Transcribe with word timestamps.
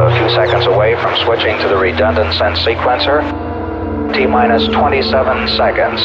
A 0.00 0.16
few 0.16 0.28
seconds 0.30 0.66
away 0.66 0.94
from 1.02 1.16
switching 1.24 1.58
to 1.58 1.66
the 1.66 1.76
redundant 1.76 2.32
sense 2.34 2.60
sequencer. 2.60 3.20
T 4.14 4.26
minus 4.26 4.68
27 4.68 5.48
seconds. 5.56 6.00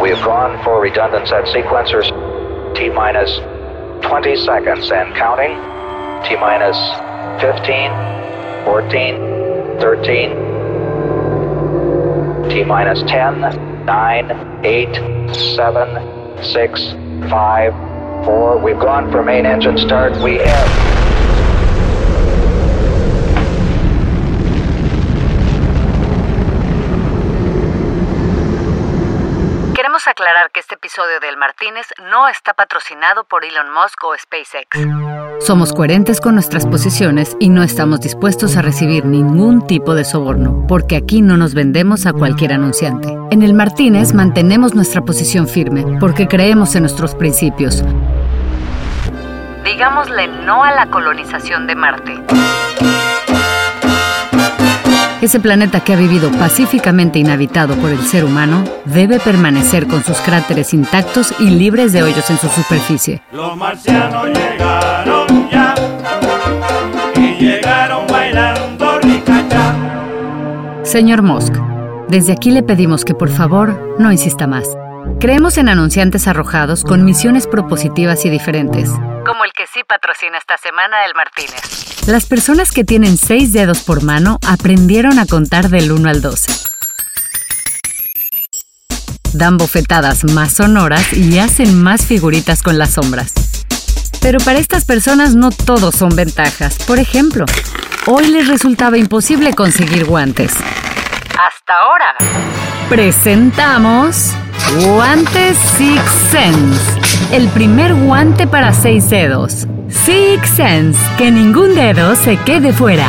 We 0.00 0.08
have 0.08 0.24
gone 0.24 0.56
for 0.64 0.80
redundant 0.80 1.28
set 1.28 1.44
sequencers. 1.44 2.10
T 2.74 2.88
minus 2.88 3.38
20 4.08 4.36
seconds 4.36 4.90
and 4.90 5.14
counting. 5.14 5.50
T 6.26 6.34
minus 6.36 6.78
15, 7.42 7.90
14, 8.64 9.80
13. 9.80 10.30
T 12.48 12.64
minus 12.64 13.02
10, 13.02 13.84
9, 13.84 14.64
8, 14.64 15.34
7, 15.34 16.42
6, 16.42 16.94
5, 17.30 17.74
4. 18.24 18.58
We've 18.64 18.78
gone 18.78 19.10
for 19.12 19.22
main 19.22 19.44
engine 19.44 19.76
start. 19.76 20.16
We 20.22 20.38
have. 20.38 20.99
Episodio 30.90 31.20
del 31.20 31.36
Martínez 31.36 31.86
no 32.10 32.26
está 32.26 32.52
patrocinado 32.52 33.22
por 33.22 33.44
Elon 33.44 33.72
Musk 33.72 34.02
o 34.02 34.18
SpaceX. 34.18 34.76
Somos 35.38 35.72
coherentes 35.72 36.20
con 36.20 36.34
nuestras 36.34 36.66
posiciones 36.66 37.36
y 37.38 37.48
no 37.48 37.62
estamos 37.62 38.00
dispuestos 38.00 38.56
a 38.56 38.62
recibir 38.62 39.04
ningún 39.04 39.68
tipo 39.68 39.94
de 39.94 40.04
soborno, 40.04 40.64
porque 40.66 40.96
aquí 40.96 41.22
no 41.22 41.36
nos 41.36 41.54
vendemos 41.54 42.06
a 42.06 42.12
cualquier 42.12 42.54
anunciante. 42.54 43.16
En 43.30 43.42
el 43.42 43.54
Martínez 43.54 44.14
mantenemos 44.14 44.74
nuestra 44.74 45.02
posición 45.02 45.46
firme, 45.46 45.84
porque 46.00 46.26
creemos 46.26 46.74
en 46.74 46.82
nuestros 46.82 47.14
principios. 47.14 47.84
Digámosle 49.64 50.26
no 50.26 50.64
a 50.64 50.72
la 50.72 50.86
colonización 50.86 51.68
de 51.68 51.76
Marte. 51.76 52.20
Ese 55.22 55.38
planeta 55.38 55.80
que 55.80 55.92
ha 55.92 55.96
vivido 55.96 56.30
pacíficamente 56.32 57.18
inhabitado 57.18 57.74
por 57.74 57.90
el 57.90 57.98
ser 57.98 58.24
humano 58.24 58.64
debe 58.86 59.20
permanecer 59.20 59.86
con 59.86 60.02
sus 60.02 60.18
cráteres 60.18 60.72
intactos 60.72 61.34
y 61.38 61.50
libres 61.50 61.92
de 61.92 62.02
hoyos 62.02 62.30
en 62.30 62.38
su 62.38 62.48
superficie. 62.48 63.20
Los 63.30 63.54
marcianos 63.54 64.28
llegaron 64.28 65.50
ya 65.50 65.74
y 67.16 67.34
llegaron 67.34 68.06
bailando 68.06 68.98
ricachá. 69.00 69.74
Señor 70.84 71.20
Musk, 71.20 71.54
desde 72.08 72.32
aquí 72.32 72.50
le 72.50 72.62
pedimos 72.62 73.04
que 73.04 73.12
por 73.12 73.28
favor 73.28 73.96
no 73.98 74.10
insista 74.10 74.46
más. 74.46 74.66
Creemos 75.18 75.58
en 75.58 75.68
anunciantes 75.68 76.28
arrojados 76.28 76.82
con 76.82 77.04
misiones 77.04 77.46
propositivas 77.46 78.24
y 78.24 78.30
diferentes. 78.30 78.88
Como 78.88 79.44
el 79.44 79.49
patrocina 79.84 80.38
esta 80.38 80.56
semana 80.56 81.04
el 81.06 81.14
Martínez. 81.14 82.06
Las 82.06 82.26
personas 82.26 82.72
que 82.72 82.84
tienen 82.84 83.16
seis 83.16 83.52
dedos 83.52 83.80
por 83.80 84.02
mano 84.02 84.38
aprendieron 84.46 85.18
a 85.18 85.26
contar 85.26 85.68
del 85.68 85.92
1 85.92 86.08
al 86.08 86.20
12. 86.20 86.52
Dan 89.32 89.58
bofetadas 89.58 90.24
más 90.24 90.54
sonoras 90.54 91.12
y 91.12 91.38
hacen 91.38 91.80
más 91.80 92.06
figuritas 92.06 92.62
con 92.62 92.78
las 92.78 92.94
sombras. 92.94 93.32
Pero 94.20 94.38
para 94.40 94.58
estas 94.58 94.84
personas 94.84 95.34
no 95.34 95.50
todos 95.50 95.94
son 95.94 96.14
ventajas. 96.14 96.76
Por 96.86 96.98
ejemplo, 96.98 97.46
hoy 98.06 98.26
les 98.26 98.48
resultaba 98.48 98.98
imposible 98.98 99.54
conseguir 99.54 100.04
guantes. 100.04 100.52
Hasta 101.38 101.78
ahora. 101.78 102.59
Presentamos 102.90 104.34
Guantes 104.84 105.56
Six 105.56 106.02
Sense, 106.28 107.00
el 107.32 107.46
primer 107.50 107.94
guante 107.94 108.48
para 108.48 108.72
seis 108.72 109.08
dedos. 109.08 109.68
Six 109.88 110.48
Sense, 110.48 110.98
que 111.16 111.30
ningún 111.30 111.76
dedo 111.76 112.16
se 112.16 112.36
quede 112.38 112.72
fuera. 112.72 113.06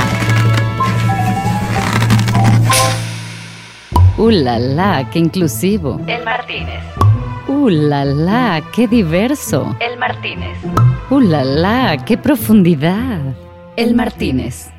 ¡Uh, 4.20 4.30
la, 4.30 4.60
la! 4.60 5.10
¡Qué 5.10 5.18
inclusivo! 5.18 6.00
El 6.06 6.24
Martínez. 6.24 6.84
¡Uh, 7.48 7.70
la, 7.70 8.06
la! 8.06 8.62
¡Qué 8.72 8.88
diverso! 8.88 9.76
El 9.80 9.98
Martínez. 9.98 10.60
¡Uh, 11.10 11.20
la, 11.22 11.44
la! 11.44 11.98
¡Qué 12.06 12.20
profundidad! 12.20 13.20
El 13.76 13.96
Martínez. 13.96 14.70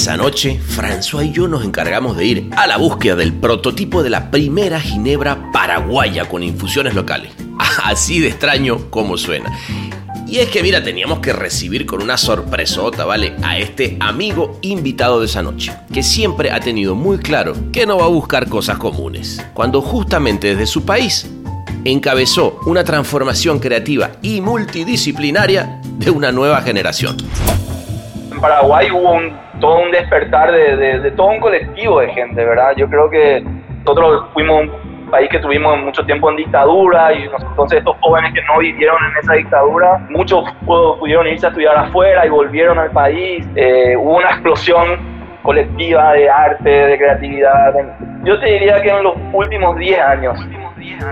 Esa 0.00 0.16
noche, 0.16 0.58
François 0.58 1.26
y 1.26 1.30
yo 1.30 1.46
nos 1.46 1.62
encargamos 1.62 2.16
de 2.16 2.24
ir 2.24 2.50
a 2.56 2.66
la 2.66 2.78
búsqueda 2.78 3.16
del 3.16 3.34
prototipo 3.34 4.02
de 4.02 4.08
la 4.08 4.30
primera 4.30 4.80
ginebra 4.80 5.52
paraguaya 5.52 6.26
con 6.26 6.42
infusiones 6.42 6.94
locales. 6.94 7.32
Así 7.84 8.18
de 8.18 8.28
extraño 8.28 8.88
como 8.88 9.18
suena. 9.18 9.54
Y 10.26 10.38
es 10.38 10.48
que, 10.48 10.62
mira, 10.62 10.82
teníamos 10.82 11.18
que 11.18 11.34
recibir 11.34 11.84
con 11.84 12.02
una 12.02 12.16
sorpresota, 12.16 13.04
¿vale? 13.04 13.36
A 13.42 13.58
este 13.58 13.98
amigo 14.00 14.58
invitado 14.62 15.20
de 15.20 15.26
esa 15.26 15.42
noche, 15.42 15.70
que 15.92 16.02
siempre 16.02 16.50
ha 16.50 16.60
tenido 16.60 16.94
muy 16.94 17.18
claro 17.18 17.52
que 17.70 17.84
no 17.84 17.98
va 17.98 18.06
a 18.06 18.08
buscar 18.08 18.48
cosas 18.48 18.78
comunes, 18.78 19.44
cuando 19.52 19.82
justamente 19.82 20.48
desde 20.48 20.66
su 20.66 20.86
país 20.86 21.30
encabezó 21.84 22.58
una 22.64 22.84
transformación 22.84 23.58
creativa 23.58 24.12
y 24.22 24.40
multidisciplinaria 24.40 25.78
de 25.98 26.10
una 26.10 26.32
nueva 26.32 26.62
generación. 26.62 27.18
En 28.32 28.40
Paraguay 28.40 28.90
hubo 28.90 29.12
un, 29.12 29.49
todo 29.60 29.80
un 29.80 29.90
despertar 29.90 30.50
de, 30.52 30.76
de- 31.00 31.10
todo 31.12 31.28
un 31.28 31.40
colectivo 31.40 32.00
de 32.00 32.08
gente, 32.12 32.44
¿verdad? 32.44 32.72
Yo 32.76 32.88
creo 32.88 33.08
que 33.10 33.44
nosotros 33.84 34.24
fuimos 34.32 34.62
un 34.62 35.10
país 35.10 35.28
que 35.30 35.38
tuvimos 35.40 35.78
mucho 35.80 36.04
tiempo 36.06 36.30
en 36.30 36.36
dictadura 36.36 37.12
y 37.12 37.24
entonces 37.24 37.78
estos 37.78 37.96
jóvenes 38.00 38.32
que 38.32 38.42
no 38.42 38.58
vivieron 38.58 38.96
en 39.04 39.16
esa 39.22 39.32
dictadura, 39.34 39.98
muchos 40.10 40.44
pu- 40.66 40.98
pudieron 40.98 41.26
irse 41.26 41.46
a 41.46 41.48
estudiar 41.50 41.76
afuera 41.76 42.24
y 42.26 42.28
volvieron 42.28 42.78
al 42.78 42.90
país. 42.90 43.46
Eh, 43.56 43.96
hubo 43.96 44.16
una 44.18 44.28
explosión 44.30 44.98
colectiva 45.42 46.12
de 46.12 46.28
arte, 46.30 46.68
de 46.70 46.98
creatividad. 46.98 47.74
Yo 48.24 48.38
te 48.38 48.46
diría 48.46 48.80
que 48.82 48.90
en 48.90 49.02
los 49.02 49.14
últimos 49.32 49.76
10 49.78 49.98
años. 50.00 50.38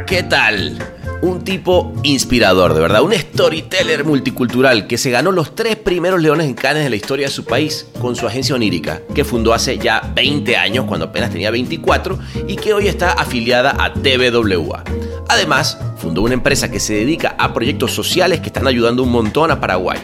¿Qué 0.07 0.23
tal? 0.23 0.79
Un 1.21 1.43
tipo 1.43 1.93
inspirador, 2.03 2.75
de 2.75 2.81
verdad, 2.81 3.03
un 3.03 3.13
storyteller 3.13 4.05
multicultural 4.05 4.87
que 4.87 4.99
se 4.99 5.11
ganó 5.11 5.33
los 5.33 5.55
tres 5.55 5.77
primeros 5.77 6.23
leones 6.23 6.47
en 6.47 6.55
Cannes 6.55 6.85
de 6.85 6.91
la 6.91 6.97
historia 6.97 7.27
de 7.27 7.33
su 7.33 7.45
país 7.45 7.87
con 8.01 8.15
su 8.15 8.27
agencia 8.27 8.55
onírica, 8.55 9.03
que 9.15 9.25
fundó 9.25 9.53
hace 9.53 9.79
ya 9.79 10.13
20 10.15 10.57
años, 10.57 10.85
cuando 10.87 11.07
apenas 11.07 11.31
tenía 11.31 11.51
24, 11.51 12.19
y 12.47 12.57
que 12.57 12.73
hoy 12.73 12.87
está 12.87 13.13
afiliada 13.13 13.77
a 13.83 13.93
TVWA. 13.93 14.85
Además, 15.29 15.79
fundó 15.97 16.23
una 16.23 16.35
empresa 16.35 16.71
que 16.71 16.81
se 16.81 16.95
dedica 16.95 17.35
a 17.39 17.53
proyectos 17.53 17.93
sociales 17.93 18.41
que 18.41 18.47
están 18.47 18.67
ayudando 18.67 19.03
un 19.03 19.11
montón 19.11 19.51
a 19.51 19.61
Paraguay. 19.61 19.99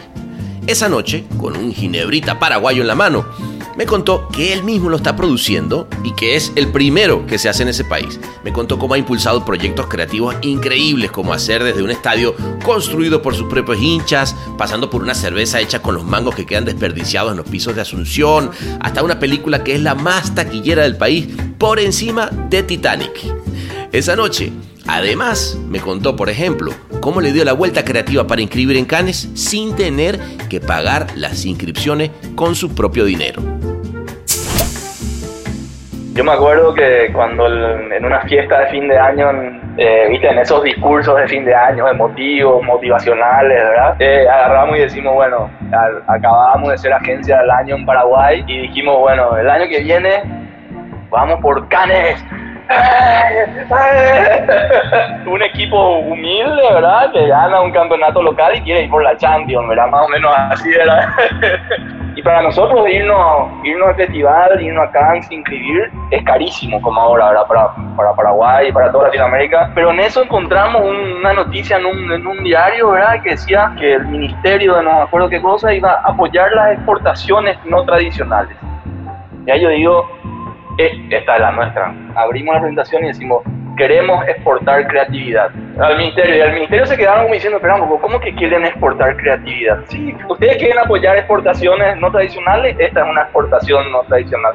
Esa 0.67 0.89
noche, 0.89 1.23
con 1.37 1.55
un 1.55 1.73
ginebrita 1.73 2.39
paraguayo 2.39 2.81
en 2.81 2.87
la 2.87 2.95
mano, 2.95 3.25
me 3.77 3.85
contó 3.85 4.27
que 4.29 4.53
él 4.53 4.63
mismo 4.63 4.89
lo 4.89 4.97
está 4.97 5.15
produciendo 5.15 5.87
y 6.03 6.13
que 6.13 6.35
es 6.35 6.51
el 6.55 6.69
primero 6.69 7.25
que 7.25 7.37
se 7.37 7.49
hace 7.49 7.63
en 7.63 7.69
ese 7.69 7.83
país. 7.83 8.19
Me 8.43 8.53
contó 8.53 8.79
cómo 8.79 8.93
ha 8.93 8.97
impulsado 8.97 9.43
proyectos 9.43 9.87
creativos 9.87 10.35
increíbles, 10.41 11.11
como 11.11 11.33
hacer 11.33 11.63
desde 11.63 11.83
un 11.83 11.91
estadio 11.91 12.35
construido 12.63 13.21
por 13.21 13.35
sus 13.35 13.47
propios 13.47 13.81
hinchas, 13.81 14.35
pasando 14.57 14.89
por 14.89 15.01
una 15.01 15.13
cerveza 15.13 15.59
hecha 15.59 15.81
con 15.81 15.95
los 15.95 16.05
mangos 16.05 16.35
que 16.35 16.45
quedan 16.45 16.65
desperdiciados 16.65 17.31
en 17.31 17.37
los 17.37 17.47
pisos 17.47 17.75
de 17.75 17.81
Asunción, 17.81 18.51
hasta 18.79 19.03
una 19.03 19.19
película 19.19 19.63
que 19.63 19.75
es 19.75 19.81
la 19.81 19.95
más 19.95 20.33
taquillera 20.33 20.83
del 20.83 20.97
país, 20.97 21.27
por 21.57 21.79
encima 21.79 22.29
de 22.49 22.63
Titanic. 22.63 23.11
Esa 23.91 24.15
noche, 24.15 24.51
además, 24.87 25.57
me 25.69 25.79
contó, 25.79 26.15
por 26.15 26.29
ejemplo, 26.29 26.73
cómo 26.99 27.21
le 27.21 27.31
dio 27.31 27.45
la 27.45 27.53
vuelta 27.53 27.85
creativa 27.85 28.27
para 28.27 28.41
inscribir 28.41 28.77
en 28.77 28.85
Cannes 28.85 29.29
sin 29.35 29.75
tener 29.75 30.19
que 30.49 30.59
pagar 30.59 31.07
las 31.15 31.45
inscripciones 31.45 32.11
con 32.35 32.55
su 32.55 32.69
propio 32.69 33.05
dinero. 33.05 33.41
Yo 36.15 36.23
me 36.23 36.31
acuerdo 36.31 36.73
que 36.73 37.11
cuando 37.11 37.45
en 37.45 38.05
una 38.05 38.21
fiesta 38.21 38.59
de 38.61 38.67
fin 38.67 38.87
de 38.87 38.97
año, 38.97 39.29
eh, 39.77 40.07
viste, 40.09 40.29
en 40.29 40.39
esos 40.39 40.63
discursos 40.63 41.13
de 41.17 41.27
fin 41.27 41.43
de 41.43 41.53
año, 41.53 41.85
emotivos, 41.89 42.63
motivacionales, 42.63 43.61
¿verdad? 43.61 43.95
Eh, 43.99 44.25
agarramos 44.25 44.77
y 44.77 44.81
decimos, 44.81 45.13
bueno, 45.13 45.49
al- 45.73 46.01
acabábamos 46.07 46.69
de 46.69 46.77
ser 46.77 46.93
agencia 46.93 47.39
del 47.39 47.51
año 47.51 47.75
en 47.75 47.85
Paraguay 47.85 48.45
y 48.47 48.61
dijimos, 48.61 48.97
bueno, 48.99 49.35
el 49.37 49.49
año 49.49 49.67
que 49.67 49.81
viene 49.81 50.23
vamos 51.09 51.37
por 51.41 51.67
Canes. 51.67 52.23
un 55.27 55.41
equipo 55.43 55.97
humilde, 55.99 56.63
¿verdad? 56.73 57.11
Que 57.11 57.27
gana 57.27 57.59
un 57.61 57.71
campeonato 57.71 58.23
local 58.23 58.55
y 58.55 58.61
quiere 58.61 58.83
ir 58.83 58.89
por 58.89 59.03
la 59.03 59.17
Champions, 59.17 59.67
¿verdad? 59.67 59.87
Más 59.89 60.05
o 60.05 60.07
menos 60.07 60.33
así 60.49 60.69
era. 60.73 61.13
Y 62.15 62.23
para 62.23 62.41
nosotros 62.41 62.87
irnos, 62.89 63.51
irnos 63.63 63.89
al 63.89 63.95
festival, 63.95 64.61
irnos 64.61 64.87
acá, 64.87 65.17
inscribir, 65.29 65.91
es 66.11 66.23
carísimo 66.23 66.81
como 66.81 67.01
ahora, 67.01 67.27
¿verdad? 67.29 67.47
Para, 67.47 67.75
para 67.97 68.13
Paraguay, 68.13 68.71
para 68.71 68.89
toda 68.89 69.07
Latinoamérica. 69.07 69.71
Pero 69.75 69.91
en 69.91 69.99
eso 69.99 70.23
encontramos 70.23 70.81
una 70.81 71.33
noticia 71.33 71.77
en 71.77 71.85
un, 71.85 72.11
en 72.11 72.25
un 72.25 72.41
diario, 72.43 72.91
¿verdad? 72.91 73.21
Que 73.21 73.31
decía 73.31 73.73
que 73.77 73.95
el 73.95 74.07
ministerio 74.07 74.75
de 74.75 74.83
no 74.83 74.93
me 74.93 75.01
acuerdo 75.01 75.27
qué 75.27 75.41
cosa 75.41 75.73
iba 75.73 75.91
a 75.91 76.11
apoyar 76.11 76.53
las 76.53 76.73
exportaciones 76.73 77.57
no 77.65 77.83
tradicionales. 77.83 78.55
Ya 79.45 79.57
yo 79.57 79.69
digo, 79.69 80.09
esta 80.77 81.35
es 81.35 81.41
la 81.41 81.51
nuestra. 81.51 81.93
Abrimos 82.15 82.55
la 82.55 82.61
presentación 82.61 83.05
y 83.05 83.07
decimos, 83.07 83.43
queremos 83.75 84.25
exportar 84.27 84.87
creatividad. 84.87 85.49
Al 85.79 85.97
ministerio, 85.97 86.37
y 86.37 86.41
al 86.41 86.53
ministerio 86.53 86.85
se 86.85 86.97
quedaron 86.97 87.23
como 87.23 87.33
diciendo, 87.33 87.59
pero 87.61 87.99
¿cómo 88.01 88.19
que 88.19 88.33
quieren 88.35 88.65
exportar 88.65 89.15
creatividad? 89.17 89.79
Sí, 89.87 90.15
ustedes 90.29 90.57
quieren 90.57 90.79
apoyar 90.79 91.17
exportaciones 91.17 91.97
no 91.97 92.11
tradicionales, 92.11 92.75
esta 92.79 93.03
es 93.03 93.09
una 93.09 93.23
exportación 93.23 93.91
no 93.91 94.03
tradicional. 94.03 94.53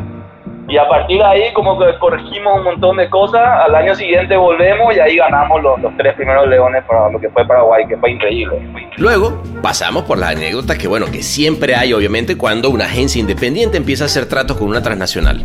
Y 0.68 0.78
a 0.78 0.88
partir 0.88 1.18
de 1.18 1.24
ahí 1.24 1.52
como 1.52 1.76
que 1.80 1.98
corregimos 1.98 2.58
un 2.58 2.64
montón 2.64 2.96
de 2.96 3.10
cosas, 3.10 3.42
al 3.42 3.74
año 3.74 3.92
siguiente 3.96 4.36
volvemos 4.36 4.94
y 4.94 5.00
ahí 5.00 5.16
ganamos 5.16 5.60
los, 5.60 5.80
los 5.80 5.96
tres 5.96 6.14
primeros 6.14 6.46
leones 6.48 6.84
para 6.84 7.10
lo 7.10 7.18
que 7.20 7.28
fue 7.30 7.44
Paraguay, 7.44 7.84
que 7.88 7.96
fue 7.96 8.12
increíble. 8.12 8.56
Luego 8.96 9.42
pasamos 9.62 10.04
por 10.04 10.18
las 10.18 10.36
anécdotas 10.36 10.78
que 10.78 10.86
bueno, 10.86 11.06
que 11.06 11.24
siempre 11.24 11.74
hay 11.74 11.92
obviamente 11.92 12.36
cuando 12.38 12.70
una 12.70 12.84
agencia 12.84 13.20
independiente 13.20 13.78
empieza 13.78 14.04
a 14.04 14.06
hacer 14.06 14.26
tratos 14.26 14.58
con 14.58 14.68
una 14.68 14.80
transnacional. 14.80 15.42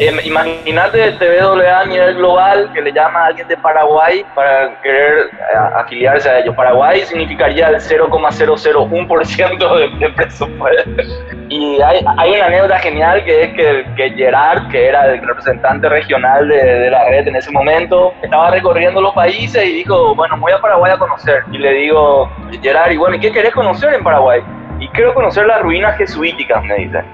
Eh, 0.00 0.10
Imagínate 0.24 1.12
TVA 1.12 1.80
a 1.80 1.84
nivel 1.84 2.14
global 2.14 2.72
que 2.72 2.80
le 2.80 2.90
llama 2.90 3.20
a 3.20 3.26
alguien 3.26 3.46
de 3.48 3.56
Paraguay 3.58 4.24
para 4.34 4.74
querer 4.80 5.26
eh, 5.26 5.76
afiliarse 5.76 6.30
a 6.30 6.38
ellos. 6.38 6.54
Paraguay 6.54 7.02
significaría 7.02 7.68
el 7.68 7.76
0,001% 7.76 9.76
de, 9.76 9.98
de 9.98 10.12
presupuesto. 10.14 11.02
Y 11.50 11.82
hay, 11.82 12.02
hay, 12.16 12.32
una 12.32 12.46
anécdota 12.46 12.78
genial 12.78 13.22
que 13.24 13.42
es 13.42 13.52
que, 13.52 13.84
que 13.94 14.10
Gerard, 14.16 14.70
que 14.70 14.86
era 14.86 15.12
el 15.12 15.20
representante 15.20 15.86
regional 15.90 16.48
de, 16.48 16.56
de, 16.56 16.90
la 16.90 17.04
red 17.10 17.28
en 17.28 17.36
ese 17.36 17.50
momento, 17.50 18.14
estaba 18.22 18.52
recorriendo 18.52 19.02
los 19.02 19.12
países 19.12 19.62
y 19.66 19.72
dijo, 19.72 20.14
bueno, 20.14 20.38
voy 20.38 20.52
a 20.52 20.62
Paraguay 20.62 20.92
a 20.92 20.96
conocer. 20.96 21.42
Y 21.52 21.58
le 21.58 21.74
digo, 21.74 22.30
Gerard, 22.62 22.92
y 22.92 22.96
bueno, 22.96 23.16
¿y 23.16 23.20
qué 23.20 23.32
querés 23.32 23.52
conocer 23.52 23.92
en 23.92 24.02
Paraguay? 24.02 24.40
Y 24.78 24.88
quiero 24.88 25.12
conocer 25.12 25.46
las 25.46 25.60
ruinas 25.60 25.98
jesuíticas, 25.98 26.64
me 26.64 26.76
dice 26.76 27.04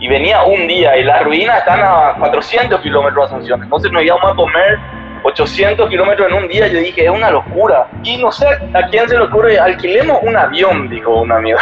y 0.00 0.08
venía 0.08 0.42
un 0.42 0.68
día 0.68 0.96
y 0.96 1.04
las 1.04 1.24
ruinas 1.24 1.58
están 1.58 1.80
a 1.82 2.14
400 2.18 2.80
kilómetros 2.80 3.30
de 3.30 3.36
Asunción. 3.36 3.62
Entonces 3.62 3.90
nos 3.90 4.02
íbamos 4.02 4.32
a 4.32 4.34
comer 4.34 4.78
800 5.24 5.88
kilómetros 5.88 6.28
en 6.30 6.34
un 6.36 6.48
día. 6.48 6.68
Yo 6.68 6.78
dije, 6.78 7.04
es 7.04 7.10
una 7.10 7.30
locura. 7.30 7.86
Y 8.04 8.16
no 8.18 8.30
sé 8.30 8.46
a 8.74 8.86
quién 8.88 9.08
se 9.08 9.16
le 9.16 9.24
ocurre, 9.24 9.58
alquilemos 9.58 10.18
un 10.22 10.36
avión, 10.36 10.88
dijo 10.88 11.22
un 11.22 11.32
amigo. 11.32 11.58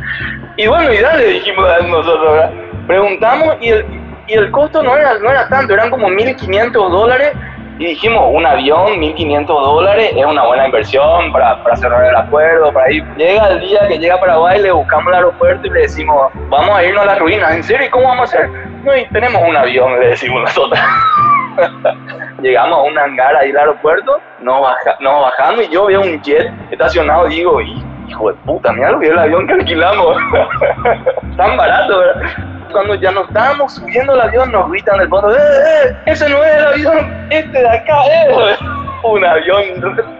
y 0.56 0.66
bueno, 0.66 0.92
y 0.92 0.98
dale, 0.98 1.26
dijimos 1.26 1.68
nosotros, 1.88 2.32
¿verdad? 2.32 2.50
Preguntamos 2.86 3.56
y 3.60 3.68
el, 3.68 3.84
y 4.26 4.34
el 4.34 4.50
costo 4.50 4.82
no 4.82 4.96
era, 4.96 5.18
no 5.18 5.30
era 5.30 5.48
tanto, 5.48 5.74
eran 5.74 5.90
como 5.90 6.08
1.500 6.08 6.72
dólares 6.72 7.32
y 7.78 7.86
dijimos, 7.88 8.30
un 8.32 8.46
avión, 8.46 8.94
1.500 8.94 9.46
dólares, 9.46 10.12
es 10.16 10.24
una 10.24 10.46
buena 10.46 10.66
inversión 10.66 11.30
para, 11.30 11.62
para, 11.62 11.76
cerrar 11.76 12.06
el 12.06 12.16
acuerdo, 12.16 12.72
para 12.72 12.90
ir. 12.90 13.04
Llega 13.16 13.48
el 13.48 13.60
día 13.60 13.86
que 13.86 13.98
llega 13.98 14.14
a 14.14 14.20
Paraguay, 14.20 14.62
le 14.62 14.72
buscamos 14.72 15.08
el 15.08 15.14
aeropuerto 15.14 15.66
y 15.66 15.70
le 15.70 15.80
decimos, 15.80 16.32
vamos 16.48 16.76
a 16.76 16.84
irnos 16.84 17.02
a 17.02 17.06
las 17.06 17.18
ruinas. 17.18 17.54
¿En 17.54 17.62
serio? 17.62 17.86
¿Y 17.86 17.90
cómo 17.90 18.08
vamos 18.08 18.32
a 18.32 18.38
hacer? 18.38 18.50
No, 18.82 18.96
y 18.96 19.04
tenemos 19.08 19.42
un 19.46 19.56
avión, 19.56 20.00
le 20.00 20.08
decimos 20.08 20.40
nosotros. 20.42 20.80
Llegamos 22.42 22.78
a 22.78 22.82
un 22.82 22.98
hangar 22.98 23.36
ahí 23.36 23.50
al 23.50 23.58
aeropuerto, 23.58 24.20
nos, 24.40 24.62
baja, 24.62 24.96
nos 25.00 25.22
bajamos 25.22 25.64
y 25.64 25.68
yo 25.68 25.86
veo 25.86 26.00
un 26.00 26.20
jet 26.22 26.50
estacionado 26.70 27.26
digo, 27.26 27.60
hijo 27.60 28.28
de 28.28 28.34
puta, 28.44 28.72
mira 28.72 28.90
lo 28.90 29.00
que 29.00 29.08
el 29.08 29.18
avión 29.18 29.46
que 29.46 29.54
alquilamos. 29.54 30.16
Tan 31.36 31.56
barato, 31.56 31.98
¿verdad? 31.98 32.55
Cuando 32.72 32.94
ya 32.94 33.10
nos 33.10 33.28
estábamos 33.28 33.74
subiendo 33.74 34.14
el 34.14 34.20
avión, 34.20 34.52
nos 34.52 34.70
gritan 34.70 34.98
del 34.98 35.08
fondo, 35.08 35.34
¡eh, 35.34 35.38
eh! 35.38 35.96
¡Ese 36.06 36.28
no 36.28 36.42
es 36.44 36.56
el 36.56 36.66
avión! 36.66 37.26
¡Este 37.30 37.58
de 37.58 37.68
acá 37.68 37.96
es! 38.04 38.58
Un 39.04 39.24
avión 39.24 39.62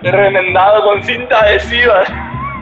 remendado 0.03 0.83
con 0.85 1.03
cinta 1.03 1.41
adhesiva. 1.41 2.03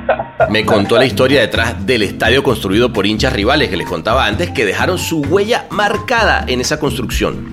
Me 0.48 0.64
contó 0.64 0.96
la 0.96 1.04
historia 1.04 1.40
detrás 1.40 1.84
del 1.86 2.02
estadio 2.02 2.42
construido 2.42 2.92
por 2.92 3.06
hinchas 3.06 3.32
rivales 3.32 3.68
que 3.68 3.76
les 3.76 3.86
contaba 3.86 4.26
antes 4.26 4.50
que 4.50 4.64
dejaron 4.64 4.98
su 4.98 5.22
huella 5.22 5.64
marcada 5.70 6.44
en 6.46 6.60
esa 6.60 6.78
construcción. 6.78 7.52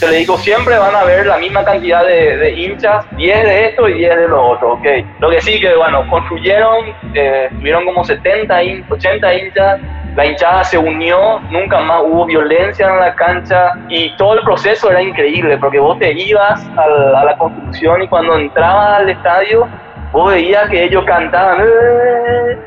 Te 0.00 0.08
le 0.08 0.18
digo, 0.18 0.38
siempre 0.38 0.78
van 0.78 0.94
a 0.94 1.02
ver 1.02 1.26
la 1.26 1.38
misma 1.38 1.64
cantidad 1.64 2.06
de, 2.06 2.36
de, 2.36 2.52
hinchas, 2.52 3.04
10 3.16 3.42
de 3.42 3.66
esto 3.66 3.88
y 3.88 3.94
10 3.94 4.16
de 4.16 4.28
lo 4.28 4.50
otro, 4.50 4.74
¿ok? 4.74 4.86
Lo 5.18 5.28
que 5.28 5.40
sí 5.40 5.58
que, 5.58 5.74
bueno, 5.74 6.08
construyeron, 6.08 6.94
eh, 7.14 7.48
tuvieron 7.50 7.84
como 7.84 8.04
70, 8.04 8.60
80 8.90 9.34
hinchas, 9.34 9.80
la 10.18 10.26
hinchada 10.26 10.64
se 10.64 10.76
unió, 10.76 11.38
nunca 11.48 11.78
más 11.78 12.02
hubo 12.04 12.26
violencia 12.26 12.88
en 12.88 12.98
la 12.98 13.14
cancha 13.14 13.74
y 13.88 14.16
todo 14.16 14.34
el 14.34 14.40
proceso 14.40 14.90
era 14.90 15.00
increíble 15.00 15.56
porque 15.58 15.78
vos 15.78 15.96
te 16.00 16.12
ibas 16.12 16.60
a 16.76 17.24
la, 17.24 17.38
construcción 17.38 18.02
y 18.02 18.08
cuando 18.08 18.36
entrabas 18.36 19.02
al 19.02 19.10
estadio 19.10 19.68
vos 20.10 20.32
veías 20.32 20.68
que 20.70 20.86
ellos 20.86 21.04
cantaban 21.06 21.60
¡Eh, 21.60 22.58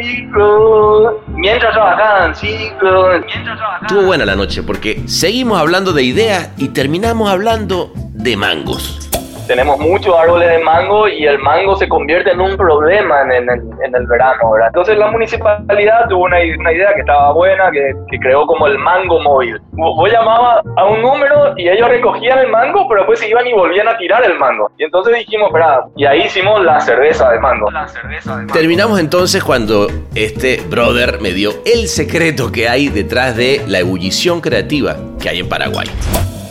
ciclo! 0.00 1.20
mientras 1.34 1.72
trabajaban, 1.72 2.32
ciclo, 2.32 3.08
mientras 3.26 3.58
trabajaban. 3.58 3.86
Estuvo 3.86 4.02
buena 4.02 4.24
la 4.24 4.36
noche 4.36 4.62
porque 4.62 5.02
seguimos 5.08 5.58
hablando 5.58 5.92
de 5.92 6.04
ideas 6.04 6.52
y 6.58 6.68
terminamos 6.68 7.28
hablando 7.28 7.90
de 7.96 8.36
mangos 8.36 9.10
tenemos 9.50 9.80
muchos 9.80 10.16
árboles 10.16 10.48
de 10.48 10.60
mango 10.60 11.08
y 11.08 11.26
el 11.26 11.36
mango 11.40 11.74
se 11.74 11.88
convierte 11.88 12.30
en 12.30 12.40
un 12.40 12.56
problema 12.56 13.22
en, 13.22 13.32
en, 13.32 13.48
en 13.50 13.94
el 13.96 14.06
verano, 14.06 14.52
¿verdad? 14.52 14.68
Entonces 14.68 14.96
la 14.96 15.08
municipalidad 15.08 16.08
tuvo 16.08 16.26
una, 16.26 16.36
una 16.56 16.72
idea 16.72 16.94
que 16.94 17.00
estaba 17.00 17.32
buena, 17.32 17.68
que, 17.72 17.92
que, 18.08 18.18
creó 18.20 18.46
como 18.46 18.68
el 18.68 18.78
mango 18.78 19.18
móvil. 19.18 19.60
Vos 19.72 20.08
llamabas 20.08 20.64
a 20.76 20.84
un 20.84 21.02
número 21.02 21.54
y 21.56 21.68
ellos 21.68 21.88
recogían 21.88 22.38
el 22.38 22.48
mango, 22.48 22.86
pero 22.88 23.00
después 23.00 23.18
se 23.18 23.28
iban 23.28 23.44
y 23.44 23.52
volvían 23.52 23.88
a 23.88 23.98
tirar 23.98 24.22
el 24.24 24.38
mango. 24.38 24.70
Y 24.78 24.84
entonces 24.84 25.16
dijimos, 25.16 25.48
espera, 25.48 25.80
y 25.96 26.04
ahí 26.04 26.22
hicimos 26.26 26.62
la 26.64 26.80
cerveza 26.80 27.28
de 27.32 27.40
mango. 27.40 27.72
La 27.72 27.88
cerveza 27.88 28.30
de 28.30 28.36
mango. 28.42 28.52
Terminamos 28.52 29.00
entonces 29.00 29.42
cuando 29.42 29.88
este 30.14 30.60
brother 30.70 31.20
me 31.20 31.32
dio 31.32 31.50
el 31.66 31.88
secreto 31.88 32.52
que 32.52 32.68
hay 32.68 32.88
detrás 32.88 33.36
de 33.36 33.62
la 33.66 33.80
ebullición 33.80 34.40
creativa 34.40 34.94
que 35.20 35.28
hay 35.28 35.40
en 35.40 35.48
Paraguay. 35.48 35.88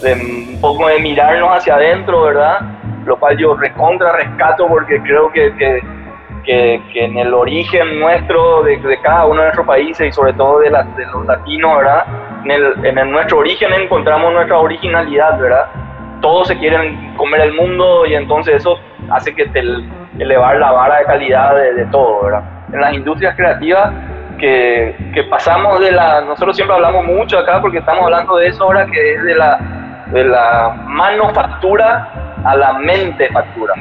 De 0.02 0.14
un 0.14 0.60
poco 0.60 0.88
de 0.88 1.00
mirarnos 1.00 1.50
hacia 1.56 1.76
adentro, 1.76 2.24
¿verdad? 2.24 2.79
Lo 3.10 3.18
cual 3.18 3.36
yo 3.38 3.56
recontra 3.56 4.14
rescato 4.14 4.68
porque 4.68 5.02
creo 5.02 5.32
que, 5.32 5.52
que, 5.56 5.82
que, 6.46 6.82
que 6.94 7.06
en 7.06 7.18
el 7.18 7.34
origen 7.34 8.00
nuestro, 8.00 8.62
de, 8.62 8.78
de, 8.78 9.02
cada 9.02 9.26
uno 9.26 9.42
de 9.42 9.48
nuestros 9.48 9.66
países 9.66 10.08
y 10.08 10.12
sobre 10.12 10.34
todo 10.34 10.60
de, 10.60 10.70
la, 10.70 10.84
de 10.84 11.06
los 11.08 11.26
latinos, 11.26 11.78
¿verdad? 11.78 12.06
En, 12.46 12.52
el, 12.52 12.86
en 12.86 12.98
el 13.00 13.12
nuestro 13.12 13.40
origen 13.40 13.74
encontramos 13.74 14.32
nuestra 14.32 14.60
originalidad, 14.60 15.40
¿verdad? 15.40 15.66
Todos 16.22 16.50
se 16.50 16.58
quieren 16.60 17.16
comer 17.18 17.42
el 17.42 17.54
mundo 17.54 18.06
y 18.06 18.14
entonces 18.14 18.58
eso 18.58 18.78
hace 19.10 19.34
que 19.34 19.48
te 19.48 19.64
elevar 20.20 20.58
la 20.58 20.72
vara 20.72 21.00
de 21.00 21.06
calidad 21.06 21.56
de, 21.56 21.74
de 21.74 21.86
todo, 21.88 22.26
¿verdad? 22.26 22.44
En 22.72 22.80
las 22.80 22.94
industrias 22.94 23.36
creativas 23.36 23.92
que, 24.38 24.96
que 25.16 25.24
pasamos 25.24 25.80
de 25.80 25.92
la, 25.92 26.22
nosotros 26.22 26.56
siempre 26.56 26.76
hablamos 26.76 27.06
mucho 27.06 27.40
acá 27.40 27.60
porque 27.60 27.80
estamos 27.80 28.04
hablando 28.04 28.36
de 28.36 28.48
eso 28.48 28.66
ahora 28.66 28.86
que 28.86 29.16
es 29.16 29.24
de 29.24 29.34
la, 29.34 29.58
de 30.12 30.24
la 30.24 30.86
manufactura 30.88 32.36
a 32.44 32.56
la 32.56 32.74
mente 32.80 33.30
factura. 33.32 33.74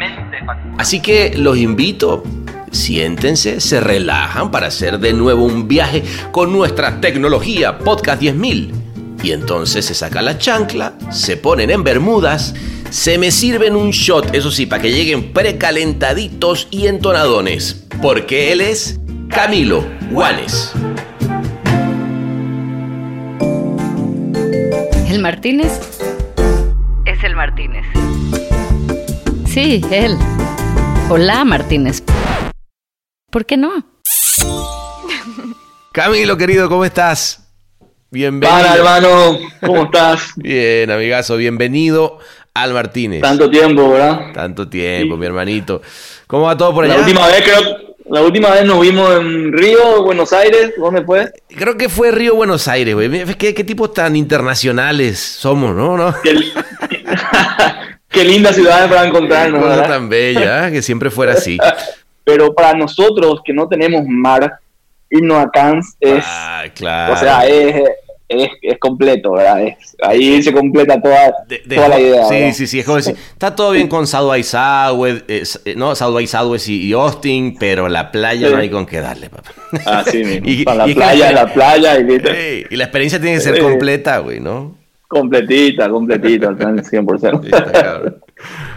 Así 0.78 1.00
que 1.00 1.32
los 1.36 1.56
invito, 1.56 2.22
siéntense, 2.70 3.60
se 3.60 3.80
relajan 3.80 4.50
para 4.50 4.66
hacer 4.66 4.98
de 4.98 5.12
nuevo 5.12 5.44
un 5.44 5.68
viaje 5.68 6.02
con 6.32 6.52
nuestra 6.52 7.00
tecnología 7.00 7.78
Podcast 7.78 8.22
10.000. 8.22 8.72
Y 9.22 9.32
entonces 9.32 9.84
se 9.84 9.94
saca 9.94 10.22
la 10.22 10.38
chancla, 10.38 10.92
se 11.10 11.36
ponen 11.36 11.70
en 11.70 11.82
bermudas, 11.82 12.54
se 12.90 13.18
me 13.18 13.32
sirven 13.32 13.74
un 13.74 13.90
shot, 13.90 14.32
eso 14.34 14.50
sí, 14.50 14.66
para 14.66 14.82
que 14.82 14.92
lleguen 14.92 15.32
precalentaditos 15.32 16.68
y 16.70 16.86
entonadones. 16.86 17.86
Porque 18.00 18.52
él 18.52 18.60
es 18.60 19.00
Camilo 19.28 19.84
Juanes. 20.12 20.72
El 25.08 25.20
Martínez 25.20 25.98
Martínez. 27.38 27.86
Sí, 29.46 29.80
él. 29.92 30.16
Hola, 31.08 31.44
Martínez. 31.44 32.02
¿Por 33.30 33.46
qué 33.46 33.56
no? 33.56 33.86
Camilo, 35.92 36.36
querido, 36.36 36.68
¿cómo 36.68 36.84
estás? 36.84 37.48
Bienvenido. 38.10 38.58
Para, 38.58 38.74
hermano, 38.74 39.38
¿cómo 39.64 39.84
estás? 39.84 40.32
Bien, 40.36 40.90
amigazo, 40.90 41.36
bienvenido 41.36 42.18
al 42.54 42.74
Martínez. 42.74 43.22
Tanto 43.22 43.48
tiempo, 43.48 43.88
¿verdad? 43.90 44.32
Tanto 44.34 44.68
tiempo, 44.68 45.14
sí. 45.14 45.20
mi 45.20 45.26
hermanito. 45.26 45.80
¿Cómo 46.26 46.46
va 46.46 46.56
todo 46.56 46.74
por 46.74 46.86
allá? 46.86 46.94
La 46.94 47.00
última 47.02 47.24
vez 47.28 47.42
creo 47.44 47.88
la 48.10 48.22
última 48.22 48.50
vez 48.50 48.64
nos 48.64 48.80
vimos 48.80 49.20
en 49.20 49.52
Río, 49.52 50.02
Buenos 50.02 50.32
Aires, 50.32 50.72
¿dónde 50.78 51.04
fue? 51.04 51.30
Creo 51.48 51.76
que 51.76 51.90
fue 51.90 52.10
Río, 52.10 52.34
Buenos 52.34 52.66
Aires, 52.66 52.94
güey. 52.94 53.10
¿Qué, 53.36 53.52
qué 53.52 53.64
tipos 53.64 53.92
tan 53.92 54.16
internacionales 54.16 55.18
somos, 55.18 55.76
¿no? 55.76 55.98
¿No? 55.98 56.14
Qué, 56.22 56.34
qué 58.08 58.24
linda 58.24 58.52
ciudad 58.52 58.88
para 58.88 59.06
encontrarnos, 59.06 59.62
Qué 59.62 59.68
cosa 59.68 59.82
tan 59.88 60.08
bella, 60.08 60.68
¿eh? 60.68 60.72
que 60.72 60.82
siempre 60.82 61.10
fuera 61.10 61.32
así. 61.34 61.58
Pero 62.24 62.52
para 62.54 62.74
nosotros 62.76 63.40
que 63.44 63.52
no 63.52 63.66
tenemos 63.68 64.04
mar, 64.06 64.58
himno 65.10 65.38
a 65.38 65.50
Cannes 65.50 65.96
es, 66.00 66.22
Ah, 66.26 66.64
claro. 66.74 67.14
o 67.14 67.16
sea, 67.16 67.46
es, 67.46 67.74
es, 68.28 68.50
es 68.60 68.78
completo, 68.78 69.32
¿verdad? 69.32 69.62
Es- 69.62 69.96
ahí 70.02 70.42
se 70.42 70.52
completa 70.52 71.00
toda, 71.00 71.32
De- 71.46 71.62
de- 71.64 71.76
toda 71.76 71.88
la 71.88 71.98
idea. 71.98 72.24
sí, 72.28 72.34
¿verdad? 72.34 72.52
sí, 72.52 72.66
sí, 72.66 72.80
es 72.80 72.84
como 72.84 72.98
decir, 72.98 73.16
está 73.32 73.56
todo 73.56 73.70
bien 73.70 73.88
con 73.88 74.06
South 74.06 74.30
Southwest, 74.44 75.24
eh, 75.28 75.74
no, 75.76 75.94
South 75.94 76.12
by 76.12 76.26
Southwest 76.26 76.68
y, 76.68 76.82
y 76.88 76.92
Austin, 76.92 77.56
pero 77.58 77.88
la 77.88 78.10
playa 78.12 78.48
Sí. 78.48 78.52
no 78.52 78.60
hay 78.60 78.68
con 78.68 78.84
qué 78.84 79.00
darle, 79.00 79.30
papá. 79.30 79.50
Así 79.86 80.18
mismo. 80.24 80.46
Y- 80.46 80.64
Para 80.64 80.76
y 80.76 80.78
la 80.78 80.84
que 80.88 80.94
playa, 80.94 81.32
la- 81.32 81.44
la 81.44 81.54
playa 81.54 81.98
y 81.98 82.04
listo. 82.04 82.28
Ey, 82.30 82.66
y 82.68 82.76
la 82.76 82.84
experiencia 82.84 83.18
tiene 83.18 83.36
que 83.36 83.42
ser 83.42 83.58
completa, 83.60 84.18
güey, 84.18 84.40
¿no? 84.40 84.76
Completita, 85.08 85.88
completita, 85.88 86.48
al 86.48 86.56
100%. 86.58 87.40
Sí, 87.40 87.46
está 87.46 87.72
cabrón. 87.72 88.18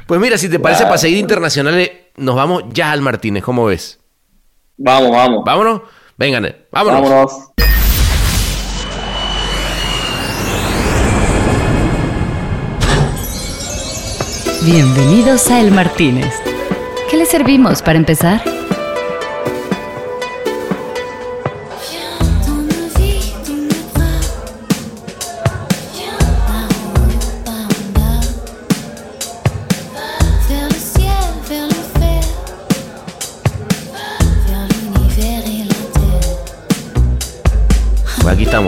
Pues 0.08 0.22
mira, 0.22 0.38
si 0.38 0.50
te 0.50 0.60
parece, 0.60 0.86
para 0.86 0.98
seguir 0.98 1.18
internacionales, 1.18 1.92
nos 2.16 2.36
vamos 2.36 2.64
ya 2.72 2.94
al 2.94 3.02
Martínez, 3.02 3.44
¿cómo 3.44 3.66
ves? 3.66 4.00
Vamos, 4.78 5.12
vamos. 5.12 5.44
¿Vámonos? 5.46 5.82
Vengan, 6.18 6.56
vámonos. 6.72 7.02
Vámonos. 7.02 7.32
Bienvenidos 14.64 15.50
a 15.50 15.60
El 15.60 15.72
Martínez. 15.72 16.34
¿Qué 17.10 17.18
le 17.18 17.26
servimos 17.26 17.82
para 17.82 17.98
empezar? 17.98 18.42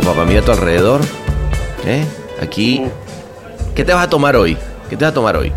Papá. 0.05 0.25
Mira 0.25 0.41
a 0.41 0.43
tu 0.43 0.51
alrededor. 0.51 1.01
¿Eh? 1.85 2.03
Aquí. 2.41 2.83
¿Qué 3.75 3.83
te 3.83 3.93
vas 3.93 4.05
a 4.05 4.09
tomar 4.09 4.35
hoy? 4.35 4.57
¿Qué 4.89 4.95
te 4.95 5.03
vas 5.05 5.11
a 5.11 5.13
tomar 5.15 5.35
hoy? 5.35 5.51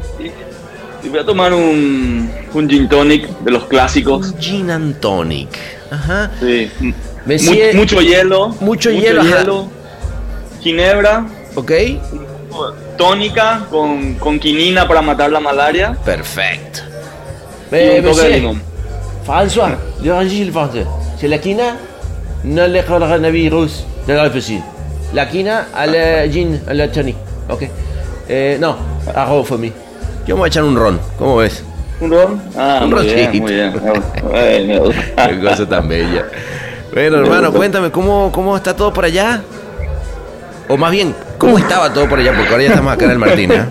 Y 1.02 1.08
voy 1.08 1.18
a 1.20 1.24
tomar 1.24 1.52
un, 1.52 2.30
un 2.52 2.68
gin 2.68 2.88
tonic 2.88 3.28
de 3.40 3.50
los 3.50 3.64
clásicos. 3.64 4.34
Gin 4.38 4.70
and 4.70 4.98
tonic. 5.00 5.48
Ajá. 5.90 6.30
Sí. 6.40 6.70
Mucho 7.74 8.00
hielo. 8.00 8.48
Mucho 8.60 8.90
hielo, 8.90 9.20
ajá. 9.20 9.44
Ginebra. 10.60 11.26
¿Ok? 11.54 11.72
Tónica 12.96 13.66
con, 13.70 14.14
con 14.14 14.38
quinina 14.38 14.88
para 14.88 15.02
matar 15.02 15.30
la 15.30 15.40
malaria. 15.40 15.96
Perfecto. 16.04 16.80
y 17.70 17.98
un 17.98 18.04
toque 18.04 18.22
de 18.22 18.30
limón. 18.30 18.62
François, 19.26 19.76
je 20.02 20.10
rangis 20.10 20.44
le 20.46 20.52
français. 20.52 20.86
C'est 21.18 21.28
la 21.28 21.38
quina, 21.38 21.76
no 22.46 22.66
le. 22.66 22.84
La 25.12 25.28
quina 25.28 25.68
a 25.72 25.86
la 25.86 26.28
gin, 26.30 26.60
a 26.66 26.74
la 26.74 26.90
tonic. 26.90 27.16
Ok. 27.48 27.62
Eh, 28.28 28.56
no, 28.60 28.76
arroz 29.14 29.46
for 29.46 29.58
me. 29.58 29.72
Yo 30.26 30.34
me 30.34 30.40
voy 30.40 30.46
a 30.46 30.48
echar 30.48 30.64
un 30.64 30.76
ron, 30.76 30.98
¿cómo 31.18 31.36
ves? 31.36 31.62
¿Un 32.00 32.10
ron? 32.10 32.42
Ah, 32.56 32.80
Un 32.82 32.90
muy 32.90 33.04
bien, 33.06 33.26
roncito. 33.26 33.42
muy 33.42 33.52
bien. 33.52 33.72
Ay, 34.34 34.66
me 34.66 34.78
gusta. 34.80 35.28
Qué 35.28 35.40
cosa 35.40 35.68
tan 35.68 35.88
bella. 35.88 36.26
Bueno, 36.92 37.18
hermano, 37.18 37.52
cuéntame, 37.52 37.90
¿cómo, 37.90 38.30
¿cómo 38.32 38.56
está 38.56 38.74
todo 38.74 38.92
por 38.92 39.04
allá? 39.04 39.42
O 40.68 40.76
más 40.76 40.90
bien, 40.90 41.14
¿cómo 41.38 41.58
estaba 41.58 41.92
todo 41.92 42.08
por 42.08 42.18
allá? 42.18 42.32
Porque 42.34 42.50
ahora 42.50 42.62
ya 42.64 42.70
estamos 42.70 42.92
acá 42.92 43.04
en 43.04 43.10
el 43.12 43.18
Martín, 43.18 43.52
¿eh? 43.52 43.64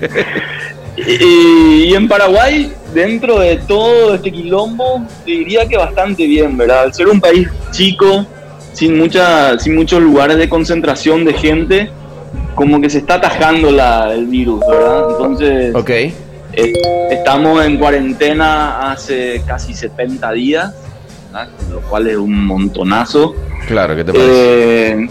Y, 0.96 1.84
y 1.86 1.94
en 1.94 2.06
Paraguay, 2.08 2.72
dentro 2.92 3.40
de 3.40 3.56
todo 3.56 4.14
este 4.14 4.30
quilombo, 4.30 5.02
diría 5.26 5.66
que 5.66 5.76
bastante 5.76 6.26
bien, 6.26 6.56
¿verdad? 6.56 6.84
Al 6.84 6.94
ser 6.94 7.08
un 7.08 7.20
país 7.20 7.48
chico, 7.72 8.24
sin, 8.72 8.96
mucha, 8.96 9.58
sin 9.58 9.74
muchos 9.74 10.00
lugares 10.00 10.36
de 10.38 10.48
concentración 10.48 11.24
de 11.24 11.34
gente, 11.34 11.90
como 12.54 12.80
que 12.80 12.88
se 12.88 12.98
está 12.98 13.14
atajando 13.14 13.70
la, 13.72 14.12
el 14.14 14.26
virus, 14.26 14.60
¿verdad? 14.70 15.04
Entonces, 15.10 15.74
Ok. 15.74 15.90
eh, 15.90 16.14
estamos 17.10 17.64
en 17.64 17.76
cuarentena 17.78 18.92
hace 18.92 19.42
casi 19.46 19.74
70 19.74 20.30
días, 20.32 20.72
¿verdad? 21.32 21.48
lo 21.70 21.80
cual 21.80 22.06
es 22.06 22.16
un 22.16 22.46
montonazo. 22.46 23.34
Claro, 23.66 23.96
¿qué 23.96 24.04
te 24.04 24.12
parece? 24.12 24.90
Eh, 24.92 25.08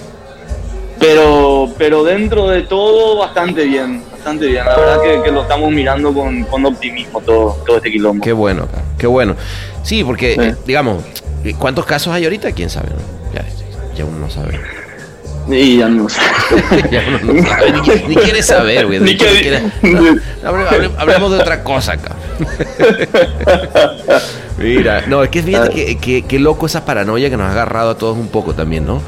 pero, 1.00 1.70
pero 1.78 2.04
dentro 2.06 2.48
de 2.48 2.62
todo, 2.62 3.18
bastante 3.18 3.66
bien, 3.66 4.02
bastante 4.24 4.48
bien. 4.48 4.66
La 4.66 4.78
verdad 4.78 5.02
que, 5.02 5.22
que 5.24 5.32
lo 5.32 5.42
estamos 5.42 5.72
mirando 5.72 6.14
con, 6.14 6.44
con 6.46 6.66
optimismo 6.66 7.20
todo, 7.22 7.58
todo 7.66 7.78
este 7.78 7.92
quilombo. 7.92 8.24
Qué 8.24 8.32
bueno, 8.32 8.68
qué 8.98 9.08
bueno. 9.08 9.36
Sí, 9.84 10.04
porque, 10.04 10.36
Sí. 10.36 10.42
eh, 10.42 10.56
digamos, 10.66 11.04
¿cuántos 11.60 11.86
casos 11.86 12.14
hay 12.14 12.24
ahorita? 12.24 12.52
¿Quién 12.54 12.70
sabe? 12.70 12.90
no? 12.90 12.96
Ya, 13.34 13.44
ya 13.98 14.06
uno 14.06 14.20
no 14.20 14.30
sabe. 14.30 14.60
Y 15.50 15.78
ya 15.80 15.90
no 15.90 16.08
sé. 16.08 16.22
ya 16.92 17.04
uno 17.22 17.34
no 17.34 17.50
sabe, 17.50 17.72
ni, 17.74 17.80
qui- 17.80 18.08
ni 18.08 18.16
quiere 18.16 18.42
saber, 18.42 18.86
güey. 18.86 19.00
Ni 19.02 19.18
quiere- 19.18 19.62
no, 19.82 20.00
hable- 20.50 20.68
hable- 20.70 20.92
hablemos 20.98 21.32
de 21.32 21.38
otra 21.40 21.64
cosa 21.66 21.94
acá. 21.94 22.16
Mira, 24.58 25.04
no, 25.08 25.24
es 25.24 25.30
que 25.30 25.44
fíjate 25.44 25.70
que, 25.74 25.98
que, 25.98 26.22
que 26.24 26.40
loco 26.40 26.66
esa 26.66 26.86
paranoia 26.86 27.30
que 27.30 27.36
nos 27.36 27.48
ha 27.48 27.52
agarrado 27.52 27.90
a 27.92 27.98
todos 27.98 28.18
un 28.18 28.28
poco 28.30 28.54
también, 28.54 28.86
¿no? 28.86 29.02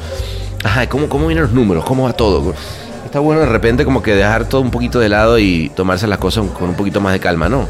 Ajá, 0.64 0.86
¿cómo, 0.88 1.08
cómo 1.08 1.26
vienen 1.28 1.44
los 1.44 1.52
números? 1.54 1.84
¿Cómo 1.84 2.04
va 2.04 2.12
todo? 2.12 2.52
Está 3.16 3.22
bueno 3.24 3.40
de 3.40 3.46
repente 3.46 3.86
como 3.86 4.02
que 4.02 4.14
dejar 4.14 4.46
todo 4.46 4.60
un 4.60 4.70
poquito 4.70 5.00
de 5.00 5.08
lado 5.08 5.38
y 5.38 5.70
tomarse 5.70 6.06
las 6.06 6.18
cosas 6.18 6.44
con 6.50 6.68
un 6.68 6.74
poquito 6.74 7.00
más 7.00 7.14
de 7.14 7.18
calma, 7.18 7.48
¿no? 7.48 7.66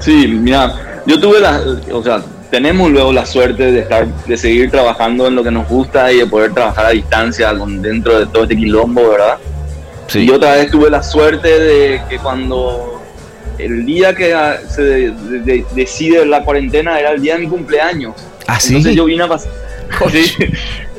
Sí, 0.00 0.26
mira, 0.26 1.00
yo 1.06 1.20
tuve 1.20 1.38
la, 1.38 1.60
o 1.92 2.02
sea, 2.02 2.20
tenemos 2.50 2.90
luego 2.90 3.12
la 3.12 3.24
suerte 3.24 3.70
de 3.70 3.78
estar, 3.78 4.04
de 4.04 4.36
seguir 4.36 4.68
trabajando 4.68 5.28
en 5.28 5.36
lo 5.36 5.44
que 5.44 5.52
nos 5.52 5.68
gusta 5.68 6.10
y 6.12 6.16
de 6.18 6.26
poder 6.26 6.52
trabajar 6.52 6.86
a 6.86 6.90
distancia 6.90 7.56
con, 7.56 7.80
dentro 7.80 8.18
de 8.18 8.26
todo 8.26 8.42
este 8.42 8.56
quilombo, 8.56 9.10
¿verdad? 9.10 9.36
Sí. 10.08 10.24
Y 10.24 10.30
otra 10.30 10.56
vez 10.56 10.72
tuve 10.72 10.90
la 10.90 11.04
suerte 11.04 11.60
de 11.60 12.02
que 12.10 12.18
cuando 12.18 13.00
el 13.58 13.86
día 13.86 14.12
que 14.12 14.34
ah, 14.34 14.56
se 14.68 14.82
de- 14.82 15.10
de- 15.12 15.38
de- 15.38 15.66
decide 15.76 16.26
la 16.26 16.42
cuarentena 16.42 16.98
era 16.98 17.12
el 17.12 17.22
día 17.22 17.34
de 17.34 17.42
mi 17.42 17.46
cumpleaños. 17.48 18.16
¿Ah, 18.48 18.58
sí? 18.58 18.70
Entonces 18.74 18.96
yo 18.96 19.04
vine 19.04 19.22
a 19.22 19.28
pasar. 19.28 19.52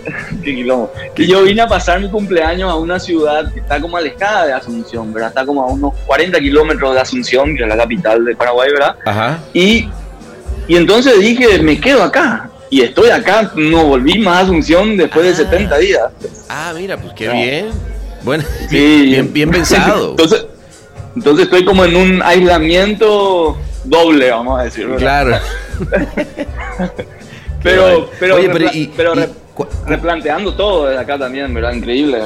Qué 0.43 0.55
quilombo. 0.55 0.91
Y 1.17 1.27
yo 1.27 1.43
vine 1.43 1.61
a 1.61 1.67
pasar 1.67 1.99
mi 2.01 2.09
cumpleaños 2.09 2.69
a 2.69 2.75
una 2.75 2.99
ciudad 2.99 3.51
que 3.53 3.59
está 3.59 3.79
como 3.79 3.97
alejada 3.97 4.45
de 4.47 4.53
Asunción, 4.53 5.13
¿verdad? 5.13 5.29
Está 5.29 5.45
como 5.45 5.61
a 5.63 5.67
unos 5.67 5.93
40 6.05 6.39
kilómetros 6.39 6.93
de 6.93 6.99
Asunción, 7.01 7.55
que 7.55 7.63
es 7.63 7.69
la 7.69 7.77
capital 7.77 8.23
de 8.25 8.35
Paraguay, 8.35 8.69
¿verdad? 8.71 8.95
Ajá. 9.05 9.39
Y, 9.53 9.89
y 10.67 10.75
entonces 10.75 11.19
dije, 11.19 11.59
me 11.61 11.79
quedo 11.79 12.03
acá. 12.03 12.49
Y 12.69 12.81
estoy 12.81 13.09
acá, 13.11 13.51
no 13.55 13.85
volví 13.85 14.17
más 14.19 14.37
a 14.37 14.39
Asunción 14.41 14.97
después 14.97 15.25
de 15.25 15.31
Ah. 15.31 15.49
70 15.49 15.77
días. 15.77 16.01
Ah, 16.49 16.73
mira, 16.75 16.97
pues 16.97 17.13
qué 17.13 17.27
No. 17.27 17.33
bien. 17.33 17.69
Bueno, 18.23 18.43
Sí. 18.69 19.03
bien, 19.05 19.31
bien 19.33 19.51
pensado. 19.51 20.11
entonces, 20.11 20.45
entonces 21.15 21.45
estoy 21.45 21.63
como 21.65 21.85
en 21.85 21.95
un 21.95 22.21
aislamiento 22.23 23.57
doble, 23.83 24.31
vamos 24.31 24.59
a 24.59 24.63
decir. 24.63 24.87
¿verdad? 24.87 24.99
Claro. 24.99 25.37
Pero, 27.63 28.09
pero, 28.19 28.35
Oye, 28.35 28.49
pero 28.49 28.65
y- 28.73 28.87
pero 28.95 29.13
y 29.15 29.25
replanteando 29.85 30.53
todo 30.53 30.87
desde 30.87 31.01
acá 31.01 31.17
también, 31.17 31.53
¿verdad? 31.53 31.73
Increíble. 31.73 32.19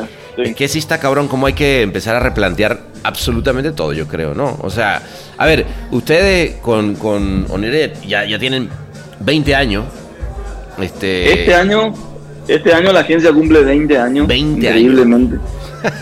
Sí. 0.43 0.53
Que 0.53 0.67
sí 0.67 0.79
está 0.79 1.00
cabrón 1.00 1.27
cómo 1.27 1.48
hay 1.48 1.53
que 1.53 1.81
empezar 1.81 2.15
a 2.15 2.19
replantear 2.19 2.79
absolutamente 3.03 3.72
todo, 3.72 3.93
yo 3.93 4.07
creo, 4.07 4.34
¿no? 4.36 4.57
O 4.62 4.69
sea, 4.69 5.01
a 5.38 5.46
ver, 5.46 5.65
ustedes 5.91 6.57
con, 6.62 6.96
con 6.96 7.46
ya, 8.07 8.25
ya 8.25 8.38
tienen 8.39 8.69
20 9.19 9.55
años. 9.55 9.86
Este, 10.79 11.41
Este 11.41 11.55
año, 11.55 11.93
este 12.48 12.72
año 12.74 12.91
la 12.93 13.00
agencia 13.00 13.31
cumple 13.34 13.62
20 13.63 13.98
años. 13.98 14.27
20 14.27 14.67
increíblemente. 14.67 15.38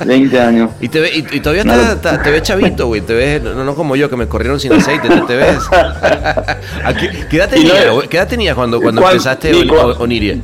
20 0.05 0.39
años. 0.39 0.71
Y, 0.81 0.89
te 0.89 0.99
ve, 0.99 1.11
y, 1.13 1.37
y 1.37 1.39
todavía 1.39 1.61
está- 1.61 1.93
está- 1.93 2.21
te 2.23 2.31
ves 2.31 2.41
chavito, 2.43 2.87
güey. 2.87 3.01
Te 3.01 3.13
ves, 3.13 3.41
no, 3.41 3.63
no 3.63 3.73
como 3.75 3.95
yo, 3.95 4.09
que 4.09 4.17
me 4.17 4.27
corrieron 4.27 4.59
sin 4.59 4.73
aceite. 4.73 5.07
Te, 5.07 5.21
te 5.21 5.35
ves. 5.37 5.57
¿A 5.71 6.93
qué, 6.93 7.25
qué 7.29 7.37
edad 7.37 7.49
no- 7.49 7.55
tenías, 7.55 7.89
güey? 7.91 8.07
¿Qué 8.09 8.17
edad 8.17 8.27
tenías 8.27 8.55
cuando, 8.55 8.81
cuando 8.81 9.01
¿Cuál- 9.01 9.13
empezaste 9.13 9.53
Oniria? 9.99 10.37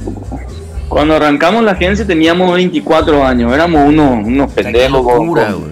Cuando 0.91 1.15
arrancamos 1.15 1.63
la 1.63 1.71
agencia 1.71 2.05
teníamos 2.05 2.53
24 2.53 3.25
años. 3.25 3.53
Éramos 3.53 3.87
unos, 3.87 4.25
unos 4.25 4.51
pendejos 4.51 4.91
locura, 4.91 5.45
con- 5.51 5.59
güey. 5.61 5.71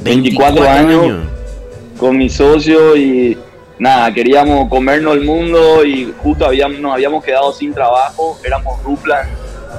24 0.00 0.68
años. 0.68 1.16
con 1.98 2.16
mi 2.16 2.28
socio 2.28 2.96
y 2.96 3.36
nada, 3.80 4.14
queríamos 4.14 4.68
comernos 4.68 5.14
el 5.16 5.24
mundo 5.24 5.84
y 5.84 6.14
justo 6.22 6.46
habíamos, 6.46 6.78
nos 6.78 6.92
habíamos 6.94 7.24
quedado 7.24 7.52
sin 7.52 7.74
trabajo, 7.74 8.38
éramos 8.44 8.80
Rupla 8.84 9.28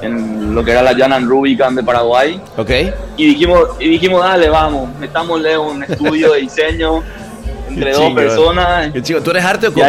en 0.02 0.54
lo 0.54 0.62
que 0.62 0.72
era 0.72 0.82
la 0.82 0.94
Janan 0.94 1.26
Rubicam 1.26 1.74
de 1.74 1.82
Paraguay 1.82 2.38
¿Ok? 2.58 2.70
y 3.16 3.26
dijimos, 3.26 3.60
y 3.80 3.88
dijimos 3.88 4.22
dale, 4.22 4.50
vamos, 4.50 4.90
metámosle 4.98 5.56
un 5.56 5.82
estudio 5.82 6.32
de 6.32 6.40
diseño 6.40 7.02
entre 7.70 7.92
dos 7.92 8.12
personas 8.12 8.92
chico, 9.02 9.22
¿Tú 9.22 9.30
eres 9.30 9.44
arte 9.44 9.68
o 9.68 9.72
copy? 9.72 9.84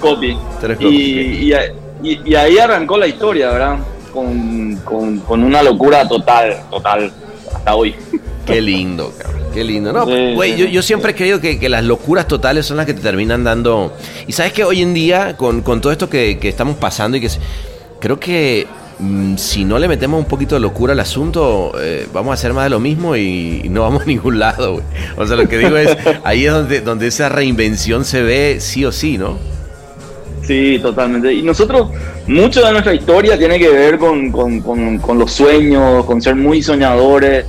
copy. 0.00 0.38
Tú 0.60 0.66
eres 0.66 0.78
Y, 0.80 0.84
copy, 0.84 1.48
y, 1.50 1.54
y- 2.02 2.20
y 2.24 2.34
ahí 2.34 2.58
arrancó 2.58 2.96
la 2.98 3.06
historia, 3.06 3.50
¿verdad? 3.50 3.78
Con, 4.12 4.76
con, 4.84 5.18
con 5.20 5.42
una 5.42 5.62
locura 5.62 6.06
total, 6.06 6.60
total, 6.70 7.10
hasta 7.54 7.74
hoy. 7.74 7.94
Qué 8.46 8.60
lindo, 8.60 9.12
cabrón. 9.18 9.42
Qué 9.54 9.62
lindo. 9.64 9.92
No, 9.92 10.04
Sí, 10.06 10.34
güey, 10.34 10.52
sí, 10.54 10.58
yo, 10.58 10.66
yo 10.66 10.82
siempre 10.82 11.12
he 11.12 11.14
creído 11.14 11.40
que, 11.40 11.58
que 11.58 11.68
las 11.68 11.84
locuras 11.84 12.26
totales 12.26 12.66
son 12.66 12.76
las 12.78 12.86
que 12.86 12.94
te 12.94 13.00
terminan 13.02 13.44
dando. 13.44 13.92
Y 14.26 14.32
sabes 14.32 14.52
que 14.52 14.64
hoy 14.64 14.82
en 14.82 14.94
día, 14.94 15.36
con, 15.36 15.62
con 15.62 15.80
todo 15.80 15.92
esto 15.92 16.08
que, 16.10 16.38
que 16.38 16.48
estamos 16.48 16.76
pasando 16.76 17.16
y 17.16 17.20
que. 17.20 17.28
Creo 18.00 18.18
que 18.18 18.66
mm, 18.98 19.36
si 19.36 19.64
no 19.64 19.78
le 19.78 19.86
metemos 19.86 20.18
un 20.18 20.24
poquito 20.26 20.56
de 20.56 20.60
locura 20.60 20.92
al 20.92 20.98
asunto, 21.00 21.72
eh, 21.80 22.08
vamos 22.12 22.32
a 22.32 22.34
hacer 22.34 22.52
más 22.52 22.64
de 22.64 22.70
lo 22.70 22.80
mismo 22.80 23.14
y, 23.14 23.60
y 23.62 23.68
no 23.68 23.82
vamos 23.82 24.02
a 24.02 24.06
ningún 24.06 24.40
lado, 24.40 24.72
güey. 24.72 24.84
O 25.16 25.24
sea, 25.26 25.36
lo 25.36 25.48
que 25.48 25.58
digo 25.58 25.76
es, 25.76 25.96
ahí 26.24 26.46
es 26.46 26.52
donde, 26.52 26.80
donde 26.80 27.06
esa 27.06 27.28
reinvención 27.28 28.04
se 28.04 28.22
ve 28.22 28.56
sí 28.58 28.84
o 28.84 28.90
sí, 28.90 29.18
¿no? 29.18 29.38
Sí, 30.42 30.78
totalmente. 30.82 31.32
Y 31.32 31.42
nosotros, 31.42 31.88
mucho 32.26 32.64
de 32.64 32.72
nuestra 32.72 32.94
historia 32.94 33.38
tiene 33.38 33.58
que 33.58 33.68
ver 33.68 33.96
con, 33.98 34.30
con- 34.32 34.60
con- 34.60 34.98
con 34.98 35.18
los 35.18 35.32
sueños, 35.32 36.04
con 36.04 36.20
ser 36.20 36.34
muy 36.34 36.62
soñadores. 36.62 37.46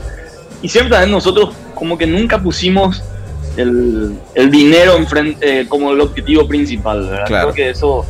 Y 0.61 0.69
siempre 0.69 0.91
también 0.91 1.11
nosotros 1.11 1.55
como 1.75 1.97
que 1.97 2.05
nunca 2.07 2.39
pusimos 2.41 3.03
el, 3.57 4.15
el 4.35 4.51
dinero 4.51 4.95
enfrente, 4.97 5.61
eh, 5.61 5.65
como 5.67 5.91
el 5.91 6.01
objetivo 6.01 6.47
principal, 6.47 7.07
¿verdad? 7.09 7.25
Claro. 7.25 7.51
Creo 7.51 7.55
que 7.55 7.69
eso... 7.71 8.05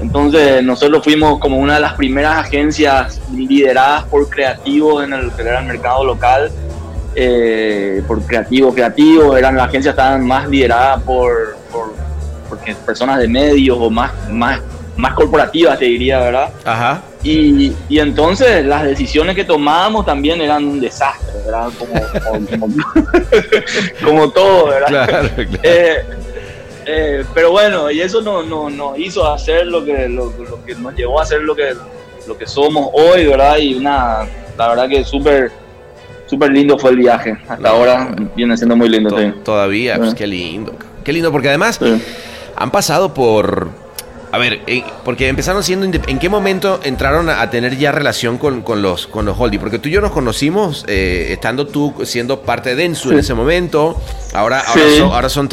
Entonces 0.00 0.64
nosotros 0.64 1.04
fuimos 1.04 1.38
como 1.38 1.58
una 1.58 1.74
de 1.74 1.80
las 1.80 1.92
primeras 1.94 2.36
agencias 2.36 3.20
lideradas 3.34 4.04
por 4.04 4.28
creativos 4.28 5.04
en 5.04 5.12
el 5.12 5.30
que 5.32 5.42
era 5.42 5.60
el 5.60 5.66
mercado 5.66 6.04
local. 6.04 6.50
eh, 7.14 8.02
por 8.08 8.22
creativos, 8.22 8.74
creativos, 8.74 9.36
eran 9.38 9.54
las 9.56 9.68
agencias 9.68 9.92
estaban 9.92 10.26
más 10.26 10.48
lideradas 10.48 11.02
por, 11.02 11.56
por 11.70 11.92
porque 12.52 12.74
personas 12.74 13.18
de 13.18 13.28
medios 13.28 13.78
o 13.80 13.88
más, 13.88 14.12
más, 14.28 14.60
más 14.94 15.14
corporativas, 15.14 15.78
te 15.78 15.86
diría, 15.86 16.18
¿verdad? 16.20 16.50
Ajá. 16.66 17.00
Y, 17.22 17.72
y 17.88 17.98
entonces 17.98 18.66
las 18.66 18.84
decisiones 18.84 19.34
que 19.34 19.42
tomábamos 19.44 20.04
también 20.04 20.38
eran 20.42 20.62
un 20.66 20.78
desastre, 20.78 21.32
¿verdad? 21.46 21.70
Como, 21.78 21.94
como, 22.58 22.76
como- 24.04 24.30
todo, 24.34 24.66
¿verdad? 24.66 24.86
Claro, 24.88 25.28
claro. 25.34 25.48
Eh, 25.62 26.04
eh, 26.84 27.24
pero 27.32 27.52
bueno, 27.52 27.90
y 27.90 28.02
eso 28.02 28.20
nos 28.20 28.46
no, 28.46 28.68
no 28.68 28.94
hizo 28.98 29.26
hacer 29.32 29.66
lo 29.66 29.82
que, 29.82 30.08
lo, 30.10 30.26
lo 30.26 30.62
que 30.66 30.74
nos 30.74 30.94
llevó 30.94 31.22
a 31.22 31.24
ser 31.24 31.40
lo 31.40 31.54
que, 31.56 31.74
lo 32.28 32.36
que 32.36 32.46
somos 32.46 32.90
hoy, 32.92 33.24
¿verdad? 33.28 33.56
Y 33.56 33.74
una, 33.76 34.26
la 34.58 34.68
verdad 34.68 34.88
que 34.90 35.02
súper 35.04 35.50
súper 36.26 36.50
lindo 36.50 36.78
fue 36.78 36.90
el 36.90 36.96
viaje. 36.98 37.34
Hasta 37.48 37.56
No, 37.56 37.68
ahora 37.68 38.14
viene 38.36 38.56
siendo 38.58 38.76
muy 38.76 38.90
lindo, 38.90 39.08
To-. 39.08 39.32
Todavía, 39.42 39.96
pues 39.96 40.10
Sí. 40.10 40.16
qué 40.16 40.26
lindo. 40.26 40.74
Qué 41.04 41.12
lindo, 41.12 41.30
porque 41.32 41.48
además 41.48 41.78
Sí. 41.82 42.02
Han 42.62 42.70
pasado 42.70 43.12
por... 43.12 43.68
A 44.30 44.38
ver, 44.38 44.62
eh, 44.66 44.82
porque 45.04 45.28
empezaron 45.28 45.62
siendo... 45.62 45.84
¿En 46.06 46.18
qué 46.18 46.28
momento 46.28 46.80
entraron 46.84 47.28
a, 47.28 47.42
a 47.42 47.50
tener 47.50 47.76
ya 47.76 47.92
relación 47.92 48.38
con, 48.38 48.62
con 48.62 48.80
los 48.80 49.06
con 49.06 49.26
los 49.26 49.38
Holdy? 49.38 49.58
Porque 49.58 49.78
tú 49.78 49.90
y 49.90 49.92
yo 49.92 50.00
nos 50.00 50.10
conocimos 50.12 50.86
eh, 50.88 51.28
estando 51.30 51.66
tú 51.66 51.92
siendo 52.04 52.40
parte 52.40 52.70
de 52.70 52.76
Densu 52.76 53.10
en 53.10 53.18
ese 53.18 53.34
momento. 53.34 54.00
Ahora, 54.32 54.60
ahora, 54.60 54.82
Sí. 54.88 54.98
son, 54.98 55.12
ahora 55.12 55.28
son 55.28 55.48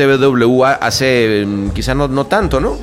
hace 0.79 1.43
mm, 1.45 1.69
quizás 1.71 1.95
no, 1.95 2.07
no 2.07 2.25
tanto, 2.27 2.61
¿no? 2.61 2.77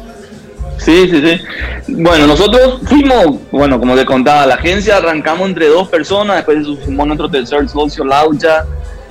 Sí, 0.78 1.08
sí, 1.08 1.22
sí. 1.22 1.92
Bueno, 1.94 2.26
nosotros 2.26 2.80
fuimos, 2.84 3.40
bueno, 3.50 3.78
como 3.78 3.94
te 3.96 4.04
contaba, 4.04 4.44
la 4.46 4.56
agencia 4.56 4.98
arrancamos 4.98 5.48
entre 5.48 5.68
dos 5.68 5.88
personas, 5.88 6.36
después 6.36 6.66
sumó 6.84 7.06
nuestro 7.06 7.30
tercer 7.30 7.66
socio, 7.68 8.04
Laucha, 8.04 8.66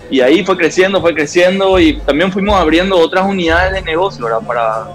y 0.10 0.22
ahí 0.22 0.46
fue 0.46 0.56
creciendo, 0.56 1.02
fue 1.02 1.14
creciendo, 1.16 1.80
y 1.80 1.98
también 2.02 2.32
fuimos 2.32 2.56
abriendo 2.56 2.98
otras 2.98 3.26
unidades 3.26 3.74
de 3.74 3.82
negocio, 3.82 4.26
¿verdad? 4.26 4.42
Para, 4.46 4.86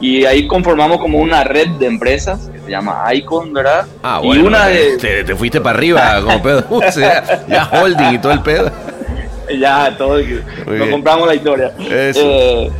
y 0.00 0.24
ahí 0.24 0.46
conformamos 0.46 0.98
como 0.98 1.18
una 1.18 1.44
red 1.44 1.68
de 1.78 1.86
empresas 1.86 2.50
que 2.52 2.58
se 2.60 2.70
llama 2.70 3.04
Icon, 3.14 3.52
¿verdad? 3.52 3.86
Ah, 4.02 4.20
y 4.22 4.26
bueno. 4.26 4.46
una 4.46 4.66
de, 4.66 4.96
te, 4.98 5.24
te 5.24 5.34
fuiste 5.36 5.60
para 5.60 5.78
arriba 5.78 6.20
como 6.22 6.42
pedo. 6.42 6.64
O 6.70 6.92
sea, 6.92 7.44
ya 7.48 7.68
holding 7.72 8.14
y 8.14 8.18
todo 8.18 8.32
el 8.32 8.40
pedo. 8.40 8.70
ya, 9.60 9.94
todo, 9.96 10.18
nos 10.66 10.88
compramos 10.88 11.26
la 11.28 11.34
historia. 11.34 11.72
Eso. 11.78 12.20
Eh, 12.22 12.70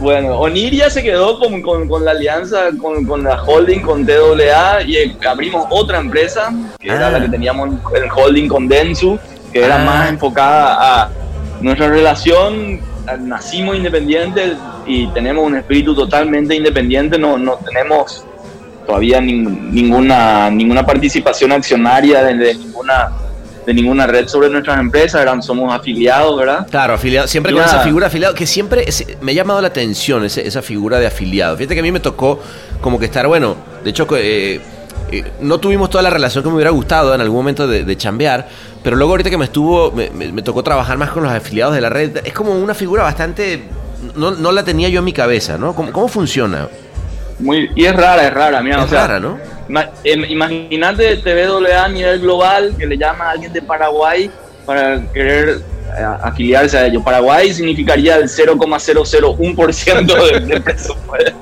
bueno, 0.00 0.38
Oniria 0.38 0.88
se 0.90 1.02
quedó 1.02 1.38
con, 1.40 1.60
con- 1.60 1.88
con 1.88 2.04
la 2.04 2.12
alianza 2.12 2.66
con, 2.80 3.04
con 3.04 3.24
la 3.24 3.42
holding 3.42 3.80
con 3.80 4.06
TWA 4.06 4.82
y 4.86 4.96
eh, 4.96 5.16
abrimos 5.28 5.66
otra 5.70 5.98
empresa 5.98 6.52
que 6.78 6.90
Ah. 6.90 6.94
era 6.96 7.10
la 7.10 7.20
que 7.20 7.28
teníamos 7.28 7.70
el 7.94 8.08
holding 8.14 8.46
con 8.48 8.68
Densu, 8.68 9.18
que 9.52 9.64
era 9.64 9.76
Ah. 9.82 9.84
más 9.84 10.08
enfocada 10.10 10.76
a 11.02 11.10
nuestra 11.60 11.88
relación. 11.88 12.80
Nacimos 13.16 13.76
independientes 13.76 14.52
y 14.86 15.06
tenemos 15.08 15.46
un 15.46 15.56
espíritu 15.56 15.94
totalmente 15.94 16.54
independiente, 16.54 17.18
no, 17.18 17.38
no 17.38 17.56
tenemos 17.64 18.24
todavía 18.86 19.20
nin- 19.20 19.70
ninguna, 19.70 20.50
ninguna 20.50 20.84
participación 20.84 21.52
accionaria 21.52 22.22
de, 22.24 22.34
de 22.36 22.54
ninguna 22.54 23.10
de 23.66 23.74
ninguna 23.74 24.06
red 24.06 24.26
sobre 24.28 24.48
nuestras 24.48 24.80
empresas, 24.80 25.20
eran, 25.20 25.42
somos 25.42 25.70
afiliados, 25.74 26.38
¿verdad? 26.38 26.66
Claro, 26.70 26.94
afiliado, 26.94 27.28
siempre 27.28 27.52
con 27.52 27.62
esa 27.62 27.80
figura 27.80 28.06
afiliado, 28.06 28.34
que 28.34 28.46
siempre 28.46 28.84
es- 28.86 29.04
me 29.20 29.32
ha 29.32 29.34
llamado 29.34 29.60
la 29.60 29.68
atención 29.68 30.24
ese- 30.24 30.46
esa 30.46 30.62
figura 30.62 30.98
de 30.98 31.06
afiliado. 31.06 31.54
Fíjate 31.58 31.74
que 31.74 31.80
a 31.80 31.82
mí 31.82 31.92
me 31.92 32.00
tocó 32.00 32.40
como 32.80 32.98
que 32.98 33.04
estar, 33.04 33.26
bueno, 33.26 33.56
de 33.84 33.90
hecho, 33.90 34.06
eh, 34.16 34.58
no 35.40 35.58
tuvimos 35.58 35.88
toda 35.90 36.02
la 36.02 36.10
relación 36.10 36.42
que 36.44 36.50
me 36.50 36.56
hubiera 36.56 36.70
gustado 36.70 37.14
en 37.14 37.20
algún 37.20 37.38
momento 37.38 37.66
de, 37.66 37.84
de 37.84 37.96
chambear, 37.96 38.46
pero 38.82 38.96
luego 38.96 39.12
ahorita 39.12 39.30
que 39.30 39.38
me 39.38 39.44
estuvo, 39.46 39.90
me, 39.92 40.10
me- 40.10 40.32
me 40.32 40.42
tocó 40.42 40.62
trabajar 40.62 40.98
más 40.98 41.10
con 41.10 41.22
los 41.22 41.32
afiliados 41.32 41.74
de 41.74 41.80
la 41.80 41.88
red, 41.88 42.18
es 42.24 42.32
como 42.32 42.52
una 42.52 42.74
figura 42.74 43.02
bastante, 43.02 43.62
no, 44.14 44.32
no 44.32 44.52
la 44.52 44.62
tenía 44.64 44.88
yo 44.88 44.98
en 45.00 45.04
mi 45.06 45.12
cabeza, 45.12 45.56
¿no? 45.58 45.74
¿Cómo, 45.74 45.92
cómo 45.92 46.08
funciona? 46.08 46.68
Muy, 47.38 47.70
y 47.74 47.84
es 47.84 47.94
rara, 47.96 48.26
es 48.26 48.34
rara, 48.34 48.60
mira, 48.62 48.78
es 48.80 48.84
o 48.84 48.88
sea, 48.88 49.06
rara, 49.06 49.20
¿no? 49.20 49.38
em- 50.04 50.24
imagínate 50.24 51.16
TWA 51.18 51.84
a 51.84 51.88
nivel 51.88 52.20
global 52.20 52.74
que 52.78 52.86
le 52.86 52.96
llama 52.98 53.26
a 53.26 53.30
alguien 53.32 53.52
de 53.52 53.62
Paraguay 53.62 54.30
para 54.66 55.00
querer 55.12 55.60
eh, 55.96 56.04
afiliarse 56.22 56.76
a 56.78 56.86
ellos. 56.86 57.02
Paraguay 57.02 57.52
significaría 57.54 58.16
el 58.16 58.28
0,001% 58.28 60.06
de, 60.32 60.40
de 60.40 60.60
presupuesto. 60.60 61.32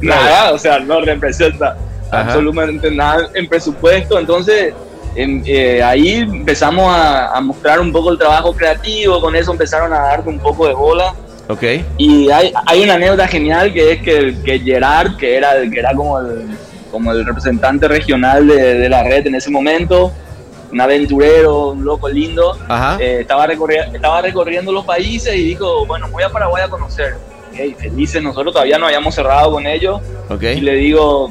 Nada, 0.00 0.52
o 0.52 0.58
sea, 0.58 0.78
no 0.80 1.00
representa 1.00 1.76
Ajá. 2.10 2.20
absolutamente 2.32 2.90
nada 2.90 3.28
en 3.34 3.48
presupuesto. 3.48 4.18
Entonces, 4.18 4.72
em, 5.14 5.42
eh, 5.46 5.82
ahí 5.82 6.14
empezamos 6.14 6.86
a, 6.94 7.34
a 7.36 7.40
mostrar 7.40 7.80
un 7.80 7.92
poco 7.92 8.10
el 8.12 8.18
trabajo 8.18 8.52
creativo, 8.54 9.20
con 9.20 9.34
eso 9.34 9.52
empezaron 9.52 9.92
a 9.92 9.98
darte 10.00 10.28
un 10.28 10.38
poco 10.38 10.66
de 10.66 10.74
bola. 10.74 11.14
Ok. 11.48 11.62
Y 11.96 12.30
hay, 12.30 12.52
hay 12.66 12.82
una 12.82 12.94
anécdota 12.94 13.26
genial 13.28 13.72
que 13.72 13.92
es 13.92 14.02
que, 14.02 14.36
que 14.44 14.58
Gerard, 14.58 15.16
que 15.16 15.36
era, 15.36 15.50
que 15.72 15.78
era 15.78 15.94
como, 15.94 16.18
el, 16.18 16.48
como 16.90 17.12
el 17.12 17.24
representante 17.24 17.86
regional 17.88 18.46
de, 18.48 18.74
de 18.78 18.88
la 18.88 19.02
red 19.04 19.26
en 19.26 19.36
ese 19.36 19.48
momento, 19.50 20.12
un 20.72 20.80
aventurero, 20.80 21.68
un 21.68 21.84
loco 21.84 22.08
lindo, 22.08 22.58
eh, 22.98 23.18
estaba, 23.20 23.46
recorri- 23.46 23.94
estaba 23.94 24.20
recorriendo 24.22 24.72
los 24.72 24.84
países 24.84 25.34
y 25.36 25.44
dijo, 25.44 25.86
bueno, 25.86 26.08
voy 26.10 26.24
a 26.24 26.28
Paraguay 26.30 26.64
a 26.64 26.68
conocer. 26.68 27.14
Ok, 27.52 27.78
felices, 27.78 28.20
nosotros 28.22 28.52
todavía 28.52 28.76
no 28.78 28.86
habíamos 28.86 29.14
cerrado 29.14 29.52
con 29.52 29.66
ellos. 29.66 30.00
ok. 30.28 30.42
Y 30.42 30.60
le 30.62 30.74
digo, 30.74 31.30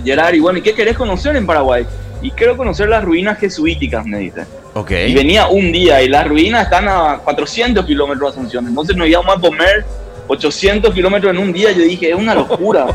Gerard, 0.00 0.34
y 0.34 0.40
bueno, 0.40 0.58
¿y 0.58 0.62
qué 0.62 0.74
querés 0.74 0.96
conocer 0.96 1.36
en 1.36 1.46
Paraguay? 1.46 1.84
Y 2.22 2.30
quiero 2.30 2.56
conocer 2.56 2.88
las 2.88 3.04
ruinas 3.04 3.38
jesuíticas, 3.38 4.06
me 4.06 4.18
dice. 4.18 4.44
Ok. 4.74 4.92
Y 5.08 5.14
venía 5.14 5.48
un 5.48 5.72
día 5.72 6.02
y 6.02 6.08
las 6.08 6.26
ruinas 6.26 6.64
están 6.64 6.88
a 6.88 7.18
400 7.24 7.84
kilómetros 7.84 8.32
de 8.32 8.40
Asunción. 8.40 8.66
Entonces 8.68 8.96
nos 8.96 9.08
íbamos 9.08 9.36
a 9.36 9.40
comer 9.40 9.84
800 10.28 10.94
kilómetros 10.94 11.32
en 11.32 11.38
un 11.38 11.52
día. 11.52 11.72
Yo 11.72 11.82
dije, 11.82 12.10
es 12.10 12.14
una 12.14 12.34
locura. 12.34 12.86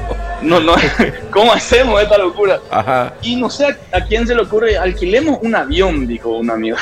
No, 0.41 0.59
no, 0.59 0.73
¿Cómo 1.31 1.51
hacemos 1.51 2.01
esta 2.01 2.17
locura? 2.17 2.59
Ajá. 2.71 3.13
Y 3.21 3.35
no 3.35 3.49
sé 3.49 3.65
a, 3.65 3.97
a 3.97 4.05
quién 4.05 4.25
se 4.25 4.33
le 4.33 4.41
ocurre, 4.41 4.77
alquilemos 4.77 5.39
un 5.41 5.55
avión, 5.55 6.07
dijo 6.07 6.29
un 6.29 6.49
amigo. 6.49 6.77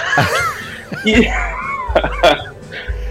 y, 1.06 1.16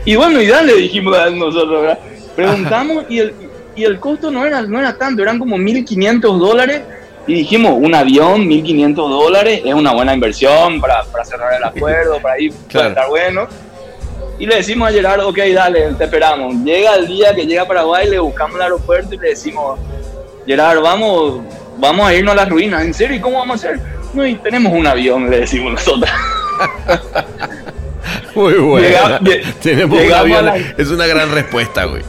y 0.13 0.17
bueno, 0.17 0.41
y 0.41 0.47
dale, 0.47 0.75
dijimos 0.75 1.17
a 1.19 1.31
nosotros, 1.31 1.83
¿verdad? 1.83 1.99
Preguntamos 2.37 3.05
y 3.09 3.21
el, 3.21 3.35
y 3.77 3.85
el 3.85 3.99
costo 4.01 4.31
no 4.31 4.47
era, 4.47 4.63
no 4.63 4.79
era 4.79 4.97
tanto, 4.97 5.23
eran 5.23 5.39
como 5.39 5.57
1.500 5.57 6.39
dólares. 6.39 6.83
Y 7.27 7.35
dijimos, 7.35 7.73
un 7.81 7.95
avión, 7.95 8.47
1.500 8.47 8.95
dólares, 8.95 9.63
es 9.65 9.73
una 9.75 9.93
buena 9.93 10.13
inversión 10.13 10.81
para, 10.81 11.03
para 11.05 11.25
cerrar 11.25 11.55
el 11.55 11.65
acuerdo, 11.65 12.21
para 12.21 12.39
ir, 12.39 12.53
Claro. 12.69 12.89
estar 12.91 13.09
bueno. 13.09 13.47
Y 14.39 14.47
le 14.47 14.57
decimos 14.57 14.89
a 14.89 14.93
Gerard, 14.93 15.21
ok, 15.25 15.39
dale, 15.55 15.95
te 15.95 16.05
esperamos. 16.05 16.55
Llega 16.65 16.97
el 16.97 17.07
día 17.07 17.35
que 17.35 17.47
llega 17.47 17.63
a 17.63 17.67
Paraguay, 17.69 18.09
le 18.11 18.19
buscamos 18.19 18.57
el 18.57 18.63
aeropuerto 18.63 19.15
y 19.15 19.19
le 19.19 19.29
decimos, 19.31 19.79
Gerard, 20.47 20.81
vamos, 20.83 21.41
vamos 21.79 22.07
a 22.07 22.15
irnos 22.15 22.33
a 22.33 22.37
las 22.37 22.49
ruinas. 22.51 22.85
¿En 22.85 22.93
serio? 22.93 23.17
¿Y 23.17 23.21
cómo 23.21 23.39
vamos 23.39 23.65
a 23.65 23.69
hacer? 23.69 23.81
No, 24.13 24.27
y 24.27 24.35
tenemos 24.35 24.73
un 24.73 24.87
avión, 24.87 25.31
le 25.31 25.41
decimos 25.41 25.73
nosotros. 25.73 26.11
Muy 28.35 28.55
bueno. 28.55 28.87
Llega- 28.87 29.21
un 29.87 30.13
avión. 30.13 30.39
a 30.39 30.43
la- 30.43 30.57
Es 30.77 30.91
una 30.91 31.07
gran 31.07 31.33
respuesta, 31.33 31.85
güey. 31.85 32.03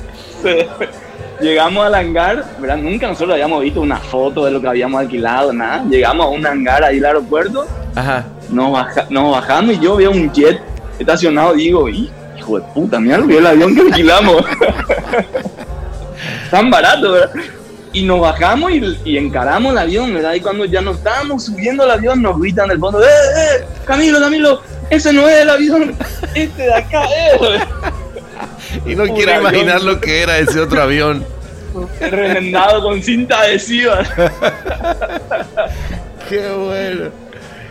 Llegamos 1.42 1.86
al 1.86 1.96
hangar, 1.96 2.46
¿verdad? 2.60 2.78
Nunca 2.78 3.08
nosotros 3.08 3.34
habíamos 3.34 3.62
visto 3.62 3.82
una 3.82 3.98
foto 3.98 4.46
de 4.46 4.52
lo 4.52 4.62
que 4.62 4.68
habíamos 4.68 5.02
alquilado, 5.02 5.52
nada. 5.52 5.84
Llegamos 5.90 6.26
a 6.26 6.30
un 6.30 6.46
hangar 6.46 6.84
ahí 6.84 7.00
al 7.00 7.06
aeropuerto, 7.06 7.68
Ajá. 7.94 8.26
nos, 8.50 8.72
baja- 8.72 9.06
nos 9.10 9.32
bajamos 9.32 9.76
y 9.76 9.80
yo 9.80 9.96
veo 9.98 10.12
un 10.12 10.32
jet 10.32 10.62
estacionado. 10.98 11.54
Digo, 11.54 11.90
"Hi- 11.90 12.10
hijo 12.38 12.58
de 12.60 12.66
puta, 12.74 13.00
mira 13.00 13.18
lo 13.18 13.28
que 13.28 13.38
el 13.38 13.46
avión 13.48 13.76
que 13.76 13.82
alquilamos. 13.82 14.44
Tan 16.52 16.70
barato, 16.70 17.12
¿verdad? 17.12 17.32
Y 17.92 18.04
nos 18.04 18.20
bajamos 18.20 18.72
y, 18.72 18.98
y 19.06 19.18
encaramos 19.18 19.72
el 19.72 19.78
avión, 19.78 20.14
¿verdad? 20.14 20.34
Y 20.34 20.42
cuando 20.42 20.66
ya 20.66 20.82
nos 20.82 20.98
estábamos 20.98 21.46
subiendo 21.46 21.84
al 21.84 21.92
avión, 21.92 22.22
nos 22.22 22.40
gritan 22.40 22.68
del 22.70 22.80
fondo, 22.80 23.02
¡eh, 23.02 23.06
eh! 23.08 23.66
Camilo, 23.86 24.20
Camilo, 24.20 24.62
ese 24.90 25.14
no 25.14 25.28
es 25.28 25.42
el 25.42 25.50
avión, 25.50 25.96
este 26.34 26.64
de 26.64 26.74
acá 26.74 27.04
es. 27.06 27.62
Y 28.86 28.96
no 28.96 29.04
Un 29.04 29.16
quiero 29.16 29.34
avión. 29.34 29.52
imaginar 29.54 29.82
lo 29.84 30.00
que 30.00 30.22
era 30.22 30.38
ese 30.38 30.60
otro 30.60 30.82
avión. 30.82 31.26
Remendado 32.00 32.82
con 32.84 33.02
cinta 33.02 33.42
adhesiva. 33.42 34.04
Qué 36.30 36.48
bueno. 36.50 37.10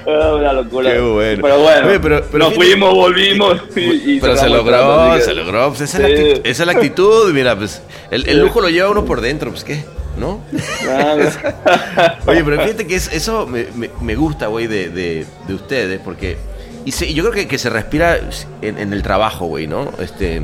Ah, 0.07 0.35
Una 0.35 0.53
locura. 0.53 0.92
Qué 0.92 1.00
bueno. 1.00 1.42
Pero 1.42 1.59
bueno, 1.61 1.88
Oye, 1.88 2.00
pero- 2.00 2.22
pero 2.31 2.44
nos 2.44 2.55
fuimos, 2.55 2.94
volvimos. 2.94 3.62
y- 3.74 4.16
y 4.16 4.20
Pero 4.20 4.37
se 4.37 4.48
logró, 4.50 5.18
se 5.20 5.35
logró. 5.35 5.68
Pues 5.70 5.81
esa, 5.83 5.96
es 5.96 6.03
la 6.03 6.09
actitud, 6.09 6.40
esa 6.46 6.62
es 6.62 6.66
la 6.66 6.72
actitud. 6.72 7.33
Mira, 7.33 7.57
pues 7.57 7.81
el, 8.11 8.38
lujo 8.40 8.61
lo 8.61 8.68
lleva 8.68 8.90
uno 8.90 9.05
por 9.07 9.22
dentro, 9.22 9.50
pues 9.50 9.64
qué, 9.64 9.83
¿no? 10.18 10.40
Oye, 12.27 12.44
pero 12.44 12.61
fíjate 12.62 12.87
que 12.87 12.96
es- 12.96 13.12
eso 13.12 13.46
me, 13.46 13.66
me- 13.74 13.90
me 14.03 14.14
gusta, 14.14 14.48
güey, 14.48 14.66
de, 14.66 14.90
de- 14.90 15.24
de 15.48 15.55
ustedes, 15.55 15.98
porque 16.05 16.37
y 16.85 16.92
se- 16.92 17.12
yo 17.14 17.22
creo 17.24 17.35
que, 17.35 17.48
que 17.48 17.57
se 17.59 17.70
respira 17.70 18.18
en, 18.61 18.79
en 18.79 18.92
el 18.92 19.03
trabajo, 19.03 19.46
güey, 19.46 19.66
¿no? 19.66 19.90
Este, 19.98 20.42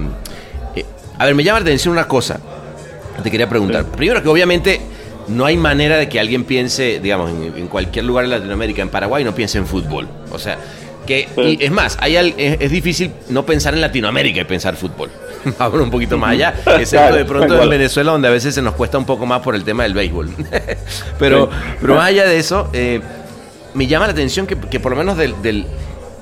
a 1.21 1.27
ver, 1.27 1.35
me 1.35 1.45
llama 1.45 1.61
la 1.61 1.65
atención 1.65 1.93
una 1.93 2.09
cosa. 2.09 2.41
Te 3.23 3.31
quería 3.31 3.49
preguntar. 3.49 3.85
Primero 3.85 4.23
que 4.23 4.29
obviamente 4.29 4.81
no 5.29 5.45
hay 5.45 5.57
manera 5.57 5.97
de 5.99 6.09
que 6.09 6.19
alguien 6.19 6.45
piense, 6.45 6.99
digamos, 7.01 7.31
en, 7.31 7.57
en 7.57 7.69
cualquier 7.69 8.05
lugar 8.07 8.25
de 8.25 8.31
Latinoamérica, 8.31 8.83
en 8.83 8.89
Paraguay, 8.89 9.23
no 9.23 9.35
piense 9.35 9.59
en 9.59 9.67
fútbol. 9.67 10.09
O 10.33 10.39
sea, 10.39 10.59
que 11.07 11.29
Sí. 11.35 11.59
y 11.61 11.65
es 11.65 11.71
más, 11.71 11.97
hay 12.01 12.17
al- 12.17 12.35
es, 12.37 12.57
es 12.61 12.71
difícil 12.71 13.13
no 13.29 13.45
pensar 13.45 13.75
en 13.75 13.81
Latinoamérica 13.81 14.41
y 14.41 14.45
pensar 14.45 14.77
fútbol. 14.77 15.11
Vámonos 15.59 15.85
un 15.85 15.91
poquito 15.91 16.17
más 16.19 16.31
allá, 16.33 16.55
excepto 16.79 16.97
Claro, 17.07 17.17
de 17.17 17.25
pronto 17.25 17.63
en. 17.63 17.69
Venezuela, 17.69 18.13
donde 18.13 18.29
a 18.29 18.31
veces 18.31 18.55
se 18.55 18.63
nos 18.63 18.75
cuesta 18.75 18.97
un 18.99 19.05
poco 19.07 19.27
más 19.27 19.41
por 19.41 19.55
el 19.55 19.63
tema 19.65 19.83
del 19.85 19.93
béisbol. 19.95 20.31
pero, 21.19 21.47
Sí. 21.51 21.77
pero 21.81 21.95
más 21.97 22.07
allá 22.07 22.25
de 22.27 22.39
eso, 22.39 22.69
eh, 22.73 23.01
me 23.75 23.87
llama 23.87 24.07
la 24.07 24.13
atención 24.13 24.47
que, 24.47 24.57
que 24.57 24.81
por 24.81 24.93
lo 24.93 24.99
menos 24.99 25.17
del, 25.17 25.35
del- 25.43 25.67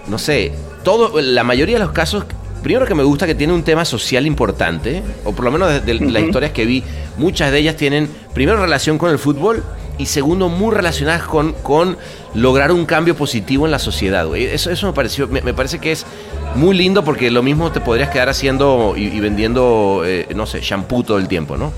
no 0.08 0.18
sé, 0.18 0.52
todo, 0.82 1.20
la 1.20 1.44
mayoría 1.44 1.76
de 1.78 1.84
los 1.84 1.92
casos, 1.92 2.24
primero 2.62 2.86
que 2.86 2.94
me 2.94 3.02
gusta 3.02 3.26
que 3.26 3.34
tiene 3.34 3.52
un 3.52 3.62
tema 3.62 3.84
social 3.84 4.26
importante, 4.26 5.02
o 5.24 5.32
por 5.32 5.44
lo 5.44 5.50
menos 5.50 5.68
de, 5.68 5.80
de 5.80 5.94
las 5.94 6.22
historias 6.22 6.52
que 6.52 6.64
vi, 6.66 6.82
muchas 7.16 7.52
de 7.52 7.58
ellas 7.58 7.76
tienen, 7.76 8.08
primero, 8.34 8.60
relación 8.60 8.98
con 8.98 9.10
el 9.10 9.18
fútbol, 9.18 9.64
y 9.98 10.06
segundo, 10.06 10.48
muy 10.48 10.74
relacionadas 10.74 11.24
con, 11.24 11.52
con 11.54 11.98
lograr 12.34 12.70
un 12.70 12.86
cambio 12.86 13.16
positivo 13.16 13.66
en 13.66 13.72
la 13.72 13.80
sociedad. 13.80 14.26
güey. 14.26 14.44
Eso, 14.44 14.70
eso 14.70 14.86
me, 14.86 14.92
pareció, 14.92 15.26
me, 15.26 15.42
me 15.42 15.52
parece 15.52 15.80
que 15.80 15.90
es 15.90 16.06
muy 16.54 16.76
lindo 16.76 17.04
porque 17.04 17.30
lo 17.30 17.42
mismo 17.42 17.72
te 17.72 17.80
podrías 17.80 18.10
quedar 18.10 18.28
haciendo 18.28 18.94
y, 18.96 19.08
y 19.08 19.20
vendiendo, 19.20 20.02
eh, 20.04 20.28
no 20.34 20.46
sé, 20.46 20.60
shampoo 20.60 21.02
todo 21.02 21.18
el 21.18 21.26
tiempo, 21.26 21.56
¿no? 21.56 21.72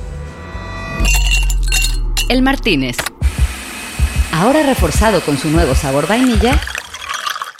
El 2.28 2.42
Martínez. 2.42 2.96
Ahora 4.32 4.62
reforzado 4.62 5.20
con 5.22 5.36
su 5.38 5.48
nuevo 5.48 5.74
sabor 5.74 6.06
vainilla. 6.06 6.60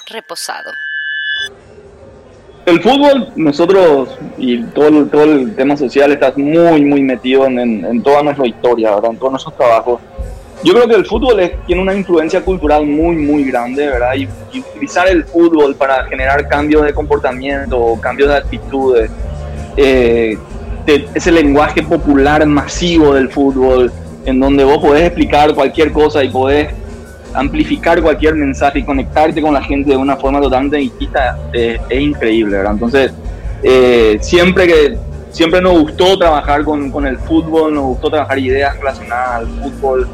Reposado. 0.06 0.72
El 2.70 2.80
fútbol, 2.80 3.28
nosotros 3.37 4.16
y 4.38 4.62
todo 4.64 4.88
el, 4.88 5.09
todo 5.11 5.24
el 5.24 5.54
tema 5.56 5.76
social 5.76 6.12
está 6.12 6.33
muy, 6.37 6.85
muy 6.85 7.02
metido 7.02 7.46
en, 7.46 7.59
en- 7.59 7.85
en 7.85 8.02
toda 8.02 8.22
nuestra 8.22 8.46
historia, 8.46 8.94
¿verdad? 8.94 9.11
en 9.11 9.16
todos 9.18 9.33
nuestros 9.33 9.56
trabajos. 9.56 10.00
Yo 10.62 10.74
creo 10.74 10.87
que 10.87 10.94
el 10.94 11.04
fútbol 11.06 11.40
es- 11.40 11.52
tiene 11.66 11.83
una 11.83 11.94
influencia 11.94 12.42
cultural 12.42 12.87
muy, 12.87 13.16
muy 13.16 13.44
grande, 13.44 13.87
¿verdad? 13.88 14.14
Y, 14.14 14.28
utilizar 14.59 15.09
el 15.09 15.24
fútbol 15.24 15.74
para 15.74 16.04
generar 16.04 16.46
cambios 16.48 16.85
de 16.85 16.92
comportamiento, 16.94 17.98
cambios 18.00 18.28
de 18.28 18.37
actitudes, 18.37 19.11
eh, 19.76 20.38
ese 21.14 21.30
lenguaje 21.33 21.83
popular 21.83 22.44
masivo 22.46 23.14
del 23.14 23.28
fútbol, 23.30 23.92
en 24.26 24.38
donde 24.40 24.64
vos 24.64 24.78
podés 24.78 25.02
explicar 25.04 25.54
cualquier 25.54 25.92
cosa 25.92 26.22
y 26.24 26.28
podés 26.28 26.68
amplificar 27.34 28.02
cualquier 28.02 28.34
mensaje 28.34 28.80
y 28.80 28.82
conectarte 28.82 29.40
con 29.40 29.54
la 29.54 29.62
gente 29.62 29.90
de 29.90 29.96
una 29.96 30.16
forma 30.16 30.40
totalmente 30.40 30.76
distinta 30.78 31.38
eh, 31.52 31.78
es 31.88 32.00
increíble, 32.00 32.56
¿verdad? 32.56 32.72
Entonces, 32.72 33.12
eh, 33.62 34.18
siempre 34.20 34.66
que 34.66 34.98
siempre 35.30 35.60
nos 35.60 35.78
gustó 35.80 36.18
trabajar 36.18 36.64
con, 36.64 36.90
con 36.90 37.06
el 37.06 37.18
fútbol, 37.18 37.74
nos 37.74 37.84
gustó 37.84 38.10
trabajar 38.10 38.38
ideas 38.38 38.76
relacionadas 38.78 39.40
al 39.40 39.46
fútbol, 39.46 40.08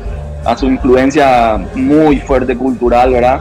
a 0.44 0.56
su 0.56 0.66
influencia 0.66 1.58
muy 1.74 2.18
fuerte 2.18 2.56
cultural, 2.56 3.12
¿verdad? 3.12 3.40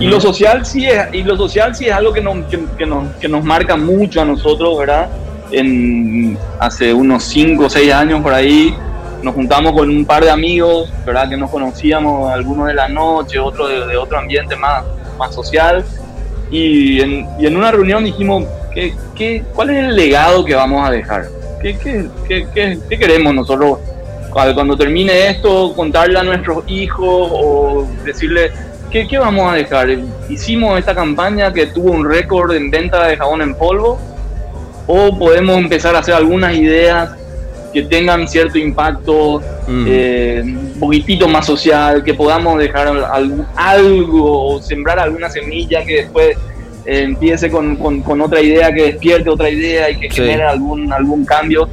Y 0.00 0.06
lo 0.06 0.20
social 0.20 0.64
sí 0.64 0.86
es, 0.86 1.12
y 1.12 1.24
lo 1.24 1.36
social 1.36 1.74
sí 1.74 1.86
es 1.86 1.92
algo 1.92 2.12
que 2.12 2.20
nos, 2.20 2.46
que, 2.46 2.60
que 2.78 2.86
nos, 2.86 3.08
que 3.16 3.28
nos 3.28 3.44
marca 3.44 3.76
mucho 3.76 4.20
a 4.22 4.24
nosotros, 4.24 4.78
¿verdad? 4.78 5.08
En, 5.50 6.38
hace 6.60 6.94
unos 6.94 7.24
5 7.24 7.64
o 7.64 7.70
6 7.70 7.92
años 7.92 8.22
por 8.22 8.32
ahí 8.32 8.74
nos 9.22 9.34
juntamos 9.34 9.72
con 9.72 9.88
un 9.88 10.04
par 10.04 10.24
de 10.24 10.30
amigos, 10.30 10.92
¿verdad? 11.06 11.28
Que 11.28 11.36
nos 11.36 11.50
conocíamos, 11.50 12.30
algunos 12.30 12.66
de 12.66 12.74
la 12.74 12.88
noche, 12.88 13.38
otros 13.38 13.68
de, 13.68 13.86
de 13.86 13.96
otro 13.96 14.18
ambiente 14.18 14.56
más, 14.56 14.84
más 15.18 15.34
social. 15.34 15.84
Y 16.50 17.00
en, 17.00 17.26
y 17.38 17.46
en 17.46 17.56
una 17.56 17.70
reunión 17.70 18.04
dijimos, 18.04 18.44
¿qué, 18.74 18.94
qué, 19.14 19.42
cuál 19.54 19.70
es 19.70 19.78
el 19.84 19.96
legado 19.96 20.44
que 20.44 20.54
vamos 20.54 20.86
a 20.86 20.90
dejar? 20.90 21.26
¿Qué, 21.60 21.78
qué, 21.78 22.08
qué, 22.26 22.46
qué- 22.88 22.98
queremos 22.98 23.34
nosotros 23.34 23.78
cuando 24.32 24.76
termine 24.76 25.28
esto, 25.28 25.74
contarle 25.76 26.18
a 26.18 26.22
nuestros 26.22 26.64
hijos 26.66 27.06
o 27.32 27.86
decirle, 28.02 28.50
¿qué, 28.90 29.06
qué 29.06 29.18
vamos 29.18 29.52
a 29.52 29.56
dejar? 29.56 29.88
Hicimos 30.30 30.78
esta 30.78 30.94
campaña 30.94 31.52
que 31.52 31.66
tuvo 31.66 31.90
un 31.92 32.08
récord 32.08 32.50
en 32.52 32.70
venta 32.70 33.06
de 33.06 33.16
jabón 33.16 33.42
en 33.42 33.54
polvo, 33.54 33.98
o 34.86 35.16
podemos 35.18 35.58
empezar 35.58 35.94
a 35.94 35.98
hacer 35.98 36.14
algunas 36.14 36.54
ideas 36.54 37.10
que 37.72 37.82
tengan 37.82 38.26
cierto 38.28 38.58
impacto, 38.58 39.40
Mm. 39.66 39.84
eh, 39.88 40.42
un 40.44 40.76
poquitito 40.80 41.28
más 41.28 41.46
social, 41.46 42.02
que 42.04 42.14
podamos 42.14 42.58
dejar 42.58 42.88
algo, 42.88 43.44
algo 43.56 44.54
o 44.56 44.62
sembrar 44.62 44.98
alguna 44.98 45.30
semilla 45.30 45.84
que 45.84 46.02
después 46.02 46.36
eh, 46.84 47.02
empiece 47.04 47.48
con, 47.48 47.76
con- 47.76 48.00
con 48.02 48.20
otra 48.20 48.40
idea, 48.40 48.72
que 48.74 48.82
despierte 48.82 49.30
otra 49.30 49.48
idea 49.48 49.88
y 49.88 50.00
que 50.00 50.10
Sí. 50.10 50.16
genere 50.16 50.42
algún, 50.42 50.92
algún 50.92 51.24
cambio. 51.24 51.68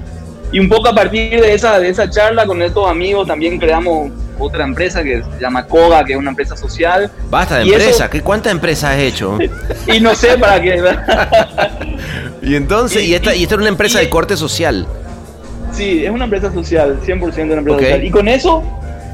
Y 0.51 0.59
un 0.59 0.69
poco 0.69 0.87
a 0.89 0.93
partir 0.93 1.41
de 1.41 1.53
esa, 1.53 1.79
de 1.79 1.89
esa 1.89 2.07
charla 2.09 2.45
con 2.45 2.61
estos 2.61 2.87
amigos 2.87 3.27
también 3.27 3.57
creamos 3.57 4.11
otra 4.37 4.63
empresa 4.63 5.03
que 5.03 5.21
se 5.23 5.41
llama 5.41 5.65
Koga, 5.65 6.03
que 6.05 6.13
es 6.13 6.19
una 6.19 6.29
empresa 6.29 6.55
social. 6.55 7.09
Basta 7.29 7.57
de 7.57 7.63
empresa, 7.63 8.07
¿qué 8.09 8.21
¿cuántas 8.21 8.51
empresas 8.51 8.91
has 8.95 8.99
hecho? 8.99 9.37
Y 9.87 9.99
no 9.99 10.13
sé 10.15 10.37
para 10.37 10.61
qué. 10.61 10.79
Y 12.41 12.55
entonces, 12.55 13.03
y, 13.03 13.07
Y- 13.07 13.13
esta, 13.15 13.35
y 13.35 13.43
esta 13.43 13.55
era 13.55 13.61
una 13.61 13.69
empresa 13.69 13.99
de 13.99 14.09
corte 14.09 14.37
social. 14.37 14.87
Sí, 15.79 16.05
es 16.05 16.11
una 16.11 16.25
empresa 16.25 16.51
social, 16.53 16.99
100% 17.05 17.43
una 17.45 17.53
empresa 17.55 17.79
social. 17.79 18.03
Y 18.03 18.11
con 18.11 18.27
eso, 18.27 18.63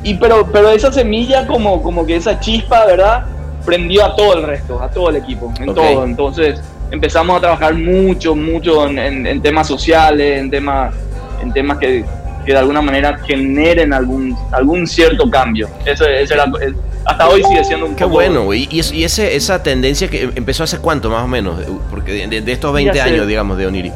y 0.03 0.15
pero, 0.15 0.47
pero 0.51 0.69
esa 0.71 0.91
semilla, 0.91 1.45
como, 1.47 1.81
como 1.81 2.05
que 2.05 2.15
esa 2.15 2.39
chispa, 2.39 2.85
¿verdad? 2.85 3.25
Prendió 3.65 4.05
a 4.05 4.15
todo 4.15 4.33
el 4.37 4.43
resto, 4.43 4.81
a 4.81 4.89
todo 4.89 5.09
el 5.09 5.17
equipo, 5.17 5.53
en 5.59 5.69
Ok. 5.69 5.75
todo. 5.75 6.03
Entonces 6.05 6.59
empezamos 6.91 7.37
a 7.37 7.39
trabajar 7.39 7.73
mucho, 7.75 8.35
mucho 8.35 8.87
en, 8.87 8.99
en- 8.99 9.27
en 9.27 9.41
temas 9.41 9.67
sociales, 9.67 10.39
en 10.39 10.49
temas, 10.51 10.93
en 11.41 11.51
temas 11.53 11.77
que, 11.79 12.03
que 12.45 12.51
de 12.51 12.57
alguna 12.57 12.81
manera 12.81 13.17
generen 13.25 13.91
algún, 13.93 14.35
algún 14.51 14.85
cierto 14.87 15.29
cambio. 15.29 15.67
Eso, 15.85 16.05
era, 16.05 16.45
hasta 17.05 17.27
hoy 17.29 17.43
sigue 17.43 17.63
siendo 17.63 17.85
un 17.87 17.95
Qué 17.95 18.03
poco- 18.03 18.15
bueno. 18.15 18.53
Y, 18.53 18.67
y 18.71 19.03
ese, 19.03 19.35
esa 19.35 19.61
tendencia 19.63 20.07
que 20.07 20.29
empezó 20.35 20.63
hace 20.63 20.77
cuánto, 20.79 21.09
más 21.09 21.23
o 21.23 21.27
menos, 21.27 21.59
porque 21.89 22.27
de, 22.27 22.41
de- 22.41 22.51
estos 22.51 22.71
20 22.73 22.91
Mira, 22.91 23.03
años, 23.05 23.27
digamos, 23.27 23.57
de 23.57 23.67
Oniri. 23.67 23.91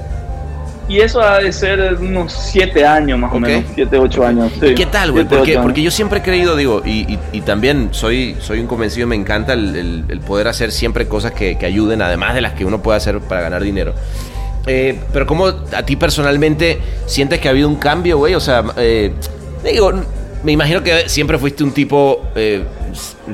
Y 0.89 0.99
eso 0.99 1.21
ha 1.21 1.37
de 1.39 1.51
ser 1.53 1.95
unos 2.01 2.33
7 2.33 2.83
años 2.85 3.17
más 3.19 3.31
o 3.31 3.39
menos, 3.39 3.63
7, 3.75 3.97
8 3.97 4.25
años. 4.25 4.51
sí. 4.59 4.73
¿Qué 4.73 4.85
tal, 4.87 5.11
güey? 5.11 5.23
Porque, 5.25 5.57
porque 5.59 5.81
yo 5.83 5.91
siempre 5.91 6.19
he 6.19 6.21
creído, 6.23 6.55
digo, 6.55 6.81
y, 6.83 7.13
y- 7.13 7.19
y 7.31 7.41
también 7.41 7.89
soy, 7.91 8.35
soy 8.39 8.59
un 8.59 8.65
convencido, 8.67 9.05
me 9.07 9.15
encanta 9.15 9.53
el, 9.53 9.75
el- 9.75 10.03
el 10.09 10.19
poder 10.21 10.47
hacer 10.47 10.71
siempre 10.71 11.07
cosas 11.07 11.31
que, 11.33 11.57
que 11.59 11.65
ayuden, 11.67 12.01
además 12.01 12.33
de 12.33 12.41
las 12.41 12.53
que 12.53 12.65
uno 12.65 12.81
puede 12.81 12.97
hacer 12.97 13.19
para 13.19 13.41
ganar 13.41 13.61
dinero. 13.63 13.93
Eh, 14.65 14.99
pero 15.13 15.25
¿cómo 15.27 15.45
a 15.47 15.83
ti 15.85 15.95
personalmente 15.95 16.79
sientes 17.05 17.39
que 17.39 17.47
ha 17.47 17.51
habido 17.51 17.69
un 17.69 17.75
cambio, 17.77 18.17
güey? 18.17 18.33
O 18.35 18.39
sea, 18.39 18.63
eh, 18.77 19.13
digo, 19.63 19.93
me 20.43 20.51
imagino 20.53 20.81
que 20.83 21.07
siempre 21.07 21.37
fuiste 21.37 21.63
un 21.63 21.71
tipo 21.71 22.25
eh, 22.35 22.63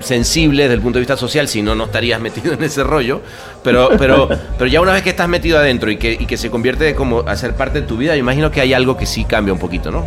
sensible 0.02 0.64
desde 0.64 0.76
el 0.76 0.82
punto 0.82 0.98
de 0.98 1.02
vista 1.02 1.18
social, 1.18 1.48
si 1.48 1.62
no, 1.62 1.76
no 1.76 1.86
estarías 1.86 2.20
metido 2.20 2.54
en 2.54 2.64
ese 2.64 2.84
rollo. 2.84 3.22
Pero, 3.64 3.90
pero, 3.98 4.30
pero 4.58 4.70
ya 4.70 4.82
una 4.82 4.94
vez 4.94 5.04
que 5.04 5.10
estás 5.10 5.28
metido 5.28 5.58
adentro 5.58 5.90
y 5.92 5.98
que, 5.98 6.14
y 6.14 6.26
que 6.26 6.38
se 6.38 6.50
convierte 6.50 6.96
como 6.96 7.20
a 7.22 7.36
ser 7.36 7.56
parte 7.56 7.82
de 7.82 7.88
tu 7.88 7.98
vida, 7.98 8.16
yo 8.16 8.20
imagino 8.20 8.52
que 8.52 8.62
hay 8.62 8.74
algo 8.74 8.98
que 8.98 9.06
sí 9.06 9.26
cambia 9.26 9.54
un 9.54 9.60
poquito, 9.60 9.92
¿no? 9.92 10.06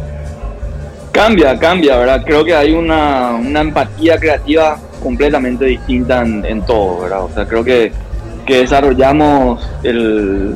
Cambia, 1.12 1.58
cambia, 1.58 1.96
¿verdad? 1.96 2.22
Creo 2.24 2.44
que 2.44 2.54
hay 2.54 2.72
una, 2.72 3.32
una 3.32 3.60
empatía 3.60 4.18
creativa 4.18 4.78
completamente 5.02 5.64
distinta 5.64 6.22
en, 6.22 6.44
en 6.44 6.64
todo, 6.64 7.00
¿verdad? 7.02 7.24
O 7.24 7.30
sea, 7.32 7.46
creo 7.46 7.64
que, 7.64 7.92
que 8.46 8.58
desarrollamos 8.58 9.68
el, 9.82 10.54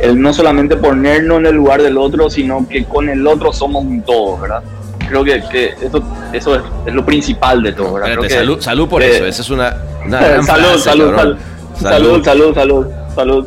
el 0.00 0.20
no 0.20 0.32
solamente 0.32 0.76
ponernos 0.76 1.38
en 1.38 1.46
el 1.46 1.54
lugar 1.54 1.82
del 1.82 1.98
otro, 1.98 2.28
sino 2.28 2.66
que 2.68 2.84
con 2.84 3.08
el 3.08 3.26
otro 3.26 3.52
somos 3.52 3.84
un 3.84 4.02
todo, 4.02 4.38
¿verdad? 4.38 4.62
Creo 5.08 5.24
que, 5.24 5.42
que 5.50 5.74
eso, 5.82 6.02
eso 6.32 6.54
es, 6.56 6.62
es 6.86 6.94
lo 6.94 7.04
principal 7.04 7.62
de 7.62 7.72
todo, 7.72 7.94
¿verdad? 7.94 8.10
Espérate, 8.10 8.28
que- 8.34 8.40
salud, 8.40 8.60
salud 8.60 8.88
por 8.88 9.02
que- 9.02 9.16
eso. 9.16 9.26
Esa 9.26 9.42
es 9.42 9.50
una, 9.50 9.76
una 10.06 10.20
gran 10.28 10.44
salud, 10.44 10.64
frase, 10.68 10.78
salud, 10.80 11.14
salud, 11.16 11.36
salud, 11.80 12.24
salud, 12.24 12.54
salud, 12.54 12.86
salud. 13.14 13.46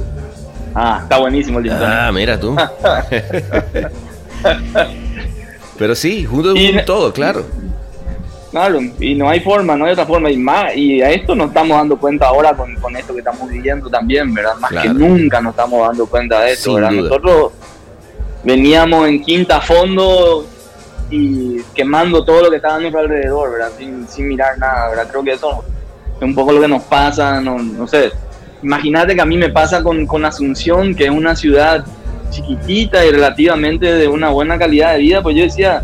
Ah, 0.76 1.00
está 1.04 1.18
buenísimo 1.20 1.60
el 1.60 1.66
listón. 1.66 1.84
Ah, 1.90 2.12
mira 2.12 2.40
tú. 2.40 2.56
Pero 5.78 5.96
sí, 5.96 6.24
junto 6.26 6.54
un 6.54 6.86
todo, 6.86 7.12
claro. 7.12 7.46
claro, 8.52 8.80
y 9.00 9.14
no 9.16 9.30
hay 9.30 9.42
forma, 9.42 9.76
no 9.76 9.86
hay 9.86 9.92
otra 9.92 10.06
forma, 10.06 10.32
y 10.32 10.38
más, 10.38 10.76
y 10.76 11.02
a 11.02 11.12
esto 11.12 11.36
nos 11.36 11.48
estamos 11.48 11.78
dando 11.78 11.98
cuenta 11.98 12.28
ahora 12.28 12.54
con, 12.54 12.74
con 12.76 12.96
esto 12.96 13.12
que 13.14 13.20
estamos 13.20 13.50
viviendo 13.50 13.90
también, 13.90 14.34
¿verdad? 14.34 14.56
Más 14.60 14.72
Claro. 14.72 14.88
que 14.94 14.98
nunca 15.00 15.42
nos 15.42 15.52
estamos 15.52 15.86
dando 15.88 16.06
cuenta 16.06 16.42
de 16.42 16.54
esto, 16.54 16.64
Sin 16.72 16.76
¿verdad? 16.76 16.92
duda. 16.92 17.02
Nosotros 17.10 17.52
veníamos 18.44 19.08
en 19.10 19.22
quinta 19.22 19.60
fondo 19.60 20.46
y 21.10 21.62
quemando 21.74 22.24
todo 22.24 22.44
lo 22.44 22.50
que 22.50 22.58
estaba 22.58 22.76
a 22.76 22.80
nuestro 22.80 23.02
alrededor, 23.02 23.52
¿verdad? 23.52 23.72
Sin, 23.78 24.08
sin 24.08 24.28
mirar 24.28 24.58
nada, 24.58 24.90
¿verdad? 24.90 25.08
Creo 25.10 25.24
que 25.24 25.34
eso 25.34 25.64
es 26.18 26.22
un 26.22 26.34
poco 26.34 26.52
lo 26.52 26.62
que 26.62 26.68
nos 26.68 26.84
pasa, 26.84 27.40
no, 27.42 27.58
no 27.60 27.88
sé. 27.88 28.12
Imagínate 28.64 29.16
que 29.16 29.22
a 29.22 29.26
mí 29.26 29.38
me 29.38 29.50
pasa 29.50 29.84
con, 29.84 30.06
con 30.08 30.26
Asunción, 30.26 30.96
que 30.96 31.06
es 31.06 31.12
una 31.12 31.36
ciudad 31.36 31.86
chiquitita 32.32 33.06
y 33.06 33.12
relativamente 33.12 33.94
de 33.94 34.08
una 34.08 34.30
buena 34.30 34.58
calidad 34.58 34.94
de 34.94 35.00
vida, 35.00 35.22
pues 35.22 35.36
yo 35.36 35.44
decía, 35.44 35.84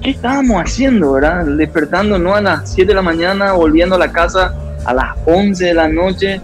¿qué 0.00 0.10
estábamos 0.10 0.62
haciendo, 0.62 1.12
verdad? 1.12 1.44
Despertándonos 1.44 2.36
a 2.36 2.40
las 2.40 2.72
7 2.72 2.88
de 2.88 2.94
la 2.94 3.02
mañana, 3.02 3.52
volviendo 3.52 3.96
a 3.96 3.98
la 3.98 4.12
casa 4.12 4.54
a 4.84 4.94
las 4.94 5.16
11 5.26 5.64
de 5.64 5.74
la 5.74 5.88
noche, 5.88 6.40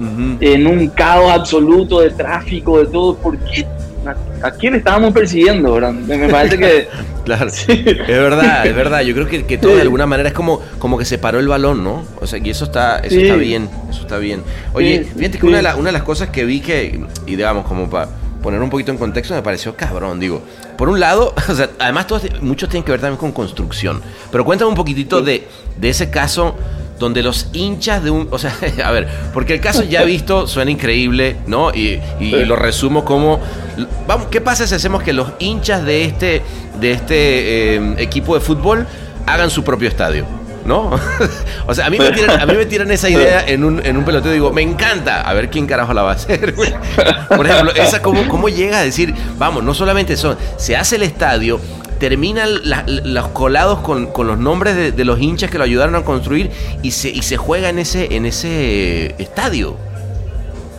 Ujú. 0.00 0.36
en 0.40 0.66
un 0.66 0.88
caos 0.88 1.30
absoluto 1.30 2.00
de 2.00 2.10
tráfico, 2.10 2.80
de 2.80 2.86
todo. 2.86 3.14
¿Por 3.16 3.38
qué? 3.38 3.66
¿A, 4.06 4.46
a 4.48 4.50
quién 4.52 4.74
estábamos 4.74 5.12
persiguiendo, 5.12 5.74
verdad? 5.74 5.92
Me 5.92 6.28
parece 6.28 6.58
que... 6.58 6.88
Claro, 7.22 7.46
es 7.46 7.68
verdad, 8.08 8.66
es 8.66 8.74
verdad. 8.74 9.00
Yo 9.02 9.14
creo 9.14 9.28
que, 9.28 9.44
que 9.46 9.56
todo 9.56 9.76
de 9.76 9.82
alguna 9.82 10.06
manera 10.06 10.28
es 10.30 10.34
como, 10.34 10.60
como 10.80 10.98
que 10.98 11.04
se 11.04 11.18
paró 11.18 11.38
el 11.38 11.46
balón, 11.46 11.84
¿no? 11.84 12.02
O 12.20 12.26
sea, 12.26 12.40
y 12.42 12.50
eso 12.50 12.64
está, 12.64 12.98
eso 12.98 13.14
Sí. 13.14 13.22
está 13.22 13.36
bien, 13.36 13.68
eso 13.88 14.00
está 14.02 14.18
bien. 14.18 14.42
Oye, 14.72 15.04
Sí, 15.04 15.10
fíjate 15.18 15.38
que 15.38 15.40
sí. 15.42 15.46
una 15.46 15.58
de, 15.58 15.62
la- 15.62 15.76
una 15.76 15.90
de 15.90 15.92
las 15.92 16.02
cosas 16.02 16.30
que 16.30 16.44
vi 16.44 16.58
que, 16.60 17.00
y 17.26 17.36
digamos, 17.36 17.64
como 17.64 17.88
para 17.88 18.08
poner 18.42 18.60
un 18.60 18.70
poquito 18.70 18.90
en 18.90 18.98
contexto, 18.98 19.34
me 19.34 19.42
pareció 19.42 19.76
cabrón, 19.76 20.18
digo. 20.18 20.42
Por 20.76 20.88
un 20.88 20.98
lado, 20.98 21.32
o 21.48 21.54
sea, 21.54 21.70
además 21.78 22.08
todos, 22.08 22.24
muchos 22.40 22.68
tienen 22.68 22.82
que 22.84 22.90
ver 22.90 23.00
también 23.00 23.18
con 23.20 23.30
construcción. 23.30 24.02
Pero 24.32 24.44
cuéntame 24.44 24.70
un 24.70 24.76
poquitito 24.76 25.22
de, 25.22 25.46
de 25.76 25.88
ese 25.90 26.10
caso 26.10 26.56
donde 27.02 27.22
los 27.22 27.48
hinchas 27.52 28.02
de 28.02 28.10
un... 28.10 28.28
O 28.30 28.38
sea, 28.38 28.54
a 28.84 28.90
ver, 28.92 29.08
porque 29.34 29.52
el 29.54 29.60
caso 29.60 29.82
ya 29.82 30.02
visto 30.04 30.46
suena 30.46 30.70
increíble, 30.70 31.36
¿no? 31.46 31.74
Y, 31.74 32.00
y 32.18 32.30
Sí. 32.30 32.44
lo 32.46 32.56
resumo 32.56 33.04
como... 33.04 33.40
Vamos, 34.06 34.28
¿Qué 34.30 34.40
pasa 34.40 34.66
si 34.66 34.74
hacemos 34.74 35.02
que 35.02 35.12
los 35.12 35.32
hinchas 35.38 35.84
de 35.84 36.04
este, 36.04 36.42
de 36.80 36.92
este 36.92 37.74
eh, 37.76 37.94
equipo 37.98 38.34
de 38.34 38.40
fútbol 38.40 38.86
hagan 39.26 39.50
su 39.50 39.64
propio 39.64 39.88
estadio? 39.88 40.24
¿No? 40.64 40.92
o 41.66 41.74
sea, 41.74 41.86
a 41.86 41.90
mí, 41.90 41.98
me 41.98 42.12
tiran, 42.12 42.40
a 42.40 42.46
mí 42.46 42.54
me 42.54 42.66
tiran 42.66 42.88
esa 42.92 43.10
idea 43.10 43.44
en 43.44 43.64
un, 43.64 43.84
en 43.84 43.96
un 43.96 44.04
peloteo 44.04 44.30
y 44.30 44.34
digo, 44.34 44.52
me 44.52 44.62
encanta, 44.62 45.22
a 45.22 45.32
ver 45.34 45.50
quién 45.50 45.66
carajo 45.66 45.92
la 45.92 46.02
va 46.02 46.12
a 46.12 46.14
hacer. 46.14 46.54
Por 46.54 47.46
ejemplo, 47.46 47.72
esa 47.74 48.00
cómo, 48.00 48.28
cómo 48.28 48.48
llega 48.48 48.78
a 48.78 48.82
decir, 48.84 49.12
vamos, 49.38 49.64
no 49.64 49.74
solamente 49.74 50.16
son, 50.16 50.36
se 50.58 50.76
hace 50.76 50.94
el 50.96 51.02
estadio, 51.02 51.58
terminan 52.02 52.48
la- 52.68 52.82
los 52.86 53.28
colados 53.28 53.78
con, 53.78 54.06
con 54.08 54.26
los 54.26 54.36
nombres 54.36 54.74
de, 54.74 54.90
de 54.90 55.04
los 55.04 55.20
hinchas 55.20 55.52
que 55.52 55.56
lo 55.58 55.62
ayudaron 55.62 55.94
a 55.94 56.02
construir 56.02 56.50
y 56.82 56.90
se, 56.90 57.10
y 57.10 57.22
se 57.22 57.36
juega 57.36 57.68
en 57.68 57.78
ese, 57.78 58.16
en 58.16 58.26
ese 58.26 59.14
estadio. 59.22 59.76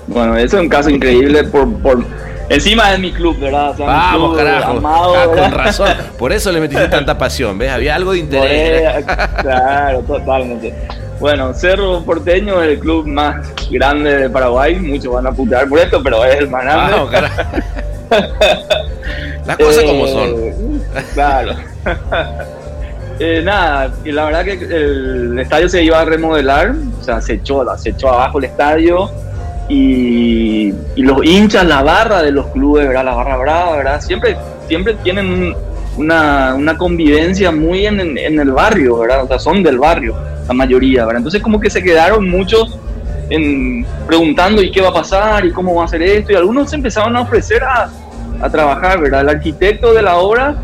Bueno, 0.07 0.35
eso 0.35 0.57
es 0.57 0.63
un 0.63 0.67
caso 0.67 0.89
increíble 0.89 1.45
por... 1.45 1.73
por 1.77 2.03
encima 2.49 2.91
de 2.91 2.97
mi 2.97 3.13
club, 3.13 3.39
¿verdad? 3.39 3.69
O 3.71 3.77
sea, 3.77 3.85
Vamos, 3.85 4.33
club 4.35 4.45
carajo. 4.45 4.71
amado, 4.79 5.13
Ah, 5.41 5.49
razón. 5.49 5.89
Por 6.19 6.33
eso 6.33 6.51
le 6.51 6.59
metiste 6.59 6.87
tanta 6.89 7.17
pasión, 7.17 7.57
¿ves? 7.57 7.71
Había 7.71 7.95
algo 7.95 8.11
de 8.11 8.19
interés. 8.19 8.81
ella, 8.81 9.33
claro, 9.41 10.01
totalmente. 10.01 10.73
Bueno, 11.21 11.53
Cerro 11.53 12.01
Porteño 12.03 12.61
es 12.61 12.71
el 12.71 12.79
club 12.79 13.07
más 13.07 13.47
grande 13.71 14.13
de 14.23 14.29
Paraguay. 14.29 14.75
Muchos 14.77 15.13
van 15.13 15.25
a 15.27 15.31
putear 15.31 15.69
por 15.69 15.79
esto, 15.79 16.03
pero 16.03 16.25
es 16.25 16.35
el 16.35 16.49
más 16.49 16.65
grande. 16.65 16.91
Vamos, 16.91 17.09
carajo. 17.11 17.41
Las 19.45 19.57
cosas 19.57 19.83
como 19.83 20.07
son. 20.07 20.72
Claro. 21.13 21.53
Eh, 23.19 23.43
nada, 23.45 23.93
y 24.03 24.11
la 24.11 24.25
verdad 24.25 24.43
que 24.43 24.53
el 24.53 25.37
estadio 25.37 25.69
se 25.69 25.83
iba 25.83 25.99
a 26.01 26.03
remodelar, 26.03 26.73
o 26.99 27.03
sea, 27.03 27.21
se 27.21 27.33
echó, 27.33 27.63
se 27.77 27.89
echó 27.91 28.09
abajo 28.09 28.39
el 28.39 28.45
estadio 28.45 29.07
y, 29.69 30.73
y 30.95 31.03
los 31.03 31.23
hinchas, 31.23 31.63
la 31.67 31.83
barra 31.83 32.23
de 32.23 32.31
los 32.31 32.47
clubes, 32.47 32.87
¿verdad? 32.87 33.05
La 33.05 33.13
barra 33.13 33.37
brava, 33.37 33.77
¿verdad? 33.77 34.01
Siempre, 34.01 34.35
siempre 34.67 34.95
tienen 35.03 35.27
un- 35.29 35.55
una, 35.95 36.55
una 36.55 36.75
convivencia 36.75 37.51
muy 37.51 37.85
en, 37.85 37.99
en- 37.99 38.17
en 38.17 38.39
el 38.39 38.51
barrio, 38.51 38.97
¿verdad? 38.97 39.23
O 39.25 39.27
sea, 39.27 39.37
son 39.37 39.61
del 39.61 39.77
barrio, 39.77 40.15
la 40.47 40.53
mayoría, 40.55 41.05
¿verdad? 41.05 41.17
Entonces 41.19 41.41
como 41.43 41.59
que 41.59 41.69
se 41.69 41.83
quedaron 41.83 42.27
muchos 42.27 42.79
en, 43.29 43.85
preguntando 44.07 44.59
y 44.63 44.71
qué 44.71 44.81
va 44.81 44.89
a 44.89 44.93
pasar 44.93 45.45
y 45.45 45.51
cómo 45.51 45.75
va 45.75 45.85
a 45.85 45.87
ser 45.87 46.01
esto 46.01 46.31
y 46.31 46.35
algunos 46.35 46.71
se 46.71 46.77
empezaron 46.77 47.15
a 47.15 47.21
ofrecer 47.21 47.63
a, 47.63 47.91
a 48.41 48.49
trabajar, 48.49 48.99
¿verdad? 48.99 49.21
El 49.21 49.29
arquitecto 49.29 49.93
de 49.93 50.01
la 50.01 50.17
obra 50.17 50.55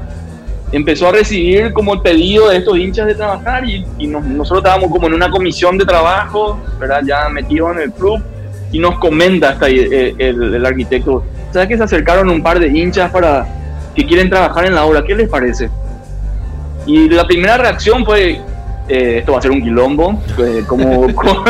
empezó 0.71 1.09
a 1.09 1.11
recibir 1.13 1.73
como 1.73 1.93
el 1.95 2.01
pedido 2.01 2.49
de 2.49 2.57
estos 2.57 2.77
hinchas 2.77 3.07
de 3.07 3.15
trabajar 3.15 3.65
y, 3.67 3.85
y 3.97 4.07
nos- 4.07 4.23
nosotros 4.23 4.59
estábamos 4.63 4.91
como 4.91 5.07
en 5.07 5.13
una 5.13 5.29
comisión 5.29 5.77
de 5.77 5.85
trabajo, 5.85 6.59
¿verdad? 6.79 7.01
Ya 7.05 7.27
metidos 7.29 7.75
en 7.75 7.81
el 7.83 7.91
club 7.91 8.21
y 8.71 8.79
nos 8.79 8.99
comenta 8.99 9.49
hasta 9.49 9.65
ahí, 9.65 9.79
eh, 9.79 10.13
el, 10.19 10.53
el 10.55 10.65
arquitecto, 10.65 11.23
¿sabes 11.51 11.67
que 11.69 11.77
se 11.77 11.83
acercaron 11.83 12.29
un 12.29 12.43
par 12.43 12.59
de 12.59 12.67
hinchas 12.67 13.09
para 13.11 13.47
que 13.95 14.05
quieren 14.05 14.29
trabajar 14.29 14.65
en 14.65 14.75
la 14.75 14.85
obra? 14.85 15.03
¿Qué 15.03 15.15
les 15.15 15.27
parece? 15.27 15.69
Y 16.85 17.09
la 17.09 17.25
primera 17.25 17.57
reacción 17.57 18.05
fue, 18.05 18.39
eh, 18.87 19.17
esto 19.19 19.33
va 19.33 19.39
a 19.39 19.41
ser 19.41 19.51
un 19.51 19.61
quilombo, 19.61 20.21
eh, 20.39 20.63
como, 20.67 21.11
como- 21.13 21.43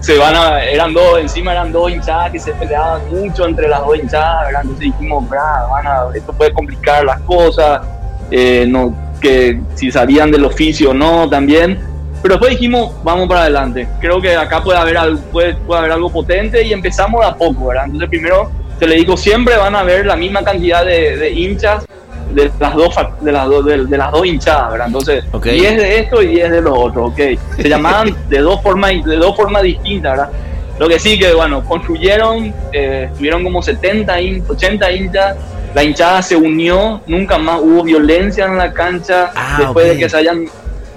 se 0.00 0.18
van 0.18 0.34
a, 0.34 0.62
eran 0.64 0.92
dos, 0.92 1.18
encima 1.20 1.52
eran 1.52 1.72
dos 1.72 1.90
hinchadas 1.90 2.30
que 2.32 2.38
se 2.38 2.52
peleaban 2.52 3.00
mucho 3.10 3.46
entre 3.46 3.68
las 3.68 3.80
dos 3.80 3.96
hinchadas, 3.98 4.46
¿verdad? 4.46 4.60
entonces 4.62 4.84
dijimos, 4.92 5.28
"Bra, 5.28 5.66
van 5.70 5.86
a- 5.86 6.04
esto 6.14 6.32
puede 6.32 6.52
complicar 6.52 7.04
las 7.04 7.20
cosas, 7.20 7.80
eh, 8.30 8.64
no, 8.68 8.94
que 9.20 9.60
si 9.74 9.90
sabían 9.90 10.30
del 10.30 10.44
oficio 10.44 10.90
o 10.90 10.94
no 10.94 11.28
también, 11.28 11.78
pero 12.22 12.34
después 12.34 12.52
dijimos, 12.52 12.92
vamos 13.02 13.28
para 13.28 13.42
adelante, 13.42 13.88
creo 14.00 14.20
que 14.20 14.34
acá 14.34 14.62
puede 14.62 14.78
haber 14.78 14.96
algo, 14.96 15.20
puede, 15.32 15.54
puede 15.54 15.80
haber 15.80 15.92
algo 15.92 16.10
potente 16.10 16.62
y 16.62 16.72
empezamos 16.72 17.20
de 17.20 17.26
a 17.26 17.34
poco, 17.34 17.66
¿verdad? 17.68 17.84
Entonces 17.86 18.08
primero 18.08 18.50
se 18.78 18.86
le 18.86 18.96
dijo, 18.96 19.16
siempre 19.16 19.56
van 19.56 19.74
a 19.74 19.80
haber 19.80 20.06
la 20.06 20.16
misma 20.16 20.42
cantidad 20.42 20.84
de, 20.84 21.16
de 21.16 21.30
hinchas 21.30 21.84
de 22.34 22.50
las 22.58 22.74
dos 22.74 22.94
de 23.20 23.32
las 23.32 23.46
dos 23.46 23.64
de, 23.64 23.84
de 23.86 23.98
las 23.98 24.10
dos 24.10 24.26
hinchadas, 24.26 24.72
¿verdad? 24.72 24.86
Entonces, 24.88 25.24
Ok. 25.32 25.46
10 25.46 25.76
de 25.76 25.98
esto 26.00 26.22
y 26.22 26.28
10 26.28 26.50
de 26.50 26.62
lo 26.62 26.74
otro, 26.74 27.06
ok. 27.06 27.20
Se 27.56 27.68
llamaban 27.68 28.14
de 28.28 28.38
dos 28.38 28.60
formas 28.62 28.92
de 29.04 29.16
dos 29.16 29.36
formas 29.36 29.62
distintas, 29.62 30.12
¿verdad? 30.12 30.30
Lo 30.78 30.88
que 30.88 30.98
sí 30.98 31.18
que 31.18 31.32
bueno, 31.34 31.62
construyeron, 31.64 32.52
eh, 32.72 33.08
estuvieron 33.10 33.44
como 33.44 33.62
70, 33.62 34.20
hin- 34.20 34.42
80 34.48 34.90
hinchas, 34.92 35.36
la 35.74 35.82
hinchada 35.84 36.20
se 36.22 36.36
unió, 36.36 37.00
nunca 37.06 37.38
más 37.38 37.60
hubo 37.60 37.82
violencia 37.82 38.46
en 38.46 38.56
la 38.58 38.72
cancha 38.72 39.30
Ah, 39.34 39.56
después 39.60 39.88
de 39.88 39.98
que 39.98 40.08
se 40.08 40.16
hayan 40.16 40.44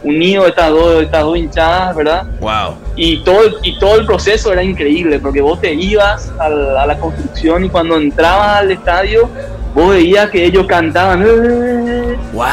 unido 0.04 0.46
estas 0.48 0.70
dos 0.70 1.02
estas 1.04 1.24
dos 1.24 1.38
hinchadas, 1.38 1.96
¿verdad? 1.96 2.24
Wow. 2.40 2.76
y 2.96 3.24
todo 3.24 3.44
el, 3.44 3.56
y 3.64 3.78
todo 3.80 3.96
el 4.00 4.06
proceso 4.06 4.52
era 4.54 4.64
increíble 4.64 5.20
porque 5.20 5.42
vos 5.42 5.60
te 5.60 5.74
ibas 5.74 6.32
a 6.40 6.50
la, 6.50 6.84
a 6.84 6.86
la 6.88 6.98
construcción 6.98 7.66
y 7.66 7.70
cuando 7.70 7.98
entrabas 7.98 8.60
al 8.62 8.72
estadio 8.72 9.30
vos 9.74 9.90
veías 9.92 10.30
que 10.30 10.44
ellos 10.46 10.66
cantaban 10.68 11.24
"Eh, 11.28 12.16
Wow. 12.34 12.46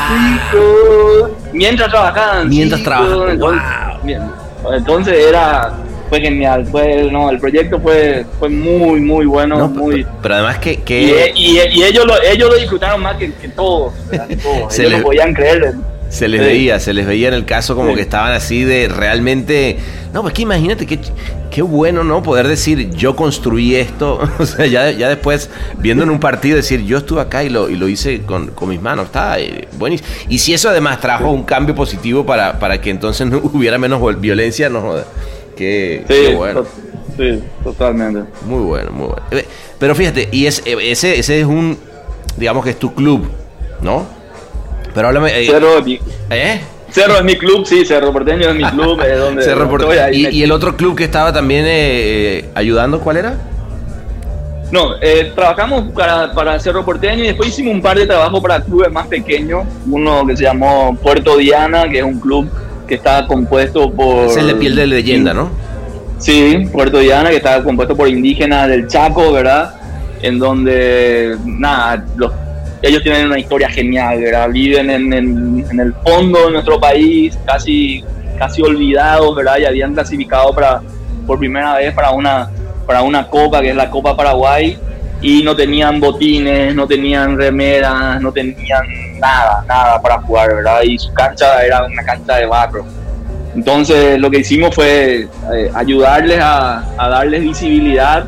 chicos", 0.53 1.31
mientras 1.53 1.91
trabajaban 1.91 2.49
Mientras 2.49 2.83
trabajaban, 2.83 3.39
wow. 3.39 4.73
entonces 4.75 5.27
era 5.29 5.73
fue 6.15 6.21
genial 6.21 6.65
fue 6.67 7.09
no 7.11 7.29
el 7.29 7.39
proyecto 7.41 7.81
fue 7.81 8.25
fue 8.39 8.49
muy 8.49 9.01
muy 9.01 9.27
bueno 9.27 9.59
No, 9.59 9.69
muy 9.69 10.05
pero, 10.05 10.17
pero 10.23 10.35
además 10.37 10.59
que, 10.59 10.73
y, 10.75 10.77
que 10.77 11.33
y- 11.35 11.59
y 11.73 11.83
ellos 11.83 12.07
lo 12.07 12.15
ellos 12.23 12.49
lo 12.51 12.57
disfrutaron 12.57 13.03
más 13.03 13.17
que, 13.17 13.33
que 13.33 13.49
todos. 13.49 13.93
Que 14.11 14.37
todos. 14.37 14.73
Se 14.73 14.83
ellos 14.83 14.93
le- 14.93 14.99
no 14.99 15.05
podían 15.05 15.35
creer 15.35 15.75
se 16.11 16.29
les 16.29 16.41
Sí. 16.43 16.47
veía, 16.47 16.79
se 16.79 16.93
les 16.95 17.07
veía 17.07 17.27
en 17.27 17.35
el 17.35 17.45
caso 17.45 17.75
como 17.75 17.89
Sí. 17.91 17.97
que 17.97 18.03
estaban 18.03 18.31
así 18.33 18.63
de 18.63 18.87
realmente... 18.87 19.79
No, 20.13 20.23
pues 20.23 20.33
que 20.33 20.43
imagínate 20.43 20.87
qué, 20.87 21.01
qué 21.51 21.61
bueno, 21.61 22.05
¿no? 22.05 22.23
Poder 22.23 22.47
decir, 22.47 22.91
yo 22.91 23.17
construí 23.17 23.75
esto. 23.75 24.21
O 24.39 24.47
sea, 24.47 24.65
ya, 24.67 24.93
ya 24.93 25.09
después, 25.09 25.51
viendo 25.79 26.05
en 26.05 26.11
un 26.11 26.21
partido, 26.21 26.55
decir, 26.57 26.85
yo 26.85 26.99
estuve 26.99 27.21
acá 27.21 27.43
y 27.43 27.49
lo, 27.49 27.69
y 27.69 27.75
lo 27.75 27.89
hice 27.89 28.21
con, 28.23 28.49
con 28.49 28.69
mis 28.69 28.81
manos. 28.81 29.07
Está 29.07 29.41
eh, 29.41 29.67
buenísimo. 29.77 30.09
Y 30.29 30.39
si 30.39 30.55
eso 30.55 30.69
además 30.69 31.01
trajo 31.01 31.33
un 31.33 31.43
cambio 31.43 31.75
positivo 31.75 32.25
para, 32.25 32.61
para 32.61 32.81
que 32.81 32.91
entonces 32.91 33.27
no 33.27 33.39
hubiera 33.53 33.77
menos 33.79 34.01
violencia, 34.21 34.69
no 34.69 34.83
joda. 34.83 35.05
Qué, 35.57 36.05
sí, 36.09 36.15
qué 36.15 36.35
bueno. 36.35 36.63
to- 36.63 36.69
sí, 37.17 37.43
totalmente 37.63 38.31
Muy 38.47 38.63
bueno, 38.65 38.91
muy 38.91 39.07
bueno. 39.07 39.23
Eh, 39.31 39.47
Pero 39.79 39.95
fíjate, 39.95 40.29
y 40.33 40.47
es, 40.47 40.63
eh, 40.67 40.77
ese, 40.91 41.19
ese 41.19 41.41
es 41.41 41.47
un, 41.47 41.79
digamos 42.37 42.65
que 42.65 42.71
es 42.71 42.79
tu 42.79 42.93
club, 42.95 43.29
¿no? 43.81 44.05
Pero 44.95 45.09
háblame... 45.09 45.43
eh, 45.43 45.47
Cerro 45.47 45.79
es 45.79 45.85
mi, 45.85 46.01
¿Eh? 46.31 46.61
Cerro 46.91 47.17
es 47.17 47.25
mi 47.25 47.37
club, 47.37 47.67
sí, 47.67 47.85
Cerro 47.85 48.13
Porteño 48.13 48.49
es 48.51 48.55
mi 48.55 48.65
club, 48.71 49.01
es 49.01 49.19
donde 49.19 49.43
Cerro 49.43 49.69
Porteño. 49.69 49.93
estoy 49.93 50.15
ahí 50.15 50.27
¿Y, 50.33 50.39
y 50.41 50.43
el 50.43 50.53
otro 50.53 50.77
club 50.77 50.97
que 50.97 51.05
estaba 51.05 51.33
también 51.33 51.65
eh, 51.67 51.69
eh, 52.39 52.45
ayudando, 52.55 53.01
¿cuál 53.01 53.17
era? 53.19 53.35
No, 54.71 54.97
eh, 55.01 55.31
trabajamos 55.37 55.93
para, 55.93 56.33
para 56.33 56.59
Cerro 56.59 56.85
Porteño 56.85 57.23
y 57.23 57.27
después 57.29 57.51
hicimos 57.51 57.75
un 57.75 57.83
par 57.83 57.97
de 57.97 58.07
trabajos 58.07 58.41
para 58.41 58.61
clubes 58.61 58.91
más 58.91 59.07
pequeños. 59.07 59.65
Uno 59.89 60.27
que 60.27 60.37
se 60.37 60.43
llamó 60.45 60.97
Puerto 61.01 61.37
Diana, 61.37 61.89
que 61.89 61.99
es 61.99 62.05
un 62.05 62.19
club 62.19 62.51
que 62.87 62.95
está 62.97 63.27
compuesto 63.27 63.91
por... 63.91 64.27
Es 64.27 64.47
de 64.47 64.55
piel 64.55 64.75
de 64.77 64.87
leyenda, 64.87 65.33
¿no? 65.35 65.51
Sí, 66.19 66.69
Puerto 66.73 66.99
Diana, 66.99 67.31
que 67.31 67.37
está 67.37 67.63
compuesto 67.63 67.97
por 67.97 68.09
indígenas 68.09 68.69
del 68.69 68.87
Chaco, 68.87 69.33
¿verdad? 69.33 69.75
En 70.23 70.39
donde, 70.39 71.37
nada, 71.45 72.05
los 72.17 72.33
ellos 72.83 73.03
tienen 73.03 73.27
una 73.27 73.39
historia 73.39 73.69
genial, 73.71 74.21
¿verdad? 74.21 74.49
Viven 74.51 74.91
en, 74.91 75.11
en- 75.13 75.67
en 75.71 75.81
el 75.81 75.95
fondo 76.05 76.47
de 76.47 76.53
nuestro 76.53 76.79
país, 76.79 77.37
casi, 77.47 78.05
casi 78.39 78.61
olvidados, 78.61 79.35
¿verdad? 79.35 79.57
Y 79.59 79.65
habían 79.65 79.95
clasificado 79.95 80.55
para, 80.55 80.83
por 81.27 81.39
primera 81.39 81.77
vez 81.77 81.95
para 81.95 82.11
una, 82.11 82.51
para 82.87 83.01
una 83.01 83.27
copa, 83.27 83.63
que 83.63 83.71
es 83.71 83.77
la 83.77 83.89
Copa 83.91 84.15
Paraguay, 84.15 84.77
y 85.25 85.43
no 85.43 85.57
tenían 85.57 86.01
botines, 86.01 86.75
no 86.75 86.87
tenían 86.87 87.37
remeras, 87.39 88.21
no 88.21 88.31
tenían 88.31 88.83
nada, 89.19 89.65
nada 89.67 90.01
para 90.03 90.21
jugar, 90.21 90.55
¿verdad? 90.55 90.83
Y 90.83 90.99
su 90.99 91.13
cancha 91.15 91.65
era 91.65 91.85
una 91.87 92.03
cancha 92.05 92.37
de 92.37 92.45
barro. 92.47 92.85
Entonces 93.55 94.19
lo 94.21 94.31
que 94.31 94.41
hicimos 94.41 94.75
fue 94.75 95.29
eh, 95.55 95.71
ayudarles 95.75 96.41
a, 96.43 96.85
a 96.99 97.09
darles 97.09 97.41
visibilidad 97.43 98.27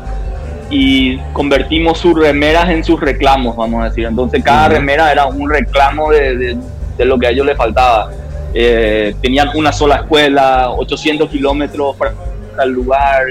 y 0.69 1.17
convertimos 1.33 1.99
sus 1.99 2.17
remeras 2.19 2.69
en 2.69 2.83
sus 2.83 2.99
reclamos, 2.99 3.55
vamos 3.55 3.81
a 3.83 3.89
decir. 3.89 4.05
Entonces 4.05 4.43
cada 4.43 4.67
remera 4.69 5.11
era 5.11 5.25
un 5.27 5.49
reclamo 5.49 6.11
de, 6.11 6.35
de- 6.37 6.57
de 6.97 7.05
lo 7.05 7.19
que 7.19 7.27
a 7.27 7.29
ellos 7.29 7.45
les 7.45 7.55
faltaba. 7.55 8.09
Eh, 8.55 9.13
tenían 9.21 9.49
una 9.53 9.71
sola 9.71 9.97
escuela, 9.97 10.71
800 10.71 11.29
kilómetros 11.29 11.95
para 11.95 12.13
el 12.63 12.71
lugar, 12.71 13.21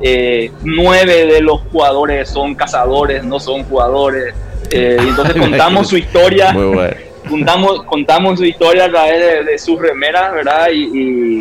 eh, 0.00 0.50
nueve 0.62 1.26
de 1.26 1.40
los 1.40 1.60
jugadores 1.72 2.28
son 2.28 2.54
cazadores, 2.54 3.24
no 3.24 3.40
son 3.40 3.64
jugadores. 3.64 4.34
Eh, 4.70 4.96
y 5.04 5.08
entonces 5.08 5.36
contamos 5.38 5.88
su 5.88 5.96
historia 5.96 6.52
Muy 6.52 6.74
bueno. 6.74 6.96
contamos, 7.28 7.82
contamos 7.84 8.38
su 8.38 8.44
historia 8.44 8.84
a 8.84 8.88
través 8.90 9.18
de, 9.20 9.44
de 9.52 9.58
sus 9.58 9.80
remeras, 9.80 10.32
¿verdad? 10.32 10.68
Y, 10.72 10.82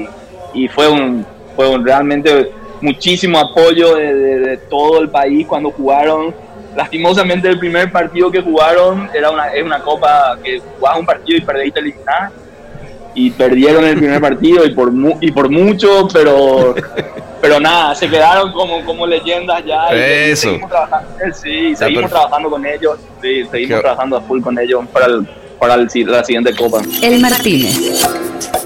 y- 0.04 0.08
y 0.54 0.68
fue 0.70 0.88
un, 0.88 1.26
fue 1.56 1.68
un 1.68 1.86
realmente 1.86 2.50
muchísimo 2.82 3.38
apoyo 3.40 3.96
de, 3.96 4.14
de- 4.14 4.40
de 4.40 4.58
todo 4.58 5.02
el 5.02 5.10
país 5.10 5.46
cuando 5.48 5.70
jugaron. 5.72 6.34
Lastimosamente 6.76 7.48
el 7.50 7.58
primer 7.60 7.92
partido 7.92 8.30
que 8.32 8.42
jugaron 8.42 9.10
era 9.14 9.32
una, 9.32 9.48
es 9.50 9.64
una 9.64 9.80
copa 9.80 10.38
que 10.44 10.60
jugabas 10.78 11.00
un 11.00 11.06
partido 11.06 11.38
y 11.38 11.42
perdiste 11.42 11.80
eliminada. 11.80 12.32
Y 13.14 13.32
perdieron 13.32 13.86
el 13.86 13.98
primer 13.98 14.20
partido 14.22 14.66
y 14.66 14.72
por, 14.74 14.92
mu- 14.92 15.18
y 15.22 15.32
por 15.32 15.50
mucho, 15.50 16.08
pero, 16.14 16.76
pero 17.48 17.60
nada, 17.60 17.94
se 17.96 18.10
quedaron 18.10 18.52
como, 18.52 18.84
como 18.86 19.06
leyendas 19.06 19.64
ya. 19.66 19.88
y- 19.96 20.32
Eso. 20.32 20.50
seguimos 20.50 20.70
trabajando, 20.70 21.10
sí, 21.42 21.76
seguimos 21.76 22.10
trabajando 22.12 22.50
con 22.50 22.66
ellos, 22.66 22.98
sí, 23.22 23.44
seguimos 23.52 23.78
Qué- 23.78 23.82
trabajando 23.82 24.18
a 24.18 24.22
full 24.22 24.42
con 24.42 24.58
ellos 24.60 24.84
para, 24.92 25.06
el, 25.06 25.28
para 25.60 25.74
el 25.76 25.90
si- 25.90 26.04
la 26.04 26.24
siguiente 26.24 26.56
copa. 26.56 26.82
El 27.02 27.20
Martínez. 27.20 27.78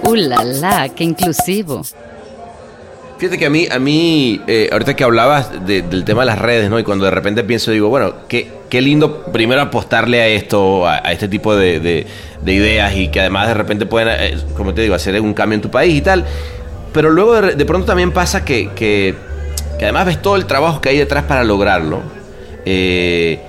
¡Uh, 0.04 0.16
la, 0.16 0.44
la! 0.44 0.90
¡Qué 0.90 1.04
inclusivo! 1.04 1.82
Fíjate 3.18 3.38
que 3.38 3.46
a 3.48 3.50
mí, 3.50 3.68
a 3.70 3.80
mí 3.80 4.40
eh, 4.48 4.70
ahorita 4.72 4.96
que 4.96 5.04
hablabas 5.04 5.66
de- 5.66 5.82
del 5.82 6.06
tema 6.06 6.22
de 6.22 6.28
las 6.28 6.40
redes, 6.40 6.70
¿no? 6.70 6.80
Y 6.80 6.84
cuando 6.86 7.04
de 7.04 7.12
repente 7.12 7.44
pienso, 7.44 7.72
digo, 7.72 7.90
bueno, 7.90 8.14
qué, 8.30 8.50
qué 8.70 8.82
lindo 8.82 9.24
primero 9.26 9.60
apostarle 9.62 10.22
a 10.22 10.28
esto, 10.28 10.88
a, 10.88 11.02
a 11.06 11.12
este 11.12 11.28
tipo 11.28 11.54
de, 11.54 11.82
de- 11.82 12.08
de 12.42 12.54
ideas 12.54 12.96
y 12.96 13.10
que 13.10 13.20
además 13.20 13.50
de 13.50 13.56
repente 13.56 13.86
pueden, 13.86 14.08
eh, 14.18 14.38
como 14.56 14.74
te 14.74 14.82
digo, 14.84 14.96
hacer 14.96 15.20
un 15.20 15.34
cambio 15.34 15.56
en 15.56 15.62
tu 15.62 15.70
país 15.70 15.96
y 15.96 16.02
tal. 16.02 16.24
Pero 16.94 17.10
luego 17.12 17.42
de, 17.42 17.56
de 17.56 17.66
pronto 17.66 17.86
también 17.88 18.12
pasa 18.12 18.44
que, 18.44 18.70
que, 18.74 19.16
que 19.78 19.86
además 19.86 20.06
ves 20.08 20.22
todo 20.22 20.36
el 20.36 20.46
trabajo 20.46 20.82
que 20.82 20.90
hay 20.90 20.98
detrás 20.98 21.24
para 21.26 21.44
lograrlo. 21.44 22.02
Eh, 22.66 23.40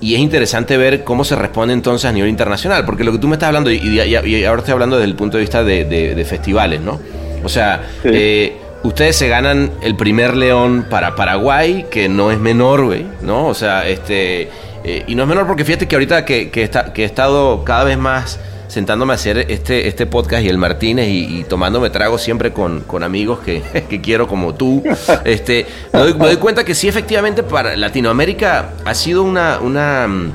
y 0.00 0.14
es 0.14 0.20
interesante 0.20 0.76
ver 0.76 1.04
cómo 1.04 1.24
se 1.24 1.34
responde 1.36 1.72
entonces 1.72 2.08
a 2.08 2.12
nivel 2.12 2.28
internacional, 2.30 2.84
porque 2.84 3.02
lo 3.02 3.12
que 3.12 3.18
tú 3.18 3.28
me 3.28 3.34
estás 3.36 3.48
hablando, 3.48 3.70
y, 3.70 3.76
y- 3.78 4.00
y 4.00 4.44
ahora 4.44 4.60
estoy 4.60 4.72
hablando 4.72 4.96
desde 4.96 5.08
el 5.10 5.16
punto 5.16 5.38
de 5.38 5.40
vista 5.42 5.64
de, 5.64 5.84
de- 5.84 6.14
de 6.14 6.24
festivales, 6.24 6.80
¿no? 6.80 7.00
O 7.42 7.48
sea, 7.48 7.82
Sí. 8.02 8.08
eh, 8.12 8.56
ustedes 8.82 9.16
se 9.16 9.28
ganan 9.28 9.70
el 9.82 9.96
primer 9.96 10.36
león 10.36 10.86
para 10.90 11.14
Paraguay, 11.16 11.86
que 11.90 12.08
no 12.10 12.30
es 12.30 12.38
menor, 12.38 12.84
güey, 12.84 13.06
¿no? 13.22 13.46
O 13.46 13.54
sea, 13.54 13.88
este. 13.88 14.50
eh, 14.84 15.02
y 15.06 15.14
no 15.14 15.22
es 15.22 15.28
menor 15.28 15.46
porque 15.46 15.64
fíjate 15.64 15.88
que 15.88 15.96
ahorita 15.96 16.24
que, 16.26 16.50
que, 16.50 16.62
está- 16.62 16.92
que 16.92 17.02
he 17.02 17.06
estado 17.06 17.64
cada 17.64 17.84
vez 17.84 17.96
más 17.98 18.38
sentándome 18.68 19.12
a 19.12 19.16
hacer 19.16 19.38
este, 19.48 19.88
este 19.88 20.06
podcast 20.06 20.44
y 20.44 20.48
el 20.48 20.58
Martínez 20.58 21.08
y, 21.08 21.40
y 21.40 21.44
tomándome 21.44 21.90
trago 21.90 22.18
siempre 22.18 22.52
con, 22.52 22.80
con 22.80 23.02
amigos 23.02 23.40
que, 23.40 23.62
que 23.88 24.00
quiero 24.00 24.26
como 24.26 24.54
tú, 24.54 24.82
este, 25.24 25.66
me 25.92 26.00
doy, 26.00 26.14
me 26.14 26.26
doy 26.26 26.36
cuenta 26.36 26.64
que 26.64 26.74
sí, 26.74 26.88
efectivamente, 26.88 27.42
para 27.42 27.76
Latinoamérica 27.76 28.74
ha 28.84 28.94
sido 28.94 29.22
una, 29.22 29.58
una 29.60 30.06
mm, 30.08 30.32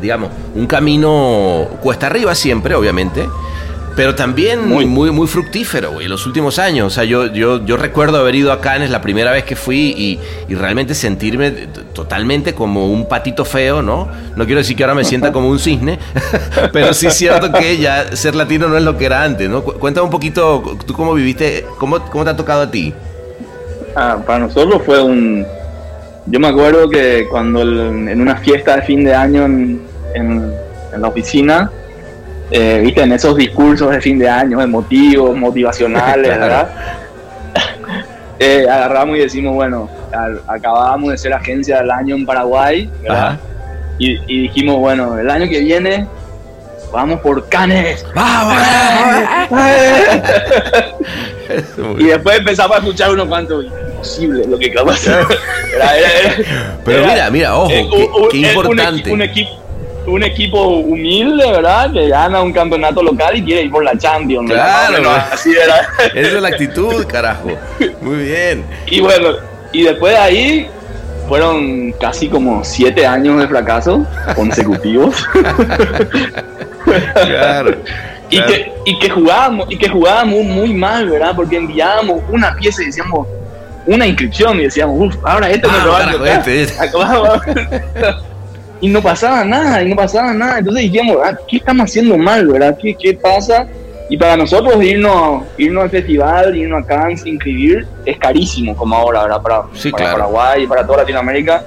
digamos, 0.00 0.30
un 0.54 0.66
camino 0.66 1.68
cuesta 1.80 2.06
arriba 2.06 2.34
siempre, 2.34 2.74
obviamente, 2.74 3.28
pero 3.94 4.14
también 4.14 4.66
muy, 4.68 4.86
Muy. 4.86 5.10
muy, 5.10 5.26
fructífero, 5.26 5.92
güey, 5.92 6.08
los 6.08 6.26
últimos 6.26 6.58
años. 6.58 6.86
O 6.86 6.90
sea, 6.90 7.04
yo, 7.04 7.26
yo, 7.32 7.64
yo 7.64 7.76
recuerdo 7.76 8.18
haber 8.18 8.34
ido 8.34 8.50
a 8.52 8.60
Cannes 8.60 8.90
la 8.90 9.00
primera 9.02 9.30
vez 9.32 9.44
que 9.44 9.54
fui 9.56 9.94
y, 9.96 10.18
y 10.48 10.54
realmente 10.54 10.94
sentirme 10.94 11.50
totalmente 11.92 12.54
como 12.54 12.86
un 12.90 13.06
patito 13.06 13.44
feo, 13.44 13.82
¿no? 13.82 14.08
No 14.36 14.44
quiero 14.46 14.60
decir 14.60 14.76
que 14.76 14.84
ahora 14.84 14.94
me 14.94 15.04
sienta 15.04 15.30
como 15.32 15.48
un 15.50 15.58
cisne, 15.58 15.98
pero 16.72 16.94
sí 16.94 17.06
es 17.06 17.14
cierto 17.14 17.52
que 17.52 17.76
ya 17.78 18.16
ser 18.16 18.34
latino 18.34 18.68
no 18.68 18.76
es 18.78 18.82
lo 18.82 18.96
que 18.96 19.04
era 19.06 19.22
antes, 19.22 19.48
¿no? 19.50 19.62
Cu- 19.62 19.74
Cuéntame 19.74 20.04
un 20.06 20.10
poquito, 20.10 20.62
tú 20.86 20.94
cómo 20.94 21.12
viviste, 21.14 21.66
cómo, 21.78 21.98
cómo 22.10 22.24
te 22.24 22.30
ha 22.30 22.36
tocado 22.36 22.62
a 22.62 22.70
ti. 22.70 22.94
Ah, 23.94 24.18
para 24.26 24.38
nosotros 24.40 24.80
fue 24.86 25.02
un... 25.02 25.44
Yo 26.26 26.38
me 26.40 26.48
acuerdo 26.48 26.88
que 26.88 27.26
cuando 27.30 27.62
el- 27.62 28.08
en 28.08 28.20
una 28.20 28.36
fiesta 28.36 28.76
de 28.76 28.82
fin 28.82 29.04
de 29.04 29.14
año 29.14 29.44
en, 29.44 29.82
en- 30.14 30.52
en 30.94 31.00
la 31.02 31.08
oficina, 31.08 31.70
eh, 32.52 32.80
viste, 32.84 33.02
en 33.02 33.12
esos 33.12 33.36
discursos 33.36 33.90
de 33.90 34.00
fin 34.00 34.18
de 34.18 34.28
año 34.28 34.60
emotivos, 34.60 35.36
motivacionales. 35.46 36.28
¿verdad? 36.38 36.70
Eh, 38.38 38.66
agarramos 38.68 39.16
y 39.18 39.20
decimos, 39.20 39.54
bueno, 39.54 39.88
acabábamos 40.48 41.12
de 41.12 41.18
ser 41.18 41.32
agencia 41.32 41.78
del 41.78 41.92
año 41.92 42.16
en 42.16 42.26
Paraguay. 42.26 42.90
Y, 43.98 44.18
y 44.26 44.42
dijimos, 44.48 44.78
bueno, 44.78 45.16
el 45.16 45.30
año 45.30 45.48
que 45.48 45.60
viene 45.60 46.08
vamos 46.92 47.20
por 47.20 47.48
Canes. 47.48 48.04
¡Vamos! 48.16 48.56
Y 51.98 52.04
después 52.04 52.38
empezamos 52.38 52.76
a 52.76 52.80
escuchar 52.80 53.10
unos 53.12 53.26
cuantos, 53.28 53.64
imposible 53.66 54.44
lo 54.46 54.58
que 54.58 54.70
acaba 54.70 54.92
de 54.92 54.98
hacer. 54.98 55.24
Era- 55.76 55.96
era- 55.98 56.10
era- 56.10 56.34
Pero 56.84 57.06
mira, 57.06 57.30
mira, 57.30 57.56
ojo, 57.56 57.70
eh, 57.70 57.88
qué, 58.30 58.38
un- 58.38 58.44
importante. 58.44 59.12
Un, 59.12 59.22
equipo 59.22 59.50
un 60.06 60.22
equipo 60.22 60.68
humilde, 60.68 61.50
¿verdad? 61.50 61.92
Que 61.92 62.08
gana 62.08 62.42
un 62.42 62.52
campeonato 62.52 63.02
local 63.02 63.36
y 63.36 63.42
quiere 63.44 63.62
ir 63.62 63.70
por 63.70 63.84
la 63.84 63.96
Champions. 63.96 64.50
Claro, 64.50 64.68
Más 64.70 64.88
o 64.88 64.92
menos 64.92 65.12
¿verdad? 65.12 65.28
así 65.32 65.50
era. 65.52 65.88
Esa 66.14 66.36
es 66.36 66.42
la 66.42 66.48
actitud, 66.48 67.06
carajo. 67.06 67.48
Muy 68.00 68.16
bien. 68.24 68.64
Y 68.86 69.00
bueno, 69.00 69.28
y 69.72 69.82
después 69.84 70.12
de 70.14 70.18
ahí 70.18 70.68
fueron 71.28 71.92
casi 71.92 72.28
como 72.28 72.64
siete 72.64 73.06
años 73.06 73.40
de 73.40 73.48
fracaso 73.48 74.04
consecutivos. 74.34 75.24
Claro. 77.14 77.76
Y 78.28 78.36
claro. 78.36 78.52
que, 78.52 78.72
y 78.86 78.98
que 78.98 79.10
jugábamos, 79.10 79.70
y 79.70 79.76
que 79.78 79.88
jugábamos 79.88 80.42
muy 80.44 80.74
mal, 80.74 81.08
¿verdad? 81.08 81.32
Porque 81.36 81.56
enviábamos 81.56 82.22
una 82.30 82.54
pieza 82.56 82.82
y 82.82 82.86
decíamos 82.86 83.26
una 83.86 84.06
inscripción 84.06 84.58
y 84.60 84.64
decíamos, 84.64 84.96
uff, 84.98 85.16
ahora 85.24 85.50
esto 85.50 85.68
Ah, 85.70 85.76
me 85.78 85.84
lo 85.84 85.92
va 85.92 85.98
a 86.08 86.12
tocar. 86.12 86.48
este, 86.48 86.74
y 88.82 88.88
no 88.90 89.00
pasaba 89.00 89.44
nada, 89.46 89.82
y 89.82 89.88
no 89.88 89.96
pasaba 89.96 90.34
nada. 90.34 90.58
Entonces 90.58 90.90
dijimos, 90.92 91.16
ah, 91.24 91.38
¿qué 91.48 91.56
estamos 91.56 91.84
haciendo 91.84 92.18
mal, 92.18 92.46
verdad? 92.46 92.76
¿Qué, 92.80 92.94
qué 92.94 93.14
pasa? 93.14 93.66
Y 94.10 94.16
para 94.18 94.36
nosotros 94.36 94.82
irnos, 94.84 95.44
irnos 95.56 95.84
al 95.84 95.90
festival, 95.90 96.54
irnos 96.54 96.82
a 96.84 96.86
Cannes, 96.86 97.24
inscribir, 97.24 97.86
es 98.04 98.18
carísimo 98.18 98.76
como 98.76 98.94
ahora, 98.94 99.22
¿verdad? 99.22 99.40
Para, 99.40 99.62
Sí, 99.72 99.90
para 99.90 100.04
claro. 100.04 100.18
Paraguay 100.18 100.64
y 100.64 100.66
para 100.66 100.84
toda 100.86 100.98
Latinoamérica. 100.98 101.64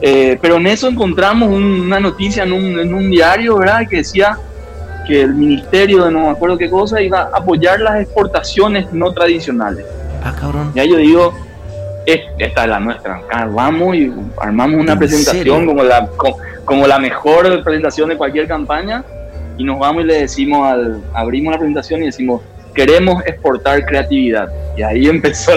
Eh, 0.00 0.38
pero 0.40 0.56
en 0.56 0.66
eso 0.68 0.88
encontramos 0.88 1.48
un- 1.50 1.80
una 1.82 2.00
noticia 2.00 2.44
en 2.44 2.52
un, 2.52 2.78
en 2.78 2.94
un 2.94 3.10
diario, 3.10 3.58
¿verdad? 3.58 3.80
Que 3.88 3.98
decía 3.98 4.38
que 5.06 5.20
el 5.22 5.34
ministerio 5.34 6.04
de 6.04 6.10
no 6.12 6.20
me 6.20 6.28
acuerdo 6.30 6.56
qué 6.56 6.70
cosa 6.70 7.02
iba 7.02 7.22
a 7.32 7.36
apoyar 7.38 7.80
las 7.80 8.00
exportaciones 8.00 8.90
no 8.92 9.12
tradicionales. 9.12 9.84
Ah, 10.22 10.34
cabrón. 10.40 10.72
Ya 10.74 10.84
yo 10.84 10.96
digo, 10.96 11.34
"Es- 12.06 12.20
esta 12.38 12.62
es 12.64 12.68
la 12.68 12.80
nuestra. 12.80 13.20
Vamos 13.50 13.96
y 13.96 14.12
armamos 14.40 14.80
una 14.80 14.92
¿En 14.92 14.98
presentación 14.98 15.66
como 15.66 15.82
la, 15.82 16.06
co- 16.16 16.36
como, 16.64 16.86
la 16.86 16.98
mejor 16.98 17.62
presentación 17.62 18.08
de 18.10 18.16
cualquier 18.16 18.46
campaña 18.48 19.04
y 19.58 19.64
nos 19.64 19.78
vamos 19.78 20.04
y 20.04 20.06
le 20.06 20.14
decimos, 20.20 20.66
al, 20.66 21.00
abrimos 21.12 21.52
la 21.52 21.58
presentación 21.58 22.02
y 22.02 22.06
decimos, 22.06 22.42
queremos 22.74 23.24
exportar 23.26 23.84
creatividad. 23.86 24.48
Y 24.76 24.82
ahí 24.82 25.06
empezó. 25.08 25.52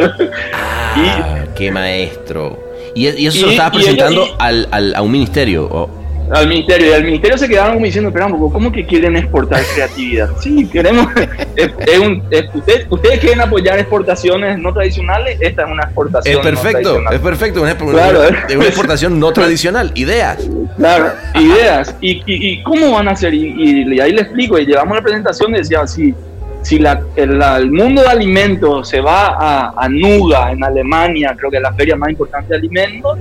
Ah, 0.95 1.43
qué 1.55 1.71
maestro. 1.71 2.57
Y, 2.95 3.07
y 3.09 3.27
eso 3.27 3.37
se 3.39 3.45
lo 3.45 3.47
Y- 3.49 3.53
estabas 3.53 3.73
y 3.73 3.77
presentando 3.77 4.25
al, 4.39 4.67
al- 4.71 4.95
a 4.95 5.01
un 5.01 5.11
ministerio. 5.11 5.65
o- 5.65 5.89
al 6.31 6.47
ministerio 6.47 6.89
y 6.89 6.93
al 6.93 7.03
ministerio 7.05 7.37
se 7.37 7.47
quedaron 7.47 7.73
como 7.75 7.85
diciendo 7.85 8.11
poco 8.11 8.51
¿cómo 8.51 8.71
que 8.71 8.85
quieren 8.85 9.15
exportar 9.15 9.61
creatividad? 9.73 10.29
sí 10.41 10.67
queremos 10.67 11.07
es- 11.55 11.71
es 11.87 11.99
un- 11.99 12.23
es- 12.29 12.45
ustedes, 12.53 12.85
ustedes 12.89 13.19
quieren 13.19 13.39
apoyar 13.41 13.79
exportaciones 13.79 14.57
no 14.59 14.73
tradicionales 14.73 15.37
esta 15.39 15.63
es 15.63 15.71
una 15.71 15.83
exportación 15.83 16.31
Es 16.31 16.37
no 16.37 16.43
perfecto, 16.43 16.79
tradicional. 16.81 17.13
es 17.13 17.19
perfecto. 17.21 17.61
Una, 17.61 17.73
una- 17.73 17.91
Claro. 17.91 18.23
es 18.23 18.55
una 18.55 18.65
exportación 18.65 19.19
no 19.19 19.31
tradicional. 19.31 19.91
Ideas. 19.95 20.37
Claro, 20.75 21.11
ideas. 21.35 21.95
¿Y, 22.01 22.11
y, 22.11 22.23
y 22.25 22.63
cómo 22.63 22.91
van 22.91 23.07
a 23.07 23.15
ser? 23.15 23.33
Y, 23.33 23.53
y- 23.93 23.99
ahí 23.99 24.11
le 24.11 24.21
explico, 24.21 24.57
y 24.59 24.65
llevamos 24.65 24.95
la 24.97 25.01
presentación 25.03 25.55
y 25.55 25.59
decía, 25.59 25.87
si, 25.87 26.13
si 26.61 26.79
la, 26.79 27.01
el, 27.15 27.41
el 27.41 27.71
mundo 27.71 28.01
de 28.01 28.07
alimentos 28.09 28.89
se 28.89 28.99
va 29.01 29.27
a, 29.39 29.73
a 29.77 29.89
Nuga, 29.89 30.51
en 30.51 30.63
Alemania, 30.63 31.33
creo 31.37 31.49
que 31.49 31.57
es 31.57 31.63
la 31.63 31.73
feria 31.73 31.95
más 31.95 32.09
importante 32.09 32.49
de 32.49 32.55
alimentos, 32.57 33.17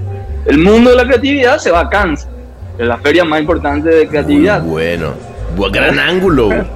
el 0.47 0.59
mundo 0.59 0.91
de 0.91 0.97
la 0.97 1.05
creatividad 1.05 1.59
se 1.59 1.71
va 1.71 1.81
a 1.81 1.89
Cannes. 1.89 2.27
Es 2.79 2.87
la 2.87 2.99
feria 2.99 3.25
más 3.25 3.41
importante 3.41 3.89
de 3.89 4.07
creatividad. 4.09 4.61
Muy 4.63 4.71
bueno. 4.73 5.13
Bu- 5.57 5.71
Gran 5.73 5.99
ángulo. 5.99 6.51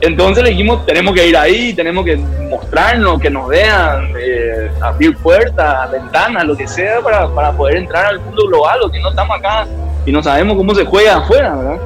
Entonces 0.00 0.44
le 0.44 0.50
dijimos, 0.50 0.84
tenemos 0.86 1.12
que 1.14 1.26
ir 1.26 1.36
ahí, 1.36 1.72
tenemos 1.74 2.04
que 2.04 2.16
mostrarnos, 2.16 3.20
que 3.20 3.30
nos 3.30 3.48
vean, 3.48 4.12
eh, 4.18 4.70
abrir 4.80 5.16
puertas, 5.16 5.90
ventanas, 5.90 6.44
lo 6.44 6.56
que 6.56 6.68
sea, 6.68 7.00
para, 7.00 7.26
para 7.28 7.52
poder 7.52 7.78
entrar 7.78 8.06
al 8.06 8.20
mundo 8.20 8.46
global, 8.46 8.78
o 8.84 8.90
que 8.90 9.00
no 9.00 9.10
estamos 9.10 9.36
acá 9.38 9.66
y 10.06 10.12
no 10.12 10.22
sabemos 10.22 10.56
cómo 10.56 10.74
se 10.74 10.84
juega 10.84 11.16
afuera, 11.16 11.54
¿verdad? 11.56 11.78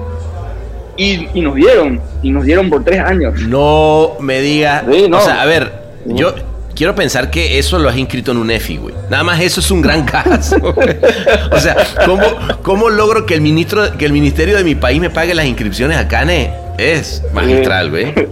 Y, 0.96 1.26
y 1.32 1.40
nos 1.40 1.54
dieron, 1.54 2.00
y 2.22 2.30
nos 2.30 2.44
dieron 2.44 2.68
por 2.68 2.84
tres 2.84 3.00
años. 3.00 3.40
No 3.42 4.12
me 4.20 4.40
digas. 4.40 4.84
Sí, 4.90 5.06
no. 5.08 5.18
O 5.18 5.22
sea, 5.22 5.40
a 5.40 5.46
ver, 5.46 5.72
yo 6.04 6.34
quiero 6.82 6.96
pensar 6.96 7.30
que 7.30 7.60
eso 7.60 7.78
lo 7.78 7.88
has 7.88 7.96
inscrito 7.96 8.32
en 8.32 8.38
un 8.38 8.50
EFI, 8.50 8.76
güey. 8.78 8.92
Nada 9.08 9.22
más 9.22 9.40
eso 9.40 9.60
es 9.60 9.70
un 9.70 9.80
gran 9.82 10.04
caso. 10.16 10.58
güey. 10.58 10.96
o 11.52 11.60
sea, 11.60 11.76
¿cómo, 12.04 12.24
¿cómo 12.62 12.90
logro 12.90 13.24
que 13.24 13.34
el 13.34 13.40
ministro, 13.40 13.96
que 13.96 14.04
el 14.04 14.12
ministerio 14.12 14.56
de 14.56 14.64
mi 14.64 14.74
país 14.74 15.00
me 15.00 15.08
pague 15.08 15.32
las 15.32 15.46
inscripciones 15.46 15.96
a 15.96 16.08
CANE? 16.08 16.50
Es 16.78 17.22
magistral, 17.32 17.90
güey. 17.90 18.12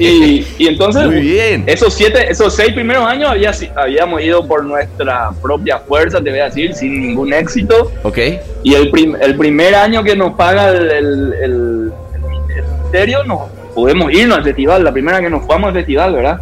Y, 0.00 0.46
y 0.58 0.68
entonces, 0.68 1.04
Muy 1.06 1.20
bien. 1.20 1.64
esos 1.66 1.92
siete, 1.92 2.30
esos 2.30 2.54
seis 2.54 2.72
primeros 2.72 3.04
años 3.04 3.30
había, 3.32 3.50
habíamos 3.74 4.22
ido 4.22 4.46
por 4.46 4.64
nuestra 4.64 5.30
propia 5.42 5.80
fuerza, 5.80 6.22
te 6.22 6.30
voy 6.30 6.38
a 6.38 6.44
decir, 6.44 6.72
sin 6.72 7.00
ningún 7.00 7.32
éxito. 7.32 7.90
¿Ok? 8.04 8.16
Y 8.62 8.74
el, 8.74 8.92
prim- 8.92 9.16
el 9.20 9.36
primer 9.36 9.74
año 9.74 10.04
que 10.04 10.14
nos 10.14 10.34
paga 10.36 10.68
el, 10.70 10.88
el, 10.88 11.34
el- 11.42 11.92
el 12.14 12.20
ministerio, 12.30 13.24
nos 13.24 13.50
podemos 13.74 14.12
irnos 14.12 14.38
al 14.38 14.44
festival, 14.44 14.84
la 14.84 14.92
primera 14.92 15.20
que 15.20 15.28
nos 15.30 15.44
fuimos 15.44 15.66
al 15.66 15.74
festival, 15.74 16.12
¿verdad? 16.14 16.40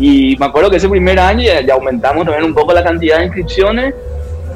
Y 0.00 0.34
me 0.38 0.46
acuerdo 0.46 0.70
que 0.70 0.78
ese 0.78 0.88
primer 0.88 1.20
año 1.20 1.42
ya, 1.42 1.60
ya 1.60 1.74
aumentamos 1.74 2.24
también 2.24 2.44
un 2.44 2.54
poco 2.54 2.72
la 2.72 2.82
cantidad 2.82 3.18
de 3.18 3.26
inscripciones 3.26 3.94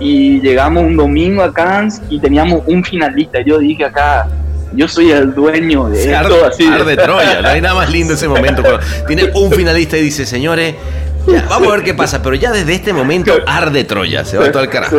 y 0.01 0.41
llegamos 0.41 0.83
un 0.83 0.97
domingo 0.97 1.43
a 1.43 1.53
Cannes 1.53 2.01
y 2.09 2.19
teníamos 2.19 2.63
un 2.67 2.83
finalista. 2.83 3.43
Yo 3.43 3.59
dije 3.59 3.85
acá, 3.85 4.27
yo 4.73 4.89
soy 4.89 5.11
el 5.11 5.35
dueño 5.35 5.89
de 5.91 6.05
esto, 6.05 6.17
arde, 6.17 6.45
así. 6.47 6.67
arde 6.67 6.97
Troya, 6.97 7.43
no 7.43 7.49
hay 7.49 7.61
nada 7.61 7.75
más 7.75 7.91
lindo 7.91 8.15
ese 8.15 8.27
momento. 8.27 8.63
Cuando 8.63 8.81
tiene 9.07 9.31
un 9.35 9.53
finalista 9.53 9.99
y 9.99 10.03
dice, 10.03 10.25
señores, 10.25 10.75
ya, 11.27 11.45
vamos 11.49 11.69
a 11.69 11.77
ver 11.77 11.85
qué 11.85 11.93
pasa, 11.93 12.23
pero 12.23 12.35
ya 12.37 12.51
desde 12.51 12.75
este 12.75 12.95
momento 12.95 13.35
arde 13.47 13.85
Troya, 13.85 14.25
se 14.25 14.39
va 14.39 14.51
todo 14.51 14.63
al 14.63 14.71
carajo. 14.71 14.97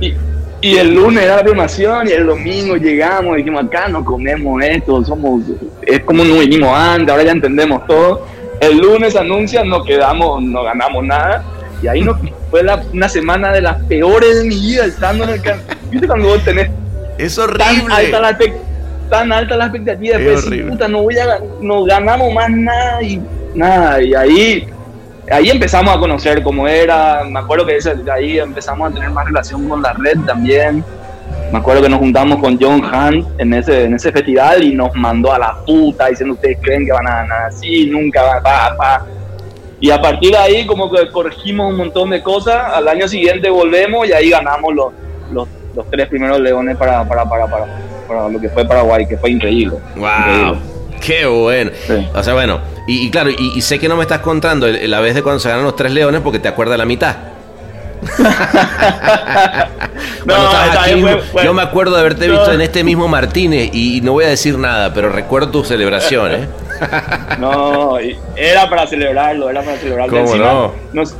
Y, 0.00 0.14
y 0.60 0.76
el 0.76 0.94
lunes 0.94 1.24
era 1.24 1.36
la 1.36 1.42
premiación 1.42 2.08
y 2.08 2.12
el 2.12 2.26
domingo 2.26 2.76
llegamos 2.76 3.34
y 3.34 3.38
dijimos 3.38 3.64
acá 3.64 3.88
no 3.88 4.04
comemos 4.04 4.62
esto, 4.62 5.04
somos, 5.04 5.42
es 5.82 6.00
como 6.00 6.24
no 6.24 6.38
vinimos 6.38 6.76
antes, 6.76 7.08
ahora 7.08 7.24
ya 7.24 7.32
entendemos 7.32 7.86
todo. 7.86 8.33
El 8.60 8.78
lunes 8.78 9.16
anuncian, 9.16 9.68
no 9.68 9.82
quedamos, 9.84 10.42
no 10.42 10.62
ganamos 10.62 11.04
nada. 11.04 11.42
Y 11.82 11.88
ahí 11.88 12.00
nos, 12.02 12.16
fue 12.50 12.62
la- 12.62 12.82
una 12.92 13.08
semana 13.08 13.52
de 13.52 13.60
las 13.62 13.82
peores 13.84 14.38
de 14.42 14.44
mi 14.48 14.54
vida 14.60 14.86
estando 14.86 15.24
en 15.24 15.30
el 15.30 15.40
¿Viste 15.90 16.06
cuando 16.06 16.28
vos 16.28 16.42
tenés 16.44 16.70
Es 17.18 17.36
tan 17.36 17.44
horrible. 17.50 17.94
alta 17.94 18.20
la, 18.20 18.30
expec- 18.38 18.56
tan 19.10 19.32
alta 19.32 19.56
la 19.56 19.64
expectativa? 19.66 20.16
Es 20.16 20.24
Después, 20.24 20.46
horrible. 20.46 20.70
puta, 20.72 20.88
no, 20.88 21.02
voy 21.02 21.18
a, 21.18 21.38
no 21.60 21.84
ganamos 21.84 22.32
más 22.32 22.50
nada 22.50 23.02
y 23.02 23.20
nada. 23.54 24.02
Y 24.02 24.14
ahí 24.14 24.68
ahí 25.30 25.48
empezamos 25.48 25.96
a 25.96 25.98
conocer 25.98 26.42
cómo 26.42 26.68
era, 26.68 27.24
me 27.24 27.38
acuerdo 27.40 27.64
que 27.66 27.76
ese- 27.76 27.94
ahí 28.12 28.38
empezamos 28.38 28.90
a 28.90 28.94
tener 28.94 29.10
más 29.10 29.24
relación 29.26 29.68
con 29.68 29.80
la 29.82 29.92
red 29.94 30.18
también. 30.26 30.84
Me 31.52 31.58
acuerdo 31.58 31.82
que 31.82 31.88
nos 31.88 32.00
juntamos 32.00 32.38
con 32.38 32.58
John 32.60 32.82
Hunt 32.84 33.26
en 33.38 33.54
ese, 33.54 33.84
en 33.84 33.94
ese 33.94 34.10
festival 34.10 34.64
y 34.64 34.74
nos 34.74 34.94
mandó 34.94 35.32
a 35.32 35.38
la 35.38 35.54
puta 35.64 36.08
diciendo 36.08 36.34
ustedes 36.34 36.58
creen 36.60 36.84
que 36.84 36.92
van 36.92 37.06
a 37.06 37.16
ganar 37.22 37.42
así, 37.44 37.86
nunca 37.86 38.22
va, 38.22 38.42
pa, 38.42 38.74
pa. 38.76 39.06
Y 39.80 39.90
a 39.90 40.00
partir 40.00 40.30
de 40.30 40.38
ahí 40.38 40.66
como 40.66 40.90
que 40.90 41.08
corregimos 41.10 41.70
un 41.70 41.76
montón 41.76 42.10
de 42.10 42.22
cosas, 42.22 42.72
al 42.74 42.88
año 42.88 43.06
siguiente 43.06 43.50
volvemos 43.50 44.08
y 44.08 44.12
ahí 44.12 44.30
ganamos 44.30 44.74
los, 44.74 44.92
los, 45.32 45.48
los 45.76 45.90
tres 45.90 46.08
primeros 46.08 46.40
leones 46.40 46.76
para, 46.76 47.06
para, 47.06 47.28
para, 47.28 47.46
para, 47.46 47.66
para 48.08 48.28
lo 48.28 48.40
que 48.40 48.48
fue 48.48 48.64
Paraguay, 48.64 49.06
que 49.06 49.16
fue 49.18 49.30
increíble. 49.30 49.76
Wow, 49.96 50.06
Increíble. 50.08 50.58
qué 51.00 51.26
bueno. 51.26 51.70
Sí. 51.86 52.08
O 52.14 52.22
sea, 52.22 52.34
bueno, 52.34 52.60
y, 52.88 53.06
y 53.06 53.10
claro, 53.10 53.30
y, 53.30 53.52
y 53.56 53.60
sé 53.60 53.78
que 53.78 53.88
no 53.88 53.96
me 53.96 54.02
estás 54.02 54.20
contando 54.20 54.66
la 54.66 55.00
vez 55.00 55.14
de 55.14 55.22
cuando 55.22 55.38
se 55.38 55.50
ganan 55.50 55.64
los 55.64 55.76
tres 55.76 55.92
leones 55.92 56.20
porque 56.22 56.38
te 56.38 56.48
acuerdas 56.48 56.78
la 56.78 56.86
mitad. 56.86 57.16
Esta 60.26 60.82
aquí 60.84 61.00
fue- 61.00 61.44
yo 61.44 61.54
me 61.54 61.62
acuerdo 61.62 61.94
de 61.94 62.00
haberte 62.00 62.26
No. 62.28 62.34
visto 62.34 62.52
en 62.52 62.60
este 62.60 62.84
mismo 62.84 63.08
Martínez 63.08 63.70
y 63.72 64.00
no 64.02 64.12
voy 64.12 64.24
a 64.24 64.28
decir 64.28 64.58
nada, 64.58 64.92
pero 64.94 65.08
recuerdo 65.10 65.48
tu 65.50 65.64
celebración, 65.64 66.32
¿eh? 66.32 66.48
No, 67.38 68.00
y 68.00 68.16
era 68.36 68.68
para 68.68 68.86
celebrarlo, 68.86 69.48
era 69.50 69.62
para 69.62 69.76
celebrarlo. 69.78 70.12
¿Cómo 70.12 70.26
encima, 70.26 70.44
no? 70.52 70.72
nos- 70.92 71.14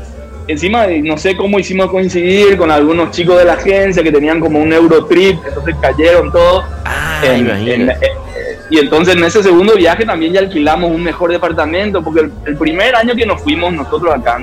encima, 0.48 0.86
no 1.02 1.16
sé 1.16 1.36
cómo 1.36 1.58
hicimos 1.58 1.90
coincidir 1.90 2.56
con 2.56 2.70
algunos 2.70 3.10
chicos 3.12 3.38
de 3.38 3.44
la 3.46 3.54
agencia 3.54 4.02
que 4.02 4.12
tenían 4.12 4.40
como 4.40 4.58
un 4.60 4.72
Eurotrip, 4.72 5.38
entonces 5.46 5.74
cayeron 5.80 6.30
todos. 6.32 6.64
Ah, 6.84 7.20
en- 7.24 7.46
imagínate. 7.46 7.74
en- 7.74 7.90
eh, 7.90 7.96
y 8.70 8.78
entonces 8.78 9.14
en 9.14 9.22
ese 9.24 9.42
segundo 9.42 9.74
viaje 9.74 10.04
también 10.04 10.32
ya 10.32 10.40
alquilamos 10.40 10.90
un 10.90 11.02
mejor 11.02 11.30
departamento, 11.30 12.02
porque 12.02 12.20
el, 12.22 12.32
el 12.46 12.56
primer 12.56 12.94
año 12.96 13.14
que 13.14 13.24
nos 13.26 13.40
fuimos 13.42 13.72
nosotros 13.72 14.12
acá, 14.14 14.38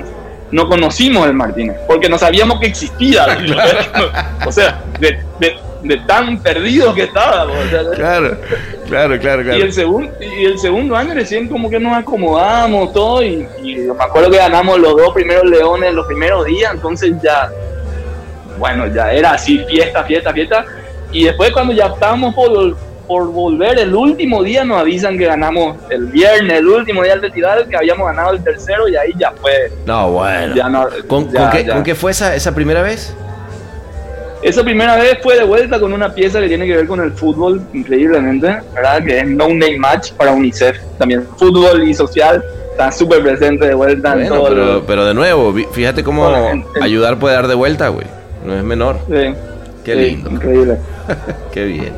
no 0.52 0.68
conocimos 0.68 1.26
el 1.26 1.34
Martínez, 1.34 1.76
porque 1.88 2.08
no 2.08 2.16
sabíamos 2.18 2.60
que 2.60 2.66
existía. 2.66 3.26
o 4.46 4.52
sea, 4.52 4.80
de, 5.00 5.18
de- 5.40 5.56
de 5.82 5.96
tan 6.06 6.38
perdidos 6.40 6.94
que 6.94 7.02
estábamos. 7.02 7.56
o 7.56 7.68
sea, 7.68 7.82
Claro, 7.96 8.38
claro, 8.88 9.18
claro, 9.18 9.42
y 9.58 9.60
el, 9.62 9.72
segundo 9.72 10.12
y 10.20 10.44
el 10.44 10.56
segundo 10.56 10.94
año 10.94 11.12
recién 11.12 11.48
como 11.48 11.68
que 11.68 11.80
nos 11.80 11.96
acomodamos 11.96 12.92
todo 12.92 13.20
y, 13.20 13.48
y 13.64 13.74
me 13.78 14.04
acuerdo 14.04 14.30
que 14.30 14.36
ganamos 14.36 14.78
los 14.78 14.96
dos 14.96 15.12
primeros 15.12 15.44
leones 15.44 15.92
los 15.92 16.06
primeros 16.06 16.46
días, 16.46 16.72
entonces 16.72 17.14
ya, 17.20 17.50
bueno, 18.58 18.86
ya 18.94 19.12
era 19.12 19.32
así, 19.32 19.58
fiesta, 19.68 20.04
fiesta, 20.04 20.32
fiesta. 20.32 20.64
Y 21.10 21.24
después 21.24 21.50
cuando 21.50 21.72
ya 21.72 21.86
estábamos 21.86 22.32
por, 22.32 22.76
por 23.06 23.30
volver, 23.32 23.78
el 23.78 23.94
último 23.94 24.42
día 24.42 24.64
nos 24.64 24.80
avisan 24.80 25.18
que 25.18 25.26
ganamos 25.26 25.76
el 25.90 26.06
viernes, 26.06 26.58
el 26.58 26.66
último 26.68 27.02
día 27.02 27.12
del 27.12 27.20
festival, 27.22 27.66
que 27.68 27.76
habíamos 27.76 28.06
ganado 28.06 28.32
el 28.32 28.42
tercero 28.42 28.88
y 28.88 28.96
ahí 28.96 29.12
ya 29.18 29.32
fue. 29.40 29.70
No, 29.86 30.10
bueno. 30.12 30.54
Ya 30.54 30.68
no, 30.68 30.86
¿Con, 31.06 31.30
ya- 31.30 31.40
con 31.40 31.50
qué, 31.50 31.64
ya. 31.64 31.74
con 31.74 31.82
qué 31.82 31.94
fue 31.94 32.10
esa, 32.12 32.34
esa 32.34 32.54
primera 32.54 32.82
vez? 32.82 33.14
Esa 34.42 34.64
primera 34.64 34.96
vez 34.96 35.18
fue 35.22 35.36
de 35.36 35.44
vuelta 35.44 35.78
con 35.78 35.92
una 35.92 36.12
pieza 36.12 36.40
que 36.40 36.48
tiene 36.48 36.66
que 36.66 36.74
ver 36.76 36.86
con 36.88 37.00
el 37.00 37.12
fútbol, 37.12 37.62
increíblemente, 37.72 38.56
¿verdad? 38.74 39.02
Que 39.04 39.20
es 39.20 39.26
No 39.28 39.46
Name 39.48 39.78
Match 39.78 40.12
para 40.14 40.32
UNICEF. 40.32 40.78
También 40.98 41.24
fútbol 41.36 41.84
y 41.88 41.94
social 41.94 42.42
está 42.72 42.90
súper 42.90 43.22
presente 43.22 43.66
de 43.68 43.74
vuelta 43.74 44.14
en 44.20 44.28
todo 44.28 44.48
pero, 44.48 44.76
el- 44.78 44.82
pero 44.82 45.04
de 45.04 45.14
nuevo, 45.14 45.54
fíjate 45.72 46.02
cómo 46.02 46.28
Bueno, 46.28 46.64
ayudar 46.80 47.18
puede 47.20 47.36
dar 47.36 47.46
de 47.46 47.54
vuelta, 47.54 47.86
güey. 47.88 48.06
No 48.44 48.56
es 48.56 48.64
menor. 48.64 48.96
Sí, 49.06 49.34
Qué 49.84 49.94
sí, 49.94 49.98
lindo. 50.00 50.30
Increíble. 50.30 50.78
Qué 51.52 51.64
bien. 51.64 51.92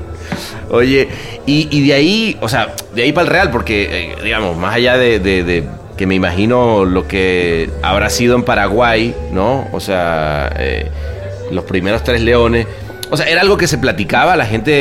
Oye, 0.71 1.09
y, 1.47 1.69
y 1.71 1.87
de 1.87 1.95
ahí, 1.95 2.37
o 2.41 2.49
sea, 2.49 2.75
de 2.95 3.03
ahí 3.03 3.13
para 3.13 3.27
el 3.27 3.33
Real, 3.33 3.51
porque, 3.51 3.89
eh, 4.13 4.17
digamos, 4.23 4.57
más 4.57 4.75
allá 4.75 4.97
de, 4.97 5.19
de- 5.19 5.45
de 5.45 5.65
que 5.97 6.07
me 6.07 6.15
imagino 6.17 6.85
lo 6.85 7.07
que 7.07 7.71
habrá 7.83 8.11
sido 8.11 8.35
en 8.35 8.43
Paraguay, 8.43 9.15
¿no? 9.33 9.69
O 9.73 9.79
sea, 9.81 10.53
eh, 10.59 10.91
los 11.53 11.65
primeros 11.65 12.03
tres 12.03 12.21
leones. 12.21 12.67
O 13.11 13.17
sea, 13.17 13.27
¿era 13.27 13.43
algo 13.43 13.57
que 13.57 13.69
se 13.69 13.79
platicaba? 13.79 14.35
¿La 14.35 14.47
gente 14.47 14.73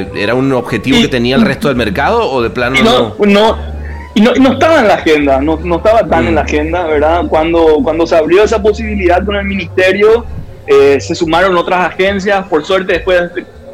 eh, 0.00 0.08
era 0.16 0.34
un 0.34 0.52
objetivo 0.52 0.98
Y- 0.98 1.02
que 1.02 1.08
tenía 1.08 1.34
el 1.36 1.42
resto 1.42 1.66
del 1.68 1.76
mercado 1.76 2.30
o 2.30 2.40
de 2.42 2.50
plano 2.50 2.76
Y 2.78 2.82
no, 2.82 3.16
no, 3.18 3.58
y 4.14 4.20
no, 4.20 4.36
y 4.36 4.38
no 4.40 4.52
estaba 4.52 4.80
en 4.80 4.88
la 4.88 4.94
agenda, 4.94 5.40
no, 5.40 5.58
no 5.64 5.76
estaba 5.78 6.06
tan 6.06 6.24
Mm. 6.24 6.28
en 6.28 6.34
la 6.36 6.40
agenda, 6.42 6.86
¿verdad? 6.86 7.22
Cuando, 7.28 7.78
cuando 7.82 8.06
se 8.06 8.14
abrió 8.14 8.44
esa 8.44 8.62
posibilidad 8.62 9.24
con 9.24 9.34
el 9.36 9.44
ministerio, 9.46 10.24
eh, 10.66 11.00
se 11.00 11.14
sumaron 11.16 11.56
otras 11.56 11.86
agencias, 11.92 12.46
por 12.46 12.64
suerte 12.64 12.92
después, 12.92 13.22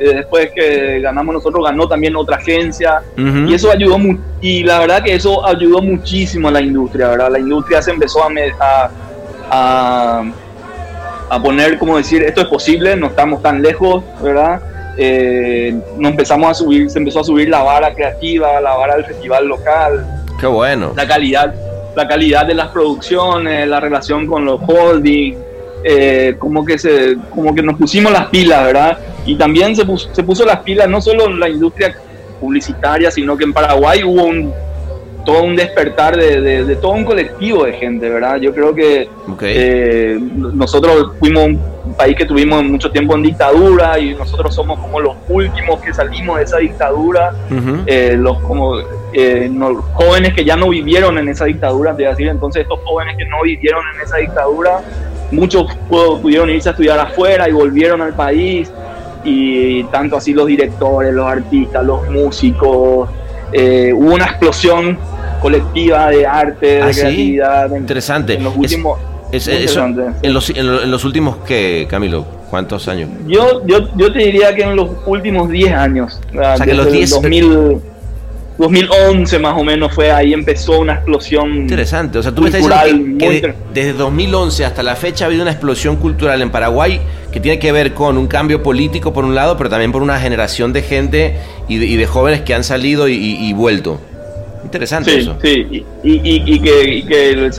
después 0.05 0.51
que 0.55 1.01
ganamos 1.01 1.35
nosotros, 1.35 1.65
ganó 1.65 1.89
también 1.89 2.15
otra 2.17 2.37
agencia, 2.37 3.03
y 3.17 3.53
eso 3.55 3.71
ayudó 3.71 3.99
mu- 3.99 4.19
y 4.41 4.63
la 4.65 4.79
verdad 4.81 5.03
que 5.03 5.15
eso 5.15 5.45
ayudó 5.47 5.83
muchísimo 5.83 6.49
a 6.49 6.53
la 6.53 6.61
industria, 6.61 7.09
¿verdad? 7.09 7.31
La 7.33 7.39
industria 7.39 7.83
se 7.83 7.91
empezó 7.91 8.23
a, 8.23 8.91
a, 9.51 10.25
a 11.31 11.43
poner, 11.43 11.79
como 11.79 11.97
decir, 11.97 12.23
esto 12.23 12.41
es 12.43 12.47
posible, 12.49 12.97
no 12.97 13.09
estamos 13.09 13.43
tan 13.43 13.63
lejos, 13.63 14.03
¿verdad? 14.23 14.61
Eh, 14.97 15.75
nos 15.97 16.11
empezamos 16.13 16.51
a 16.51 16.55
subir, 16.55 16.91
se 16.91 16.99
empezó 16.99 17.21
a 17.21 17.25
subir 17.25 17.49
la 17.49 17.63
vara 17.63 17.95
creativa, 17.95 18.61
la 18.61 18.75
vara 18.75 18.97
del 18.97 19.05
festival 19.05 19.47
local, 19.47 20.07
Qué 20.41 20.47
bueno. 20.47 20.93
la 20.97 21.07
calidad, 21.07 21.55
la 21.95 22.07
calidad 22.09 22.47
de 22.47 22.55
las 22.55 22.69
producciones, 22.69 23.69
la 23.69 23.81
relación 23.81 24.27
con 24.27 24.45
los 24.45 24.61
holdings, 24.67 25.37
eh, 25.85 26.35
como 26.39 26.65
que 26.65 26.79
se, 26.79 27.17
como 27.31 27.55
que 27.55 27.63
nos 27.63 27.77
pusimos 27.77 28.13
las 28.13 28.27
pilas, 28.27 28.65
¿verdad? 28.65 28.99
Y 29.27 29.37
también 29.37 29.75
se 29.77 29.85
puso, 29.85 30.09
se 30.15 30.23
puso 30.23 30.45
las 30.45 30.61
pilas 30.61 30.89
no 30.89 31.01
solo 31.01 31.27
en 31.27 31.39
la 31.41 31.49
industria 31.49 31.95
publicitaria, 32.41 33.11
sino 33.11 33.37
que 33.37 33.45
en 33.45 33.53
Paraguay 33.53 34.03
hubo 34.05 34.25
un 34.25 34.53
todo 35.25 35.43
un 35.43 35.57
despertar 35.57 36.17
de, 36.17 36.41
de- 36.41 36.65
de 36.65 36.77
todo 36.77 36.93
un 36.93 37.05
colectivo 37.05 37.65
de 37.65 37.73
gente, 37.75 38.09
¿verdad? 38.09 38.37
Yo 38.41 38.55
creo 38.55 38.75
que 38.75 39.11
eh, 39.55 40.19
nosotros 40.55 41.13
fuimos 41.19 41.45
un 41.85 41.95
país 41.99 42.17
que 42.17 42.25
tuvimos 42.25 42.65
mucho 42.65 42.91
tiempo 42.91 43.15
en 43.15 43.25
dictadura 43.25 43.99
y 43.99 44.15
nosotros 44.15 44.55
somos 44.55 44.79
como 44.79 45.01
los 45.01 45.17
últimos 45.29 45.81
que 45.81 45.93
salimos 45.93 46.39
de 46.39 46.45
esa 46.45 46.59
dictadura 46.59 47.35
eh, 47.87 48.17
los 48.19 48.39
como 48.41 48.79
eh, 49.13 49.49
no- 49.53 49.83
jóvenes 49.93 50.33
que 50.33 50.47
ya 50.47 50.57
no 50.57 50.71
vivieron 50.71 51.19
en 51.19 51.29
esa 51.29 51.45
dictadura, 51.45 51.91
te 51.91 51.97
voy 52.05 52.07
a 52.07 52.11
decir, 52.11 52.29
entonces 52.29 52.63
estos 52.63 52.81
jóvenes 52.85 53.17
que 53.19 53.27
no 53.27 53.43
vivieron 53.43 53.83
en 53.97 54.01
esa 54.01 54.17
dictadura 54.17 54.81
muchos 55.31 55.65
pu- 55.89 56.21
pudieron 56.21 56.51
irse 56.51 56.69
a 56.69 56.73
estudiar 56.73 56.99
afuera 56.99 57.49
y 57.49 57.53
volvieron 57.53 58.01
al 58.03 58.15
país, 58.15 58.71
y 59.25 59.83
tanto 59.85 60.17
así 60.17 60.33
los 60.33 60.47
directores, 60.47 61.13
los 61.13 61.27
artistas, 61.27 61.85
los 61.85 62.09
músicos, 62.11 63.09
eh, 63.53 63.93
hubo 63.95 64.15
una 64.15 64.25
explosión 64.27 64.99
colectiva 65.41 66.11
de 66.11 66.27
arte, 66.27 66.67
de 66.67 66.83
Ah, 66.83 66.93
¿sí? 66.93 67.01
creatividad. 67.01 67.73
en- 67.73 67.79
Interesante. 67.83 68.35
En 68.35 68.45
los 68.45 68.57
últimos, 68.57 68.99
Es- 69.33 69.47
eso, 69.49 69.85
en, 69.85 70.33
los, 70.33 70.51
en 70.51 70.67
lo- 70.67 70.83
en 70.83 70.91
los 70.91 71.05
últimos, 71.05 71.37
¿qué, 71.47 71.87
Camilo? 71.89 72.25
¿Cuántos 72.49 72.89
años? 72.89 73.11
Yo, 73.27 73.61
yo, 73.67 73.95
yo 73.95 74.11
te 74.11 74.21
diría 74.21 74.55
que 74.55 74.63
en 74.63 74.75
los 74.75 74.89
últimos 75.05 75.51
10 75.51 75.73
años, 75.75 76.19
O 76.31 76.39
sea, 76.57 76.65
que 76.65 76.73
los 76.73 76.87
desde 76.87 76.97
10 76.99 77.13
el 77.13 77.23
2000, 77.23 77.81
2011 78.59 79.39
más 79.39 79.57
o 79.57 79.63
menos 79.65 79.95
fue 79.95 80.11
ahí 80.11 80.33
empezó 80.33 80.81
una 80.81 80.95
explosión 80.95 81.55
Interesante. 81.57 82.19
O 82.19 82.23
sea, 82.23 82.33
tú 82.33 82.43
me 82.43 82.49
estás 82.49 82.63
diciendo 82.67 83.19
que, 83.19 83.41
que 83.41 83.41
de- 83.49 83.55
desde 83.73 83.93
2011 83.93 84.65
hasta 84.65 84.83
la 84.83 84.97
fecha 84.97 85.25
ha 85.25 85.29
habido 85.29 85.43
una 85.43 85.53
explosión 85.53 85.97
cultural 85.97 86.43
en 86.43 86.51
Paraguay 86.51 87.01
que 87.33 87.39
tiene 87.41 87.59
que 87.59 87.71
ver 87.73 87.95
con 87.95 88.19
un 88.19 88.27
cambio 88.27 88.63
político 88.63 89.13
por 89.13 89.25
un 89.25 89.35
lado, 89.35 89.57
pero 89.57 89.71
también 89.71 89.93
por 89.93 90.03
una 90.03 90.19
generación 90.19 90.73
de 90.73 90.83
gente 90.83 91.37
y 91.69 91.79
de, 91.79 91.87
y 91.87 91.97
de 91.97 92.07
jóvenes 92.07 92.41
que 92.41 92.55
han 92.55 92.65
salido 92.65 93.07
y, 93.09 93.13
y- 93.15 93.49
y 93.49 93.53
vuelto. 93.53 94.01
Interesante 94.65 95.13
Sí, 95.13 95.19
eso. 95.21 95.37
sí, 95.41 95.85
y, 96.03 96.11
y- 96.13 96.43
y 96.55 96.61
que, 96.61 96.95
y 96.95 97.03
que 97.05 97.51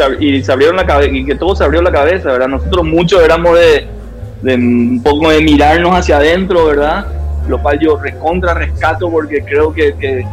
se 0.44 0.52
abrieron 0.52 0.76
la 0.76 0.86
cabeza, 0.86 1.16
y 1.16 1.24
que 1.26 1.36
todo 1.36 1.56
se 1.56 1.64
abrió 1.64 1.82
la 1.82 1.92
cabeza, 1.92 2.30
¿verdad? 2.32 2.50
Nosotros 2.50 2.84
muchos 2.86 3.24
éramos 3.24 3.58
de, 3.58 3.88
de 4.42 4.56
un 4.56 5.02
poco 5.02 5.30
de 5.30 5.40
mirarnos 5.42 5.94
hacia 5.96 6.18
adentro, 6.18 6.66
¿verdad? 6.66 7.06
Lo 7.48 7.58
cual 7.62 7.80
yo 7.80 7.98
recontra 7.98 8.54
rescato 8.54 9.10
porque 9.10 9.42
creo 9.44 9.72
que, 9.74 9.94
que, 10.00 10.24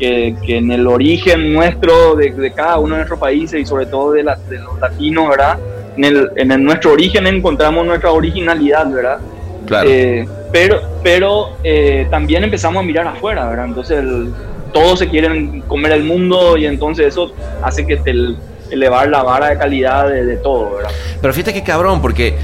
que- 0.00 0.34
que 0.44 0.56
en 0.56 0.72
el 0.72 0.86
origen 0.88 1.52
nuestro, 1.52 2.16
de, 2.16 2.30
de 2.32 2.50
cada 2.52 2.78
uno 2.78 2.94
de 2.94 3.00
nuestros 3.00 3.20
países 3.20 3.60
y 3.60 3.64
sobre 3.66 3.86
todo 3.86 4.12
de, 4.12 4.24
la- 4.24 4.36
de 4.48 4.58
los 4.58 4.80
latinos, 4.80 5.28
¿verdad? 5.28 5.58
En, 5.96 6.04
el, 6.04 6.30
en 6.36 6.50
el- 6.50 6.64
nuestro 6.64 6.92
origen 6.92 7.26
encontramos 7.28 7.86
nuestra 7.86 8.10
originalidad, 8.10 8.90
¿verdad? 8.90 9.18
Claro. 9.66 9.88
Eh, 9.88 10.26
pero 10.50 10.80
pero 11.04 11.50
eh, 11.62 12.06
también 12.10 12.42
empezamos 12.42 12.82
a 12.82 12.86
mirar 12.86 13.06
afuera, 13.06 13.46
¿verdad? 13.48 13.66
Entonces 13.66 13.98
el- 13.98 14.32
todos 14.72 14.98
se 15.00 15.08
quieren 15.08 15.60
comer 15.62 15.92
el 15.92 16.02
mundo 16.04 16.56
y 16.56 16.64
entonces 16.66 17.06
eso 17.08 17.32
hace 17.62 17.86
que 17.86 17.96
te 17.98 18.10
el- 18.10 18.36
elevar 18.70 19.08
la 19.08 19.22
vara 19.22 19.48
de 19.50 19.58
calidad 19.58 20.08
de, 20.08 20.24
de 20.24 20.36
todo, 20.38 20.76
¿verdad? 20.76 20.90
Pero 21.20 21.34
fíjate 21.34 21.52
que 21.52 21.62
cabrón, 21.62 22.00
porque, 22.00 22.36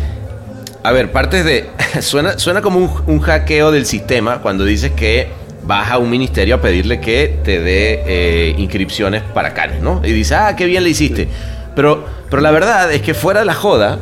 a 0.83 0.93
ver, 0.93 1.11
partes 1.13 1.45
de... 1.45 1.67
suena, 2.03 2.39
suena 2.39 2.61
como 2.63 2.79
un, 2.81 2.91
un 3.07 3.21
hackeo 3.21 3.71
del 3.71 3.87
sistema 3.87 4.41
cuando 4.43 4.65
dices 4.65 4.91
que 4.93 5.29
vas 5.67 5.91
a 5.91 5.99
un 5.99 6.09
ministerio 6.09 6.55
a 6.55 6.61
pedirle 6.61 7.01
que 7.01 7.41
te 7.45 7.61
dé 7.61 8.03
eh, 8.07 8.55
inscripciones 8.59 9.23
para 9.23 9.53
Canes, 9.53 9.81
¿no? 9.81 10.01
Y 10.05 10.13
dices, 10.13 10.37
ah, 10.39 10.55
qué 10.57 10.67
bien 10.67 10.85
le 10.85 10.91
hiciste. 10.91 11.29
Pero, 11.75 12.05
pero 12.31 12.41
la 12.41 12.51
verdad 12.51 12.93
es 12.93 13.03
que 13.03 13.15
fuera 13.15 13.41
de 13.41 13.47
la 13.47 13.55
joda, 13.55 13.99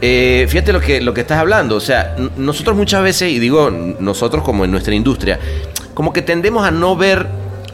eh, 0.00 0.46
fíjate 0.48 0.72
lo 0.72 0.80
que, 0.80 1.00
lo 1.00 1.14
que 1.14 1.22
estás 1.22 1.38
hablando. 1.38 1.76
O 1.76 1.80
sea, 1.80 2.16
nosotros 2.36 2.76
muchas 2.76 3.02
veces, 3.02 3.32
y 3.32 3.38
digo 3.38 3.70
nosotros 3.70 4.44
como 4.44 4.64
en 4.64 4.70
nuestra 4.70 4.94
industria, 4.94 5.38
como 5.94 6.12
que 6.12 6.22
tendemos 6.22 6.66
a 6.66 6.70
no 6.70 6.94
ver 6.94 7.26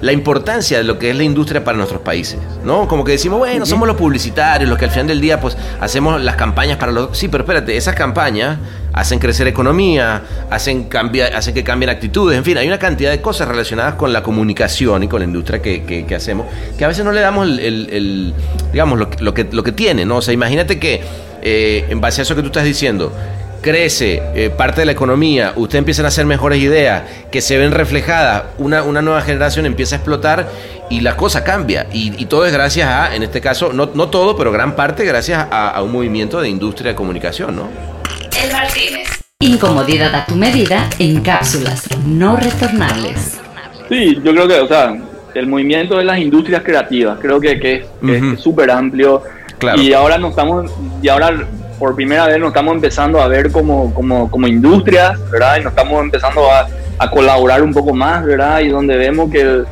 la 0.05 0.13
importancia 0.13 0.77
de 0.79 0.85
lo 0.85 0.99
que 0.99 1.09
es 1.11 1.17
la 1.17 1.23
industria 1.23 1.65
para 1.65 1.79
nuestros 1.79 2.03
países, 2.03 2.39
¿no? 2.63 2.87
Como 2.87 3.05
que 3.05 3.13
decimos, 3.13 3.39
bueno, 3.39 3.65
somos 3.65 3.89
los 3.89 3.97
publicitarios, 3.97 4.69
los 4.69 4.79
que 4.79 4.85
al 4.85 4.91
final 4.91 5.07
del 5.07 5.21
día, 5.21 5.41
pues, 5.41 5.57
hacemos 5.81 6.21
las 6.23 6.37
campañas 6.37 6.77
para 6.77 6.93
los... 6.93 7.17
Sí, 7.17 7.29
pero 7.29 7.45
espérate, 7.45 7.75
esas 7.77 7.95
campañas 7.95 8.59
hacen 8.93 9.19
crecer 9.19 9.47
economía, 9.49 10.23
hacen, 10.51 10.85
cambia, 10.85 11.29
hacen 11.37 11.55
que 11.55 11.65
cambien 11.65 11.89
actitudes, 11.89 12.37
en 12.37 12.45
fin, 12.45 12.59
hay 12.59 12.67
una 12.69 12.79
cantidad 12.79 13.11
de 13.11 13.23
cosas 13.23 13.49
relacionadas 13.49 13.95
con 13.95 14.13
la 14.13 14.23
comunicación 14.23 15.03
y 15.05 15.09
con 15.09 15.21
la 15.21 15.25
industria 15.25 15.63
que, 15.63 15.85
que- 15.85 16.05
que 16.05 16.15
hacemos, 16.15 16.47
que 16.77 16.85
a 16.85 16.89
veces 16.89 17.03
no 17.05 17.11
le 17.11 17.21
damos 17.23 17.47
el, 17.49 17.59
el- 17.61 17.89
el- 17.91 18.35
digamos, 18.73 18.99
lo, 18.99 19.09
que- 19.09 19.25
lo, 19.25 19.33
que, 19.33 19.49
lo 19.51 19.63
que 19.63 19.73
tiene, 19.73 20.05
¿no? 20.05 20.17
O 20.19 20.23
sea, 20.23 20.35
imagínate 20.35 20.79
que, 20.79 21.01
eh, 21.43 21.87
en 21.89 22.01
base 22.01 22.21
a 22.21 22.23
eso 22.23 22.37
que 22.37 22.43
tú 22.43 22.49
estás 22.49 22.65
diciendo, 22.65 23.11
crece 23.65 24.23
eh, 24.35 24.51
parte 24.51 24.83
de 24.83 24.85
la 24.85 24.93
economía, 24.93 25.55
ustedes 25.57 25.79
empiezan 25.79 26.05
a 26.05 26.09
hacer 26.09 26.27
mejores 26.27 26.61
ideas, 26.61 27.03
que 27.33 27.41
se 27.41 27.57
ven 27.57 27.73
reflejadas, 27.73 28.43
una, 28.59 28.83
una 28.83 29.01
nueva 29.01 29.23
generación 29.23 29.65
empieza 29.65 29.95
a 29.95 29.99
explotar 29.99 30.47
y 30.91 31.01
la 31.01 31.17
cosa 31.17 31.43
cambia. 31.43 31.87
Y, 31.91 32.13
y 32.23 32.27
todo 32.27 32.45
es 32.45 32.53
gracias 32.53 32.87
a, 32.87 33.17
en 33.17 33.23
este 33.23 33.41
caso, 33.41 33.73
no, 33.73 33.89
no 33.95 34.11
todo, 34.11 34.37
pero 34.37 34.53
gran 34.53 34.77
parte 34.77 35.07
gracias 35.07 35.47
a, 35.51 35.71
a 35.71 35.83
un 35.83 35.93
movimiento 35.93 36.43
de 36.43 36.51
industria 36.51 36.91
de 36.91 36.95
comunicación, 36.95 37.57
¿no? 37.57 37.69
El 38.45 38.53
Martínez. 38.53 39.09
Incomodidad 39.41 40.15
a 40.15 40.27
tu 40.27 40.37
medida 40.37 40.91
en 40.99 41.23
cápsulas 41.23 41.89
no 42.05 42.37
retornables. 42.37 43.41
Sí, 43.89 44.21
yo 44.23 44.33
creo 44.33 44.47
que, 44.47 44.61
o 44.61 44.69
sea, 44.69 44.95
el 45.35 45.47
movimiento 45.47 45.97
de 45.97 46.05
las 46.05 46.19
industrias 46.19 46.63
creativas, 46.63 47.19
creo 47.19 47.41
que, 47.41 47.59
que 47.59 47.87
es 48.03 48.41
súper 48.41 48.71
amplio. 48.71 49.23
Claro. 49.59 49.81
Y 49.81 49.95
ahora 49.95 50.19
nos 50.19 50.31
estamos, 50.31 50.71
y 51.01 51.09
ahora 51.09 51.47
por 51.79 51.95
primera 51.95 52.27
vez 52.27 52.39
nos 52.39 52.49
estamos 52.49 52.75
empezando 52.75 53.21
a 53.21 53.29
ver 53.29 53.51
como, 53.51 53.93
como, 53.95 54.31
como 54.31 54.47
industrias, 54.47 55.19
¿verdad? 55.31 55.59
Y 55.59 55.65
nos 55.65 55.73
estamos 55.73 56.03
empezando 56.03 56.51
a, 56.51 56.69
a 56.99 57.11
colaborar 57.11 57.63
un 57.63 57.73
poco 57.73 57.95
más, 57.95 58.25
¿verdad? 58.25 58.61
Y 58.61 58.69
donde 58.69 58.97
vemos 58.97 59.31
que, 59.31 59.65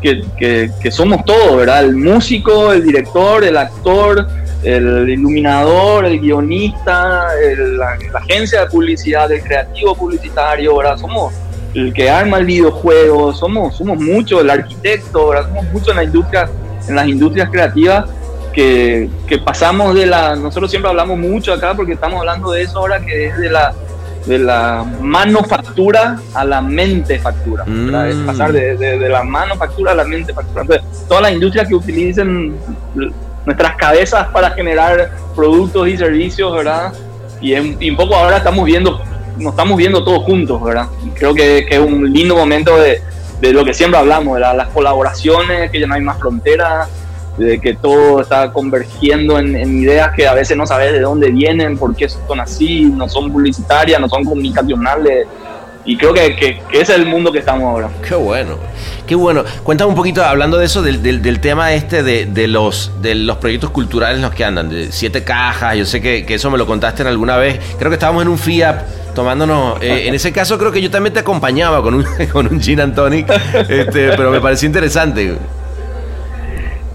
que, 0.00 0.70
que, 0.80 0.90
somos 0.90 1.24
todos, 1.24 1.56
¿verdad? 1.56 1.84
El 1.84 1.96
músico, 1.96 2.72
el 2.72 2.82
director, 2.82 3.44
el 3.44 3.56
actor, 3.56 4.26
el 4.62 5.08
iluminador, 5.08 6.04
el 6.04 6.20
guionista, 6.20 7.26
la 7.56 8.18
agencia 8.18 8.60
de 8.60 8.66
publicidad, 8.66 9.30
el 9.30 9.42
creativo 9.42 9.94
publicitario, 9.94 10.76
¿verdad? 10.76 10.96
Somos 10.96 11.32
el 11.74 11.92
que 11.92 12.10
arma 12.10 12.38
el 12.38 12.44
videojuego, 12.44 13.32
somos, 13.32 13.76
somos 13.76 13.98
muchos, 13.98 14.40
el 14.40 14.50
arquitecto, 14.50 15.28
¿verdad? 15.28 15.48
Somos 15.48 15.64
muchos 15.72 15.88
en 15.88 15.96
la 15.96 16.04
industria, 16.04 16.50
en 16.88 16.96
las 16.96 17.08
industrias 17.08 17.48
creativas 17.50 18.04
que, 18.52 19.08
que 19.26 19.38
pasamos 19.38 19.94
de 19.94 20.06
la, 20.06 20.36
nosotros 20.36 20.70
siempre 20.70 20.90
hablamos 20.90 21.18
mucho 21.18 21.52
acá 21.52 21.74
porque 21.74 21.92
estamos 21.94 22.20
hablando 22.20 22.50
de 22.52 22.62
eso 22.62 22.78
ahora 22.78 23.00
que 23.00 23.26
es 23.28 23.38
de 23.38 23.50
la 23.50 23.72
de 24.26 24.38
la 24.38 24.84
manufactura 25.00 26.16
a 26.32 26.44
la 26.44 26.60
mente 26.60 27.18
factura, 27.18 27.64
¿verdad? 27.66 28.08
Es 28.08 28.14
Mm. 28.16 28.26
pasar 28.26 28.52
de, 28.52 28.76
de- 28.76 28.96
de 28.98 29.08
la 29.08 29.24
manufactura 29.24 29.90
a 29.90 29.94
la 29.96 30.04
mente 30.04 30.32
factura. 30.32 30.62
Entonces, 30.62 30.86
todas 31.08 31.24
las 31.24 31.32
industrias 31.32 31.66
que 31.66 31.74
utilicen 31.74 32.54
nuestras 33.44 33.74
cabezas 33.74 34.28
para 34.28 34.50
generar 34.50 35.10
productos 35.34 35.88
y 35.88 35.96
servicios, 35.96 36.54
¿verdad? 36.54 36.92
Y, 37.40 37.54
en- 37.54 37.76
y 37.80 37.90
un 37.90 37.96
poco 37.96 38.14
ahora 38.14 38.36
estamos 38.36 38.64
viendo, 38.64 39.00
nos 39.38 39.54
estamos 39.54 39.76
viendo 39.76 40.04
todos 40.04 40.22
juntos, 40.22 40.62
¿verdad? 40.62 40.86
Creo 41.14 41.34
que, 41.34 41.66
que 41.68 41.74
es 41.74 41.80
un 41.80 42.12
lindo 42.12 42.36
momento 42.36 42.76
de, 42.78 43.02
de 43.40 43.52
lo 43.52 43.64
que 43.64 43.74
siempre 43.74 43.98
hablamos, 43.98 44.34
¿verdad? 44.34 44.56
Las 44.56 44.68
colaboraciones, 44.68 45.68
que 45.72 45.80
ya 45.80 45.88
no 45.88 45.94
hay 45.94 46.00
más 46.00 46.18
fronteras, 46.18 46.88
de 47.36 47.58
que 47.60 47.74
todo 47.74 48.20
está 48.20 48.52
convergiendo 48.52 49.38
en, 49.38 49.56
en 49.56 49.80
ideas 49.82 50.10
que 50.14 50.26
a 50.28 50.34
veces 50.34 50.56
no 50.56 50.66
sabes 50.66 50.92
de 50.92 51.00
dónde 51.00 51.30
vienen, 51.30 51.78
por 51.78 51.94
qué 51.96 52.08
son 52.08 52.40
así, 52.40 52.84
no 52.84 53.08
son 53.08 53.32
publicitarias, 53.32 54.00
no 54.00 54.08
son 54.08 54.24
comunicacionales. 54.24 55.26
Y 55.84 55.96
creo 55.96 56.14
que, 56.14 56.36
que- 56.36 56.60
que 56.70 56.80
ese 56.80 56.92
es 56.92 56.98
el 57.00 57.06
mundo 57.06 57.32
que 57.32 57.40
estamos 57.40 57.64
ahora. 57.64 57.88
Qué 58.06 58.14
bueno, 58.14 58.56
qué 59.04 59.16
bueno. 59.16 59.42
Cuéntame 59.64 59.88
un 59.90 59.96
poquito, 59.96 60.22
hablando 60.24 60.56
de 60.58 60.66
eso, 60.66 60.80
del, 60.80 61.02
del- 61.02 61.22
del 61.22 61.40
tema 61.40 61.72
este 61.74 62.04
de, 62.04 62.26
de 62.26 62.46
los, 62.46 62.92
de 63.02 63.16
los 63.16 63.38
proyectos 63.38 63.70
culturales 63.70 64.16
en 64.16 64.22
los 64.22 64.30
que 64.32 64.44
andan, 64.44 64.68
de 64.68 64.92
siete 64.92 65.24
cajas, 65.24 65.76
yo 65.76 65.84
sé 65.84 66.00
que, 66.00 66.24
que 66.24 66.34
eso 66.34 66.50
me 66.52 66.58
lo 66.58 66.66
contaste 66.66 67.02
en 67.02 67.08
alguna 67.08 67.36
vez, 67.36 67.58
creo 67.78 67.90
que 67.90 67.94
estábamos 67.94 68.22
en 68.22 68.28
un 68.28 68.38
FIAP 68.38 68.80
tomándonos, 69.12 69.82
eh, 69.82 70.02
en 70.06 70.14
ese 70.14 70.30
caso 70.30 70.56
creo 70.56 70.70
que 70.70 70.80
yo 70.80 70.88
también 70.90 71.14
te 71.14 71.18
acompañaba 71.20 71.82
con 71.82 71.94
un, 71.94 72.04
con 72.32 72.46
un 72.46 72.60
gin 72.60 72.78
and 72.80 72.94
tonic, 72.94 73.28
este, 73.68 74.10
pero 74.16 74.30
me 74.30 74.40
pareció 74.40 74.66
interesante. 74.66 75.36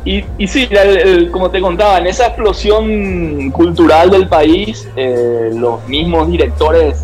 Y, 0.07 0.23
y 0.37 0.47
sí, 0.47 0.67
el- 0.71 0.97
el- 0.97 1.31
como 1.31 1.51
te 1.51 1.59
contaba, 1.59 1.97
en 1.97 2.07
esa 2.07 2.27
explosión 2.27 3.51
cultural 3.51 4.09
del 4.09 4.29
país, 4.29 4.87
eh, 4.95 5.49
los 5.53 5.85
mismos 5.85 6.29
directores 6.31 7.03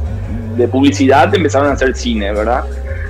de 0.55 0.67
publicidad 0.69 1.33
empezaron 1.35 1.69
a 1.69 1.73
hacer 1.73 1.93
cine, 1.97 2.31
¿verdad? 2.31 2.63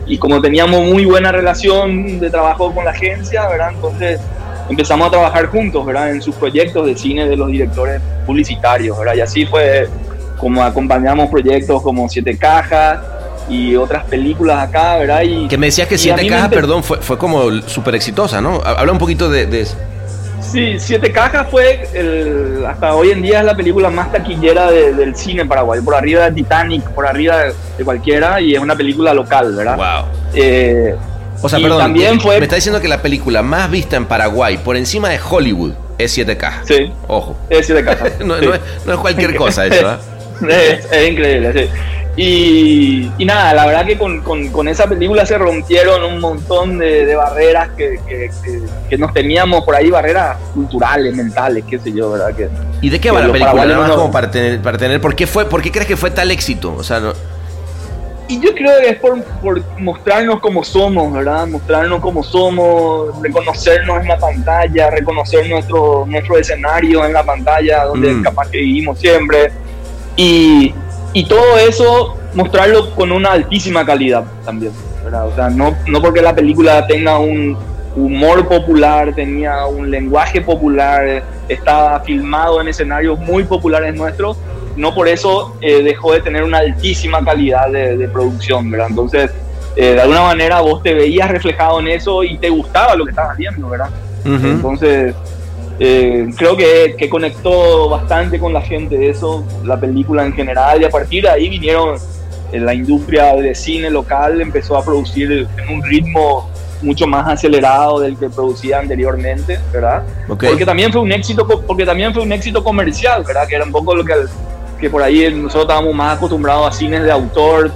Y 0.07 0.17
como 0.17 0.41
teníamos 0.41 0.81
muy 0.87 1.05
buena 1.05 1.31
relación 1.31 2.19
de 2.19 2.29
trabajo 2.31 2.73
con 2.73 2.85
la 2.85 2.91
agencia, 2.91 3.47
¿verdad? 3.47 3.69
Entonces 3.75 4.19
empezamos 4.67 5.07
a 5.07 5.11
trabajar 5.11 5.45
juntos, 5.47 5.85
¿verdad? 5.85 6.09
En 6.09 6.21
sus 6.23 6.33
proyectos 6.35 6.87
de 6.87 6.97
cine 6.97 7.27
de 7.29 7.37
los 7.37 7.49
directores 7.49 8.01
publicitarios, 8.25 8.97
¿verdad? 8.97 9.13
Y 9.13 9.21
así 9.21 9.45
fue 9.45 9.87
como 10.37 10.63
acompañamos 10.63 11.29
proyectos 11.29 11.83
como 11.83 12.09
Siete 12.09 12.35
Cajas 12.35 12.99
y 13.49 13.75
otras 13.75 14.05
películas 14.05 14.67
acá, 14.69 14.97
¿verdad? 14.97 15.21
Y, 15.23 15.47
Que 15.47 15.57
me 15.57 15.67
decías 15.67 15.87
que 15.87 15.97
siete 15.97 16.27
cajas, 16.27 16.49
empe- 16.49 16.53
perdón, 16.55 16.83
fue, 16.83 16.97
fue 16.99 17.17
como 17.17 17.49
súper 17.67 17.95
exitosa, 17.95 18.41
¿no? 18.41 18.61
Habla 18.63 18.91
un 18.91 18.97
poquito 18.99 19.29
de, 19.29 19.45
de 19.45 19.61
eso. 19.61 19.75
Sí, 20.41 20.75
Siete 20.77 21.11
Cajas 21.11 21.47
fue 21.49 21.87
el- 21.93 22.63
hasta 22.67 22.93
hoy 22.93 23.09
en 23.11 23.21
día 23.23 23.39
es 23.39 23.45
la 23.45 23.55
película 23.55 23.89
más 23.89 24.11
taquillera 24.11 24.69
de- 24.69 24.93
del 24.93 25.15
cine 25.15 25.41
en 25.41 25.47
Paraguay, 25.47 25.79
por 25.81 25.95
arriba 25.95 26.25
de 26.25 26.31
Titanic, 26.33 26.83
por 26.89 27.07
arriba 27.07 27.37
de, 27.39 27.53
de 27.77 27.83
cualquiera, 27.83 28.39
y 28.41 28.53
es 28.53 28.59
una 28.61 28.75
película 28.75 29.13
local, 29.13 29.55
¿verdad? 29.55 29.77
Wow. 29.77 30.05
Eh, 30.35 30.95
O 31.41 31.49
sea, 31.49 31.59
perdón, 31.59 31.79
también 31.79 32.19
fue- 32.19 32.37
me 32.39 32.43
está 32.45 32.55
diciendo 32.57 32.79
que 32.81 32.87
la 32.87 33.01
película 33.01 33.41
más 33.41 33.71
vista 33.71 33.95
en 33.95 34.05
Paraguay, 34.05 34.57
por 34.57 34.75
encima 34.77 35.09
de 35.09 35.19
Hollywood, 35.27 35.71
es 35.97 36.11
siete 36.11 36.37
cajas. 36.37 36.67
Sí. 36.67 36.91
Ojo. 37.07 37.35
es 37.49 37.65
Siete 37.65 37.83
Cajas. 37.83 38.11
No, 38.25 38.37
sí. 38.39 38.45
no 38.45 38.53
es, 38.53 38.61
no 38.85 38.93
es 38.93 38.99
cualquier 38.99 39.35
cosa 39.35 39.65
eso, 39.65 39.91
¿eh? 39.91 39.97
es, 40.81 40.91
es 40.91 41.09
increíble, 41.11 41.53
sí. 41.53 41.69
Y, 42.15 43.11
y 43.17 43.25
nada, 43.25 43.55
la 43.55 43.65
verdad 43.65 43.85
que 43.87 43.97
con, 43.97 44.21
con- 44.21 44.49
con 44.49 44.67
esa 44.67 44.85
película 44.87 45.25
se 45.25 45.35
rompieron 45.37 46.03
un 46.03 46.19
montón 46.19 46.77
de, 46.77 47.07
de 47.07 47.15
barreras 47.15 47.69
que, 47.75 47.99
que- 48.07 48.29
que- 48.43 48.61
que 48.89 48.97
nos 48.99 49.11
teníamos 49.13 49.63
por 49.63 49.75
ahí, 49.75 49.89
barreras 49.89 50.37
culturales, 50.53 51.15
mentales, 51.15 51.63
qué 51.67 51.79
sé 51.79 51.91
yo, 51.91 52.11
¿verdad? 52.11 52.35
Que, 52.35 52.49
¿Y 52.81 52.89
de 52.91 52.99
qué 53.01 53.09
va 53.09 53.21
la 53.21 53.25
película? 53.31 53.45
paraguayos 53.51 53.73
Nada 53.73 53.87
más 53.87 53.89
no- 53.89 54.01
como 54.03 54.11
para 54.13 54.29
tener, 54.29 54.61
para 54.61 54.77
tener 54.77 55.01
¿por, 55.01 55.15
qué 55.15 55.25
fue, 55.25 55.45
¿Por 55.45 55.61
qué 55.63 55.71
crees 55.71 55.87
que 55.87 55.97
fue 55.97 56.11
tal 56.11 56.29
éxito? 56.29 56.75
O 56.77 56.83
sea, 56.83 56.99
no- 56.99 57.13
Y 58.27 58.39
yo 58.39 58.53
creo 58.53 58.79
que 58.79 58.89
es 58.89 58.99
por, 58.99 59.21
por 59.41 59.61
mostrarnos 59.79 60.39
como 60.39 60.63
somos, 60.63 61.11
¿verdad? 61.13 61.47
Mostrarnos 61.47 61.99
como 61.99 62.21
somos, 62.23 63.19
reconocernos 63.23 64.01
en 64.01 64.07
la 64.07 64.17
pantalla, 64.19 64.91
reconocer 64.91 65.49
nuestro, 65.49 66.05
nuestro 66.07 66.37
escenario 66.37 67.03
en 67.05 67.13
la 67.13 67.23
pantalla, 67.23 67.85
donde 67.85 68.11
Mm. 68.13 68.21
capaz 68.23 68.49
que 68.51 68.59
vivimos 68.59 68.99
siempre. 68.99 69.51
Y, 70.15 70.73
y 71.13 71.25
todo 71.25 71.57
eso, 71.57 72.17
mostrarlo 72.33 72.91
con 72.91 73.11
una 73.11 73.31
altísima 73.31 73.85
calidad 73.85 74.23
también, 74.43 74.73
¿verdad? 75.03 75.27
O 75.27 75.35
sea, 75.35 75.49
no, 75.49 75.75
no 75.87 76.01
porque 76.01 76.21
la 76.21 76.35
película 76.35 76.85
tenga 76.87 77.19
un 77.19 77.57
humor 77.95 78.47
popular, 78.47 79.13
tenía 79.13 79.65
un 79.67 79.91
lenguaje 79.91 80.41
popular, 80.41 81.23
estaba 81.47 81.99
filmado 81.99 82.59
en 82.59 82.67
escenarios 82.67 83.19
muy 83.19 83.43
populares 83.43 83.95
nuestros, 83.95 84.37
no 84.75 84.95
por 84.95 85.07
eso 85.07 85.55
eh, 85.61 85.83
dejó 85.83 86.13
de 86.13 86.21
tener 86.21 86.43
una 86.43 86.59
altísima 86.59 87.23
calidad 87.23 87.69
de, 87.69 87.95
de 87.95 88.07
producción, 88.07 88.71
¿verdad? 88.71 88.87
Entonces, 88.89 89.31
eh, 89.75 89.93
de 89.93 90.01
alguna 90.01 90.21
manera 90.21 90.61
vos 90.61 90.83
te 90.83 90.93
veías 90.93 91.29
reflejado 91.29 91.79
en 91.79 91.87
eso 91.87 92.23
y 92.23 92.37
te 92.37 92.49
gustaba 92.49 92.95
lo 92.95 93.05
que 93.05 93.11
estabas 93.11 93.37
viendo, 93.37 93.69
¿verdad? 93.69 93.89
Ujú. 94.25 94.47
Entonces, 94.47 95.15
eh, 95.79 96.27
creo 96.37 96.55
que, 96.55 96.95
que 96.97 97.09
conectó 97.09 97.89
bastante 97.89 98.39
con 98.39 98.53
la 98.53 98.61
gente 98.61 99.09
eso, 99.09 99.43
la 99.65 99.79
película 99.79 100.25
en 100.25 100.33
general, 100.33 100.81
y 100.81 100.85
a 100.85 100.89
partir 100.89 101.23
de 101.23 101.29
ahí 101.29 101.49
vinieron, 101.49 101.95
eh, 102.51 102.59
la 102.59 102.73
industria 102.73 103.33
de 103.35 103.55
cine 103.55 103.89
local 103.89 104.39
empezó 104.41 104.77
a 104.77 104.83
producir 104.85 105.47
en 105.57 105.73
un 105.75 105.83
ritmo 105.83 106.49
mucho 106.81 107.07
más 107.07 107.27
acelerado 107.27 107.99
del 108.01 108.17
que 108.17 108.29
producía 108.29 108.79
anteriormente, 108.79 109.57
¿verdad? 109.71 110.03
Ok. 110.27 110.43
Porque 110.49 110.65
también 110.65 110.91
fue 110.91 111.01
un 111.01 111.11
éxito, 111.11 111.47
porque 111.47 111.85
también 111.85 112.13
fue 112.13 112.23
un 112.23 112.31
éxito 112.31 112.63
comercial, 112.63 113.23
¿verdad? 113.25 113.47
Que 113.47 113.55
era 113.55 113.63
un 113.63 113.71
poco 113.71 113.95
lo 113.95 114.03
que, 114.03 114.13
que 114.79 114.89
por 114.89 115.01
ahí 115.01 115.33
nosotros 115.33 115.63
estábamos 115.63 115.95
más 115.95 116.17
acostumbrados 116.17 116.67
a 116.67 116.71
cines 116.77 117.03
de 117.03 117.11
autor, 117.11 117.71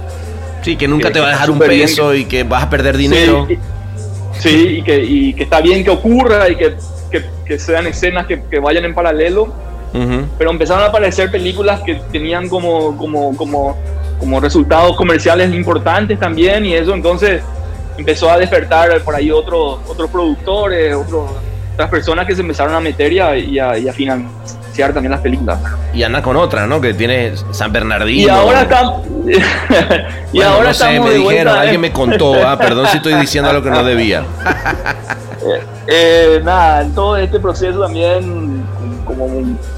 Sí, 0.60 0.76
que 0.76 0.86
nunca 0.88 1.08
que- 1.08 1.14
te 1.14 1.20
va 1.20 1.28
a 1.28 1.30
dejar 1.30 1.50
un 1.50 1.56
súper 1.56 1.70
bien 1.70 1.82
peso 1.82 2.14
y 2.14 2.24
que 2.26 2.42
vas 2.44 2.64
a 2.64 2.70
perder 2.70 2.96
dinero. 2.96 3.46
Sí, 3.48 3.54
y, 3.54 4.40
sí, 4.40 4.66
y 4.78 4.82
que, 4.82 5.02
y 5.04 5.34
que 5.34 5.44
está 5.44 5.60
bien 5.60 5.82
que 5.84 5.90
ocurra 5.90 6.48
y 6.50 6.56
que, 6.56 6.74
que, 7.10 7.24
que 7.46 7.58
sean 7.58 7.86
escenas 7.86 8.26
que, 8.26 8.42
que 8.50 8.58
vayan 8.58 8.84
en 8.84 8.94
paralelo, 8.94 9.44
Ujú. 9.94 10.26
pero 10.36 10.50
empezaron 10.50 10.82
a 10.84 10.86
aparecer 10.86 11.30
películas 11.30 11.80
que 11.80 11.94
tenían 12.12 12.48
como, 12.48 12.96
como, 12.96 13.36
como, 13.36 13.76
como 14.18 14.40
resultados 14.40 14.96
comerciales 14.96 15.52
importantes 15.54 16.18
también 16.18 16.64
y 16.66 16.74
eso 16.74 16.92
entonces 16.94 17.42
empezó 17.96 18.30
a 18.30 18.36
despertar 18.38 19.00
por 19.02 19.14
ahí 19.14 19.30
otros 19.30 19.78
otros 19.88 20.10
productores, 20.10 20.94
otros, 20.94 21.30
otras 21.74 21.88
personas 21.90 22.26
que 22.26 22.34
se 22.34 22.42
empezaron 22.42 22.74
a 22.74 22.80
meter 22.80 23.12
y 23.12 23.18
a, 23.18 23.36
y 23.36 23.58
a, 23.58 23.78
y 23.78 23.88
a 23.88 23.92
financiar 23.92 24.92
también 24.92 25.10
las 25.10 25.20
películas. 25.20 25.58
Y 25.94 26.02
anda 26.02 26.22
con 26.22 26.36
otra, 26.36 26.66
¿no? 26.66 26.80
Que 26.80 26.94
tiene 26.94 27.32
San 27.50 27.72
Bernardino. 27.72 28.26
Y 28.26 28.28
ahora 28.28 28.62
está... 28.62 28.82
y 30.32 30.36
Bueno, 30.36 30.50
ahora 30.52 30.68
no 30.68 30.74
sé, 30.74 30.84
estamos 30.84 31.06
me 31.08 31.12
de 31.14 31.18
vuelta 31.18 31.30
dijeron, 31.32 31.54
en- 31.54 31.60
alguien 31.60 31.80
me 31.80 31.92
contó, 31.92 32.46
ah, 32.46 32.56
perdón 32.58 32.86
si 32.88 32.98
estoy 32.98 33.14
diciendo 33.14 33.50
algo 33.50 33.62
que 33.62 33.70
no 33.70 33.82
debía. 33.82 34.22
Eh, 35.86 36.40
nada, 36.44 36.82
en 36.82 36.92
todo 36.94 37.16
este 37.16 37.38
proceso 37.40 37.80
también, 37.80 38.62
como, 39.04 39.26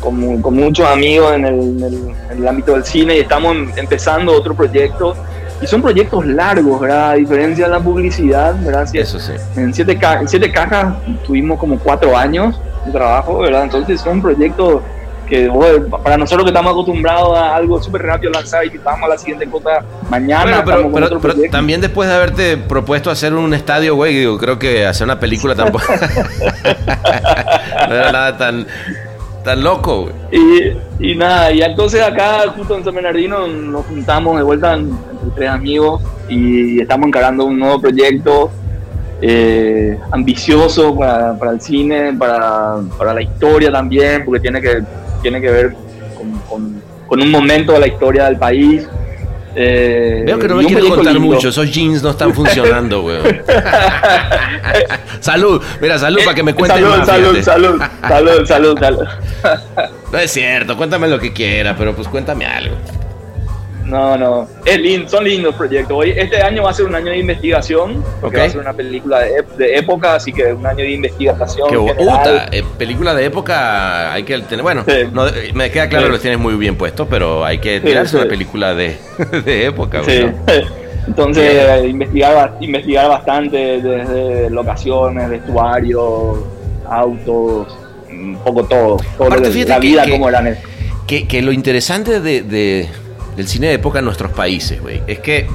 como- 0.01 0.43
con 0.43 0.55
muchos 0.55 0.87
amigos 0.89 1.33
en 1.35 1.45
el, 1.45 1.61
en 1.61 1.83
el- 1.83 2.11
en 2.31 2.39
el 2.39 2.49
ámbito 2.49 2.73
del 2.73 2.85
cine, 2.85 3.17
y 3.17 3.21
estamos 3.21 3.55
em- 3.55 3.73
empezando 3.77 4.33
otro 4.33 4.55
proyecto. 4.55 5.15
Y 5.63 5.67
son 5.67 5.83
proyectos 5.83 6.25
largos, 6.25 6.81
¿verdad? 6.81 7.11
A 7.11 7.15
diferencia 7.15 7.67
de 7.67 7.71
la 7.73 7.81
publicidad, 7.81 8.55
¿verdad? 8.65 8.87
Si- 8.87 8.99
Eso 8.99 9.19
sí. 9.21 9.33
En 9.57 9.75
siete, 9.75 9.99
ca- 9.99 10.21
en 10.21 10.27
siete 10.27 10.51
cajas 10.51 10.95
tuvimos 11.27 11.59
como 11.59 11.79
cuatro 11.79 12.17
años 12.17 12.59
de 12.87 12.93
trabajo, 12.93 13.39
¿verdad? 13.41 13.65
Entonces 13.65 14.01
son 14.01 14.23
proyectos 14.23 14.81
que 15.31 15.51
para 16.03 16.19
nosotros 16.19 16.45
que 16.45 16.51
estamos 16.51 16.73
acostumbrados 16.73 17.39
a 17.39 17.55
algo 17.57 17.81
súper 17.83 18.03
rápido 18.03 18.33
lanzar 18.33 18.67
y 18.67 18.77
vamos 18.79 19.05
a 19.05 19.09
la 19.15 19.19
siguiente 19.19 19.47
cosa 19.47 19.83
mañana. 20.11 20.63
Bueno, 20.63 21.09
pero, 21.23 21.35
también 21.51 21.81
después 21.81 22.09
de 22.09 22.15
haberte 22.17 22.57
propuesto 22.59 23.11
hacer 23.11 23.33
un 23.33 23.55
estadio, 23.55 23.95
güey, 23.95 24.15
digo, 24.15 24.37
creo 24.37 24.59
que 24.59 24.85
hacer 24.87 25.05
una 25.05 25.19
película 25.21 25.55
tampoco. 25.55 25.85
no 27.89 27.95
era 27.95 28.13
nada 28.13 28.37
tan, 28.37 28.67
tan 29.45 29.63
loco, 29.63 30.03
güey. 30.03 30.15
Y, 30.33 31.11
y 31.13 31.15
nada, 31.15 31.53
y 31.53 31.63
entonces 31.63 32.03
acá 32.03 32.43
justo 32.57 32.77
en 32.77 32.85
San 32.85 32.95
Bernardino 32.95 33.47
nos 33.47 33.87
juntamos 33.87 34.37
de 34.37 34.43
vuelta 34.43 34.75
en- 34.75 34.91
entre 35.13 35.31
tres 35.35 35.51
amigos 35.51 36.03
y 36.29 36.81
estamos 36.81 37.07
encarando 37.07 37.45
un 37.45 37.59
nuevo 37.59 37.81
proyecto 37.81 38.51
eh, 39.23 39.99
ambicioso 40.13 40.97
para, 40.97 41.39
para 41.39 41.53
el 41.53 41.61
cine, 41.61 42.15
para, 42.15 42.77
para 42.97 43.13
la 43.15 43.23
historia 43.23 43.71
también, 43.71 44.25
porque 44.25 44.41
tiene 44.41 44.61
que, 44.63 44.83
tiene 45.23 45.41
que 45.41 45.51
ver 45.51 45.75
con, 46.17 46.33
con- 46.49 46.83
con 47.07 47.21
un 47.21 47.31
momento 47.31 47.73
de 47.73 47.81
la 47.81 47.87
historia 47.89 48.25
del 48.27 48.37
país. 48.39 48.87
Eh, 49.57 50.23
Veo 50.25 50.39
que 50.39 50.47
no 50.47 50.57
me 50.57 50.65
quieres 50.65 50.85
contar 50.85 51.13
lindo. 51.15 51.21
mucho, 51.35 51.49
esos 51.49 51.69
jeans 51.73 52.03
no 52.05 52.11
están 52.11 52.33
funcionando, 52.35 53.03
güey. 53.03 53.17
salud, 55.21 55.61
mira, 55.81 55.99
salud 55.99 56.21
para 56.25 56.35
que 56.35 56.43
me 56.45 56.55
cuentes 56.55 56.79
salud, 56.81 56.97
más, 56.97 57.07
salud, 57.07 57.43
salud, 57.43 57.83
salud, 58.07 58.47
salud, 58.47 58.79
salud. 58.79 59.05
No 60.13 60.19
es 60.19 60.31
cierto, 60.31 60.77
cuéntame 60.77 61.09
lo 61.09 61.19
que 61.19 61.33
quiera, 61.33 61.75
pero 61.77 61.95
pues 61.95 62.07
cuéntame 62.09 62.45
algo. 62.47 62.77
No, 63.91 64.17
no. 64.17 64.49
Es 64.65 64.79
lindo, 64.79 65.09
son 65.09 65.25
lindos 65.25 65.55
proyectos. 65.57 65.97
Hoy, 65.97 66.11
este 66.17 66.41
año 66.41 66.63
va 66.63 66.71
a 66.71 66.75
ser 66.75 66.87
un 66.87 66.95
año 66.95 67.11
de 67.11 67.19
investigación, 67.19 68.05
porque 68.21 68.37
Ok. 68.37 68.43
va 68.43 68.47
a 68.47 68.51
ser 68.51 68.61
una 68.61 68.73
película 68.73 69.19
de, 69.21 69.45
de 69.59 69.77
época, 69.77 70.15
así 70.15 70.33
que 70.33 70.53
un 70.53 70.65
año 70.67 70.79
de 70.85 70.91
investigación. 70.93 71.69
Puta, 71.69 72.47
eh, 72.53 72.63
película 72.79 73.15
de 73.15 73.25
época 73.25 74.13
hay 74.13 74.23
que 74.23 74.39
tener, 74.41 74.63
bueno, 74.63 74.85
Sí. 74.87 74.95
no, 75.13 75.25
me 75.55 75.71
queda 75.71 75.89
claro 75.89 76.05
Sí. 76.05 76.09
que 76.09 76.13
los 76.13 76.21
tienes 76.23 76.39
muy 76.39 76.55
bien 76.55 76.77
puestos, 76.77 77.07
pero 77.11 77.45
hay 77.45 77.59
que 77.59 77.81
tirarse 77.81 78.13
sí. 78.13 78.17
una 78.23 78.29
película 78.31 78.75
de, 78.75 78.97
de 79.45 79.67
época, 79.67 80.01
güey. 80.03 80.19
Sí. 80.19 80.25
¿no? 80.25 80.33
Entonces, 81.09 81.45
eh, 81.53 81.89
investigar, 81.89 82.57
investigar 82.61 83.09
bastante 83.09 83.81
desde 83.81 84.51
locaciones, 84.51 85.29
vestuario, 85.31 86.47
autos, 86.89 87.67
un 88.11 88.37
poco 88.45 88.65
todo. 88.65 88.97
todo 89.17 89.27
Aparte, 89.27 89.49
lo 89.51 89.69
la 89.69 89.75
que- 89.81 89.87
vida, 89.87 90.05
que- 90.05 90.11
como 90.13 90.29
eran. 90.29 90.57
Que, 91.07 91.27
que 91.27 91.43
lo 91.43 91.51
interesante 91.51 92.21
de, 92.21 92.43
de- 92.43 92.89
del 93.41 93.49
cine 93.49 93.69
de 93.69 93.75
época 93.75 93.99
en 94.01 94.05
nuestros 94.05 94.33
países, 94.33 94.81
güey, 94.81 95.03
es 95.07 95.19
que 95.21 95.47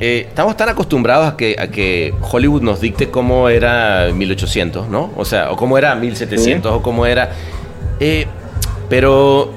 eh, 0.00 0.24
estamos 0.28 0.56
tan 0.56 0.68
acostumbrados 0.68 1.26
a 1.32 1.36
que, 1.36 1.56
a 1.58 1.68
que 1.68 2.12
Hollywood 2.20 2.62
nos 2.62 2.80
dicte 2.80 3.10
cómo 3.10 3.48
era 3.48 4.08
1800, 4.12 4.88
¿no? 4.88 5.12
O 5.16 5.24
sea, 5.24 5.50
o 5.52 5.56
cómo 5.56 5.78
era 5.78 5.94
1700, 5.94 6.72
o 6.72 6.82
cómo 6.82 7.06
era... 7.06 7.30
eh, 8.00 8.26
pero... 8.88 9.52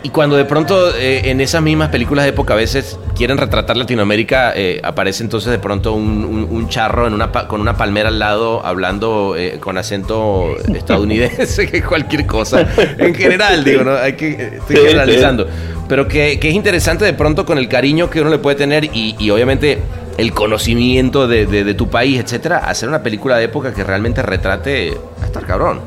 Y 0.00 0.10
cuando 0.10 0.36
de 0.36 0.44
pronto 0.44 0.94
eh, 0.96 1.22
en 1.24 1.40
esas 1.40 1.60
mismas 1.60 1.88
películas 1.88 2.24
de 2.24 2.28
época 2.30 2.54
a 2.54 2.56
veces 2.56 2.96
quieren 3.16 3.36
retratar 3.36 3.76
Latinoamérica, 3.76 4.52
eh, 4.54 4.80
aparece 4.84 5.24
entonces 5.24 5.50
de 5.50 5.58
pronto 5.58 5.92
un, 5.92 6.24
un- 6.24 6.46
un 6.48 6.68
charro 6.68 7.08
en 7.08 7.14
una 7.14 7.32
pa- 7.32 7.48
con 7.48 7.60
una 7.60 7.76
palmera 7.76 8.08
al 8.08 8.20
lado 8.20 8.64
hablando 8.64 9.34
con 9.58 9.76
acento 9.76 10.54
estadounidense, 10.72 11.66
que 11.70 11.82
cualquier 11.82 12.26
cosa. 12.26 12.64
En 12.98 13.12
general, 13.12 13.64
digo, 13.64 13.82
¿no? 13.82 13.96
Hay 13.96 14.12
que, 14.12 14.58
estoy 14.58 14.76
generalizando. 14.76 15.48
Pero 15.88 16.06
que, 16.06 16.38
que 16.38 16.48
es 16.50 16.54
interesante 16.54 17.04
de 17.04 17.14
pronto 17.14 17.46
con 17.46 17.58
el 17.58 17.68
cariño 17.68 18.10
que 18.10 18.20
uno 18.20 18.30
le 18.30 18.38
puede 18.38 18.56
tener 18.56 18.84
y, 18.84 19.16
y 19.18 19.30
obviamente 19.30 19.78
el 20.18 20.32
conocimiento 20.32 21.26
de, 21.28 21.46
de- 21.46 21.74
tu 21.74 21.88
país, 21.88 22.20
etcétera, 22.20 22.58
hacer 22.58 22.88
una 22.88 23.02
película 23.02 23.36
de 23.38 23.44
época 23.44 23.72
que 23.72 23.84
realmente 23.84 24.20
retrate 24.20 24.96
a 25.22 25.26
estar 25.26 25.46
cabrón. 25.46 25.80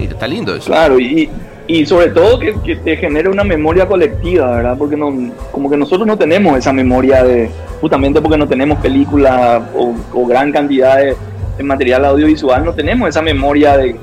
Y 0.00 0.04
está 0.04 0.26
lindo 0.26 0.54
eso. 0.54 0.66
Claro, 0.66 0.98
y, 0.98 1.28
y 1.66 1.84
sobre 1.84 2.08
todo 2.08 2.38
que, 2.38 2.54
que 2.64 2.76
te 2.76 2.96
genere 2.96 3.28
una 3.28 3.44
memoria 3.44 3.86
colectiva, 3.86 4.56
¿verdad? 4.56 4.76
Porque 4.78 4.96
no, 4.96 5.12
como 5.50 5.68
que 5.68 5.76
nosotros 5.76 6.06
no 6.06 6.16
tenemos 6.16 6.56
esa 6.56 6.72
memoria 6.72 7.22
de, 7.24 7.50
justamente 7.80 8.20
porque 8.22 8.38
no 8.38 8.48
tenemos 8.48 8.78
película 8.78 9.68
o, 9.74 9.94
o 10.12 10.26
gran 10.26 10.50
cantidad 10.52 10.96
de, 10.98 11.16
de 11.58 11.62
material 11.64 12.04
audiovisual, 12.04 12.64
no 12.64 12.72
tenemos 12.72 13.08
esa 13.08 13.20
memoria 13.20 13.76
de, 13.76 13.96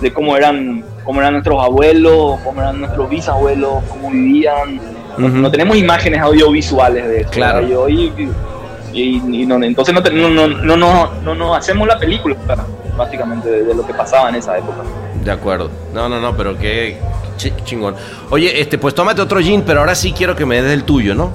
de 0.00 0.12
cómo 0.12 0.36
eran 0.36 0.82
cómo 1.08 1.20
eran 1.22 1.32
nuestros 1.32 1.64
abuelos, 1.64 2.38
cómo 2.44 2.60
eran 2.60 2.80
nuestros 2.80 3.08
bisabuelos, 3.08 3.82
cómo 3.88 4.10
vivían. 4.10 4.78
No 5.16 5.50
tenemos 5.50 5.74
imágenes 5.78 6.20
audiovisuales 6.20 7.08
de 7.08 7.20
eso. 7.22 7.30
Claro. 7.30 7.66
Y 7.66 7.72
hoy- 7.72 8.12
y, 8.92 9.16
y 9.42 9.46
no- 9.46 9.54
entonces 9.64 9.94
no, 9.94 10.02
no, 10.28 10.46
no, 10.76 10.76
no, 11.24 11.34
no, 11.34 11.54
hacemos 11.54 11.88
la 11.88 11.98
película, 11.98 12.36
básicamente, 12.94 13.48
de, 13.48 13.64
de 13.64 13.74
lo 13.74 13.86
que 13.86 13.94
pasaba 13.94 14.28
en 14.28 14.34
esa 14.34 14.58
época. 14.58 14.82
De 15.24 15.30
acuerdo. 15.30 15.70
No, 15.94 16.10
no, 16.10 16.20
no, 16.20 16.36
pero 16.36 16.58
qué 16.58 16.98
chi- 17.38 17.54
chingón. 17.64 17.94
Oye, 18.28 18.60
este, 18.60 18.76
pues 18.76 18.94
tómate 18.94 19.22
otro 19.22 19.40
gin, 19.40 19.62
pero 19.62 19.80
ahora 19.80 19.94
sí 19.94 20.12
quiero 20.12 20.36
que 20.36 20.44
me 20.44 20.60
des 20.60 20.74
el 20.74 20.84
tuyo, 20.84 21.14
¿no? 21.14 21.32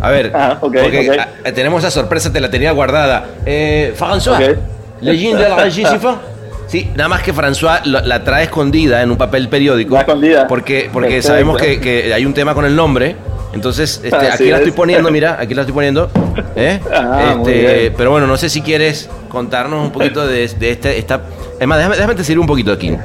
A 0.00 0.08
ver, 0.08 0.32
Ah, 0.34 0.56
ok, 0.62 0.76
porque 0.82 1.10
ok. 1.10 1.16
ah, 1.44 1.52
tenemos 1.54 1.82
esa 1.84 1.90
sorpresa, 1.90 2.32
te 2.32 2.40
la 2.40 2.50
tenía 2.50 2.72
guardada. 2.72 3.26
Eh, 3.44 3.94
François, 3.98 4.36
Ok. 4.52 4.58
le 5.02 5.14
gin 5.18 5.36
de 5.36 5.46
la 5.46 5.56
Régie 5.62 5.86
Siffon? 5.86 6.32
Sí, 6.66 6.90
nada 6.96 7.08
más 7.08 7.22
que 7.22 7.32
François 7.34 7.80
la, 7.84 8.00
la 8.02 8.24
trae 8.24 8.44
escondida 8.44 9.02
en 9.02 9.10
un 9.10 9.16
papel 9.16 9.48
periódico. 9.48 9.94
Va 9.94 10.00
escondida. 10.00 10.46
Porque, 10.46 10.88
porque 10.92 11.08
Perfecto. 11.08 11.28
sabemos 11.28 11.60
que, 11.60 11.80
que 11.80 12.12
hay 12.14 12.24
un 12.26 12.34
tema 12.34 12.54
con 12.54 12.64
el 12.64 12.74
nombre. 12.74 13.16
Entonces, 13.52 14.00
este, 14.02 14.16
aquí 14.16 14.44
la 14.50 14.56
es. 14.56 14.62
estoy 14.62 14.72
poniendo, 14.72 15.10
mira, 15.12 15.36
aquí 15.40 15.54
la 15.54 15.62
estoy 15.62 15.74
poniendo. 15.74 16.10
¿eh? 16.56 16.80
Ah, 16.92 17.36
Este, 17.38 17.92
pero 17.96 18.10
bueno, 18.10 18.26
no 18.26 18.36
sé 18.36 18.48
si 18.48 18.62
quieres 18.62 19.08
contarnos 19.28 19.84
un 19.84 19.92
poquito 19.92 20.26
de, 20.26 20.48
de 20.48 20.70
este, 20.72 20.98
esta... 20.98 21.20
Es 21.60 21.66
más, 21.68 21.78
déjame, 21.78 21.94
déjame 21.96 22.14
te 22.16 22.24
sirve 22.24 22.40
un 22.40 22.46
poquito 22.48 22.72
aquí. 22.72 22.96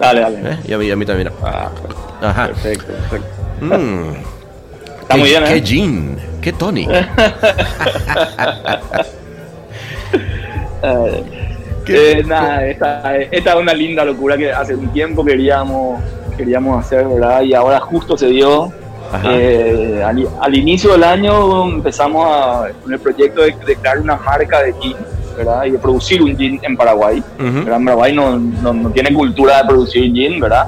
Dale, 0.00 0.20
dale. 0.22 0.38
¿eh? 0.44 0.58
Y 0.66 0.72
a 0.72 0.78
mí, 0.78 0.90
a 0.90 0.96
mí 0.96 1.06
también. 1.06 1.30
Ah, 1.42 1.70
Ajá. 2.20 2.46
perfecto, 2.48 2.86
perfecto. 2.92 3.26
Mm. 3.60 4.14
Está 5.02 5.14
qué, 5.14 5.20
muy 5.20 5.28
bien, 5.28 5.44
Qué 5.44 5.54
¿eh? 5.56 5.62
gin, 5.64 6.18
qué 6.42 6.52
tonic. 6.52 6.88
Eh, 11.88 12.18
eh, 12.18 12.24
nada, 12.24 12.66
esta, 12.66 13.16
esta 13.16 13.50
es 13.50 13.56
una 13.56 13.74
linda 13.74 14.04
locura 14.04 14.36
que 14.36 14.52
hace 14.52 14.74
un 14.74 14.88
tiempo 14.92 15.24
queríamos, 15.24 16.00
queríamos 16.36 16.84
hacer, 16.84 17.06
¿verdad? 17.06 17.42
Y 17.42 17.54
ahora 17.54 17.80
justo 17.80 18.16
se 18.16 18.26
dio. 18.28 18.72
Eh, 19.24 20.02
al, 20.04 20.28
al 20.40 20.54
inicio 20.56 20.92
del 20.92 21.04
año 21.04 21.64
empezamos 21.68 22.26
a- 22.28 22.68
con 22.82 22.92
el 22.92 22.98
proyecto 22.98 23.42
de, 23.42 23.54
de 23.64 23.76
crear 23.76 24.00
una 24.00 24.16
marca 24.16 24.60
de 24.62 24.74
gin, 24.80 24.96
¿verdad? 25.36 25.64
Y 25.66 25.70
de 25.72 25.78
producir 25.78 26.20
un 26.22 26.36
gin 26.36 26.58
en 26.62 26.76
Paraguay. 26.76 27.18
Ujú. 27.38 27.52
¿verdad? 27.60 27.76
En 27.76 27.84
Paraguay 27.84 28.12
no, 28.12 28.38
no, 28.38 28.72
no 28.72 28.90
tiene 28.90 29.12
cultura 29.14 29.58
de 29.58 29.68
producir 29.68 30.12
gin, 30.12 30.40
¿verdad? 30.40 30.66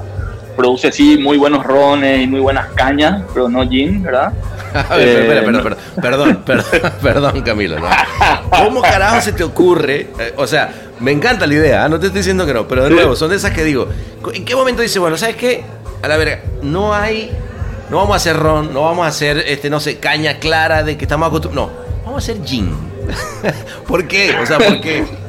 Produce 0.55 0.91
sí 0.91 1.17
muy 1.17 1.37
buenos 1.37 1.63
rones 1.65 2.21
y 2.23 2.27
muy 2.27 2.39
buenas 2.39 2.67
cañas, 2.73 3.21
pero 3.33 3.49
no 3.49 3.67
gin, 3.67 4.01
¿verdad? 4.01 4.31
A 4.89 4.95
ver, 4.95 5.07
Eh, 5.07 5.11
espera, 5.21 5.39
espera, 5.41 5.51
no. 5.51 5.57
espera, 5.57 5.77
perdón, 6.01 6.41
perdón, 6.45 6.91
perdón, 7.01 7.41
Camilo. 7.41 7.79
¿no? 7.79 7.87
¿Cómo 8.63 8.81
carajo 8.81 9.19
se 9.21 9.33
te 9.33 9.43
ocurre? 9.43 10.07
Eh, 10.19 10.33
o 10.37 10.47
sea, 10.47 10.69
me 10.99 11.11
encanta 11.11 11.45
la 11.47 11.53
idea, 11.53 11.85
¿ah? 11.85 11.89
no 11.89 11.99
te 11.99 12.07
estoy 12.07 12.19
diciendo 12.19 12.45
que 12.45 12.53
no, 12.53 12.67
pero 12.67 12.83
de 12.85 12.89
nuevo, 12.91 13.15
son 13.15 13.29
de 13.29 13.35
esas 13.35 13.51
que 13.51 13.63
digo, 13.63 13.87
¿en 14.33 14.45
qué 14.45 14.55
momento 14.55 14.81
dices, 14.81 14.99
bueno, 14.99 15.17
¿sabes 15.17 15.35
qué? 15.35 15.63
A 16.01 16.07
la 16.07 16.17
verga, 16.17 16.41
no 16.61 16.93
hay, 16.93 17.31
no 17.89 17.97
vamos 17.97 18.13
a 18.13 18.17
hacer 18.17 18.37
ron, 18.37 18.73
no 18.73 18.83
vamos 18.83 19.05
a 19.05 19.09
hacer, 19.09 19.37
este, 19.47 19.69
no 19.69 19.79
sé, 19.79 19.97
caña 19.97 20.39
clara 20.39 20.83
de 20.83 20.97
que 20.97 21.05
estamos 21.05 21.27
acostumbrados, 21.27 21.71
no, 21.71 22.03
vamos 22.05 22.15
a 22.27 22.31
hacer 22.31 22.43
gin. 22.45 22.71
¿Por 23.87 24.07
qué? 24.07 24.35
O 24.41 24.45
sea, 24.45 24.57
¿por 24.57 24.79
qué? 24.81 25.03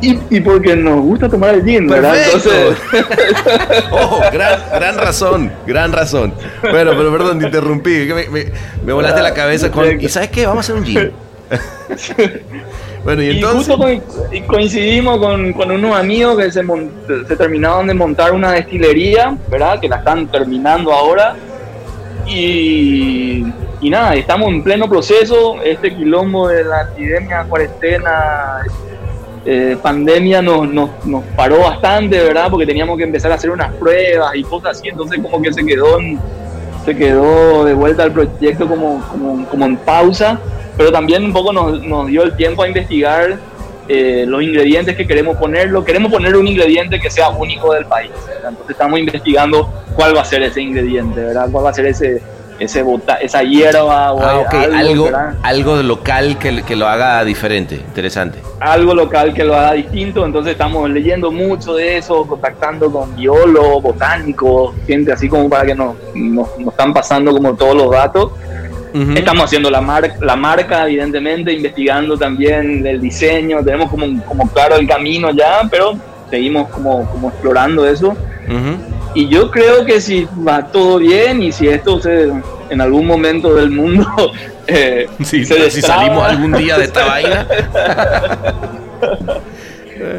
Y, 0.00 0.16
y 0.30 0.40
porque 0.40 0.76
nos 0.76 1.00
gusta 1.00 1.28
tomar 1.28 1.56
el 1.56 1.64
gin, 1.64 1.88
¿verdad? 1.88 2.14
Entonces, 2.24 2.76
Oh, 3.90 4.20
gran, 4.32 4.60
gran 4.72 4.96
razón, 4.96 5.52
gran 5.66 5.90
razón. 5.90 6.32
Bueno, 6.62 6.92
pero 6.96 7.10
perdón, 7.10 7.40
te 7.40 7.46
interrumpí. 7.46 8.06
Me, 8.14 8.28
me- 8.28 8.52
me 8.84 8.92
volaste 8.92 9.20
la 9.22 9.34
cabeza 9.34 9.72
con. 9.72 10.00
¿Y 10.00 10.08
sabes 10.08 10.28
qué? 10.30 10.46
Vamos 10.46 10.70
a 10.70 10.72
hacer 10.72 10.76
un 10.76 10.84
gin. 10.86 11.10
Bueno, 13.04 13.22
y 13.22 13.26
y 13.26 13.30
entonces. 13.36 13.74
justo 13.74 13.78
co- 13.78 14.46
coincidimos 14.46 15.18
con, 15.18 15.52
con 15.52 15.70
unos 15.70 15.96
amigos 15.96 16.36
que 16.38 16.50
se, 16.50 16.62
se 17.28 17.36
terminaron 17.36 17.86
de 17.86 17.94
montar 17.94 18.32
una 18.32 18.52
destilería, 18.52 19.36
¿verdad? 19.48 19.80
Que 19.80 19.88
la 19.88 19.96
están 19.96 20.26
terminando 20.28 20.92
ahora. 20.92 21.34
Y, 22.26 23.44
y 23.80 23.90
nada, 23.90 24.14
estamos 24.14 24.48
en 24.48 24.62
pleno 24.62 24.88
proceso. 24.88 25.62
Este 25.62 25.94
quilombo 25.94 26.48
de 26.48 26.64
la 26.64 26.82
epidemia, 26.82 27.44
cuarentena, 27.48 28.58
eh, 29.46 29.76
pandemia 29.80 30.42
nos, 30.42 30.68
nos, 30.68 30.90
nos 31.06 31.24
paró 31.36 31.60
bastante, 31.60 32.20
¿verdad? 32.22 32.48
Porque 32.50 32.66
teníamos 32.66 32.98
que 32.98 33.04
empezar 33.04 33.32
a 33.32 33.36
hacer 33.36 33.50
unas 33.50 33.72
pruebas 33.74 34.34
y 34.34 34.42
cosas 34.42 34.78
así. 34.78 34.88
Entonces, 34.88 35.20
como 35.22 35.40
que 35.40 35.52
se 35.52 35.64
quedó 35.64 35.98
en, 36.00 36.18
se 36.84 36.94
quedó 36.96 37.64
de 37.64 37.72
vuelta 37.74 38.02
al 38.02 38.12
proyecto 38.12 38.66
como, 38.68 39.00
como, 39.10 39.46
como 39.48 39.64
en 39.66 39.76
pausa, 39.78 40.38
pero 40.78 40.92
también 40.92 41.24
un 41.24 41.32
poco 41.32 41.52
nos, 41.52 41.82
nos 41.82 42.06
dio 42.06 42.22
el 42.22 42.34
tiempo 42.36 42.62
a 42.62 42.68
investigar 42.68 43.36
eh, 43.88 44.24
los 44.26 44.42
ingredientes 44.42 44.96
que 44.96 45.06
queremos 45.06 45.36
ponerlo. 45.36 45.84
Queremos 45.84 46.12
poner 46.12 46.36
un 46.36 46.46
ingrediente 46.46 47.00
que 47.00 47.10
sea 47.10 47.30
único 47.30 47.74
del 47.74 47.84
país. 47.86 48.12
¿verdad? 48.26 48.50
Entonces 48.50 48.70
estamos 48.70 48.98
investigando 48.98 49.68
cuál 49.96 50.16
va 50.16 50.20
a 50.22 50.24
ser 50.24 50.42
ese 50.42 50.62
ingrediente, 50.62 51.20
¿verdad? 51.20 51.48
¿Cuál 51.50 51.64
va 51.64 51.70
a 51.70 51.74
ser 51.74 51.86
ese, 51.86 52.22
ese 52.60 52.82
bota, 52.82 53.14
esa 53.14 53.42
hierba 53.42 54.12
o 54.12 54.22
Ah, 54.22 54.38
ok, 54.38 54.54
algo, 54.74 55.04
¿verdad? 55.04 55.34
algo 55.42 55.76
local 55.82 56.38
que, 56.38 56.62
que 56.62 56.76
lo 56.76 56.86
haga 56.86 57.24
diferente, 57.24 57.76
interesante. 57.76 58.40
algo 58.60 58.94
local 58.94 59.32
que 59.32 59.42
lo 59.42 59.56
haga 59.56 59.72
distinto, 59.72 60.24
entonces 60.26 60.52
estamos 60.52 60.88
leyendo 60.90 61.32
mucho 61.32 61.74
de 61.74 61.96
eso, 61.96 62.26
contactando 62.26 62.92
con 62.92 63.16
biólogos, 63.16 63.82
botánicos, 63.82 64.74
gente 64.86 65.12
así 65.12 65.28
como 65.28 65.48
para 65.48 65.66
que 65.66 65.74
nos, 65.74 65.96
nos, 66.14 66.58
nos 66.58 66.68
están 66.72 66.92
pasando 66.92 67.32
como 67.32 67.54
todos 67.54 67.74
los 67.74 67.90
datos. 67.90 68.32
Ujú. 68.94 69.12
Estamos 69.12 69.44
haciendo 69.44 69.70
la, 69.70 69.80
mar- 69.80 70.14
la 70.20 70.36
marca, 70.36 70.84
evidentemente, 70.86 71.52
investigando 71.52 72.16
también 72.16 72.86
el 72.86 73.00
diseño, 73.00 73.62
tenemos 73.64 73.90
como, 73.90 74.22
como 74.24 74.48
claro 74.50 74.76
el 74.76 74.86
camino 74.88 75.30
ya, 75.30 75.60
pero 75.70 75.96
seguimos 76.30 76.68
como, 76.70 77.04
como 77.10 77.28
explorando 77.28 77.86
eso. 77.86 78.08
Ujú. 78.08 78.76
Y 79.14 79.28
yo 79.28 79.50
creo 79.50 79.84
que 79.84 80.00
si 80.00 80.26
va 80.46 80.66
todo 80.66 80.98
bien 80.98 81.42
y 81.42 81.50
si 81.52 81.68
esto 81.68 82.00
se, 82.00 82.30
en 82.70 82.80
algún 82.80 83.06
momento 83.06 83.54
del 83.54 83.70
mundo 83.70 84.06
eh, 84.66 85.08
Sí, 85.22 85.44
se 85.44 85.54
si 85.54 85.60
destraba, 85.80 86.02
salimos 86.02 86.24
algún 86.28 86.52
día 86.52 86.78
de 86.78 86.84
esta 86.84 87.04
vaina. 87.06 87.46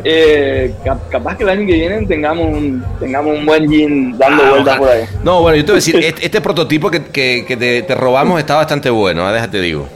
Eh, 0.04 0.74
cap- 0.84 1.10
capaz 1.10 1.36
que 1.38 1.44
el 1.44 1.50
año 1.50 1.66
que 1.68 1.74
viene 1.74 2.06
tengamos 2.06 2.46
un, 2.48 2.84
tengamos 3.00 3.38
un 3.38 3.46
buen 3.46 3.70
gin 3.70 4.18
dando 4.18 4.44
Ah, 4.44 4.50
vueltas 4.52 4.78
por 4.78 4.90
ahí. 4.90 5.04
No, 5.24 5.42
bueno, 5.42 5.58
yo 5.58 5.66
te 5.66 5.72
voy 5.72 5.78
a 5.78 5.82
decir, 5.84 5.96
este, 6.04 6.26
este 6.26 6.42
prototipo 6.42 6.90
que, 6.92 7.04
que- 7.06 7.46
que 7.48 7.58
te, 7.58 7.82
te 7.84 7.96
robamos 7.96 8.40
está 8.40 8.56
bastante 8.56 8.90
bueno, 8.90 9.26
¿ah? 9.26 9.32
déjate 9.34 9.62
digo. 9.62 9.88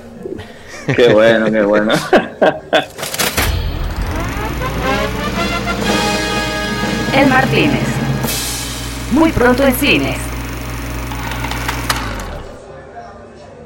Qué 0.96 1.08
bueno, 1.14 1.50
qué 1.52 1.62
bueno. 1.62 1.94
El 7.16 7.28
Martínez. 7.30 7.80
Muy 9.12 9.32
pronto 9.32 9.64
en 9.66 9.76
cines. 9.76 10.18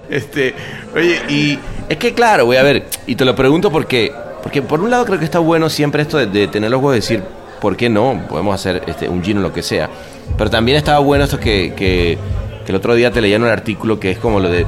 Este, 0.10 0.54
oye, 0.96 1.22
y 1.30 1.60
es 1.90 1.98
que 1.98 2.14
claro, 2.14 2.46
voy 2.46 2.58
a 2.58 2.64
ver, 2.64 2.86
y 3.08 3.16
te 3.16 3.26
lo 3.26 3.36
pregunto 3.36 3.72
porque, 3.72 4.12
porque 4.48 4.62
por 4.62 4.80
un 4.80 4.90
lado 4.90 5.04
creo 5.04 5.20
que 5.20 5.26
está 5.26 5.40
bueno 5.40 5.70
siempre 5.70 6.04
esto 6.04 6.18
de, 6.18 6.26
de 6.28 6.48
tener 6.48 6.72
los 6.72 6.78
huevos 6.80 6.94
de 6.94 7.00
decir, 7.02 7.22
¿por 7.60 7.76
qué 7.76 7.90
no? 7.90 8.22
Podemos 8.30 8.56
hacer 8.56 8.82
este, 8.88 9.10
un 9.10 9.22
gin 9.22 9.40
o 9.40 9.42
lo 9.42 9.52
que 9.52 9.62
sea. 9.62 9.90
Pero 10.38 10.50
también 10.50 10.78
estaba 10.78 11.00
bueno 11.00 11.26
esto 11.26 11.38
que, 11.38 11.74
que, 11.76 12.18
que 12.66 12.72
el 12.72 12.76
otro 12.78 12.96
día 12.96 13.12
te 13.12 13.20
leía 13.20 13.36
en 13.36 13.44
un 13.44 13.50
artículo 13.50 14.00
que 14.00 14.12
es 14.12 14.18
como 14.20 14.40
lo 14.40 14.50
de, 14.50 14.66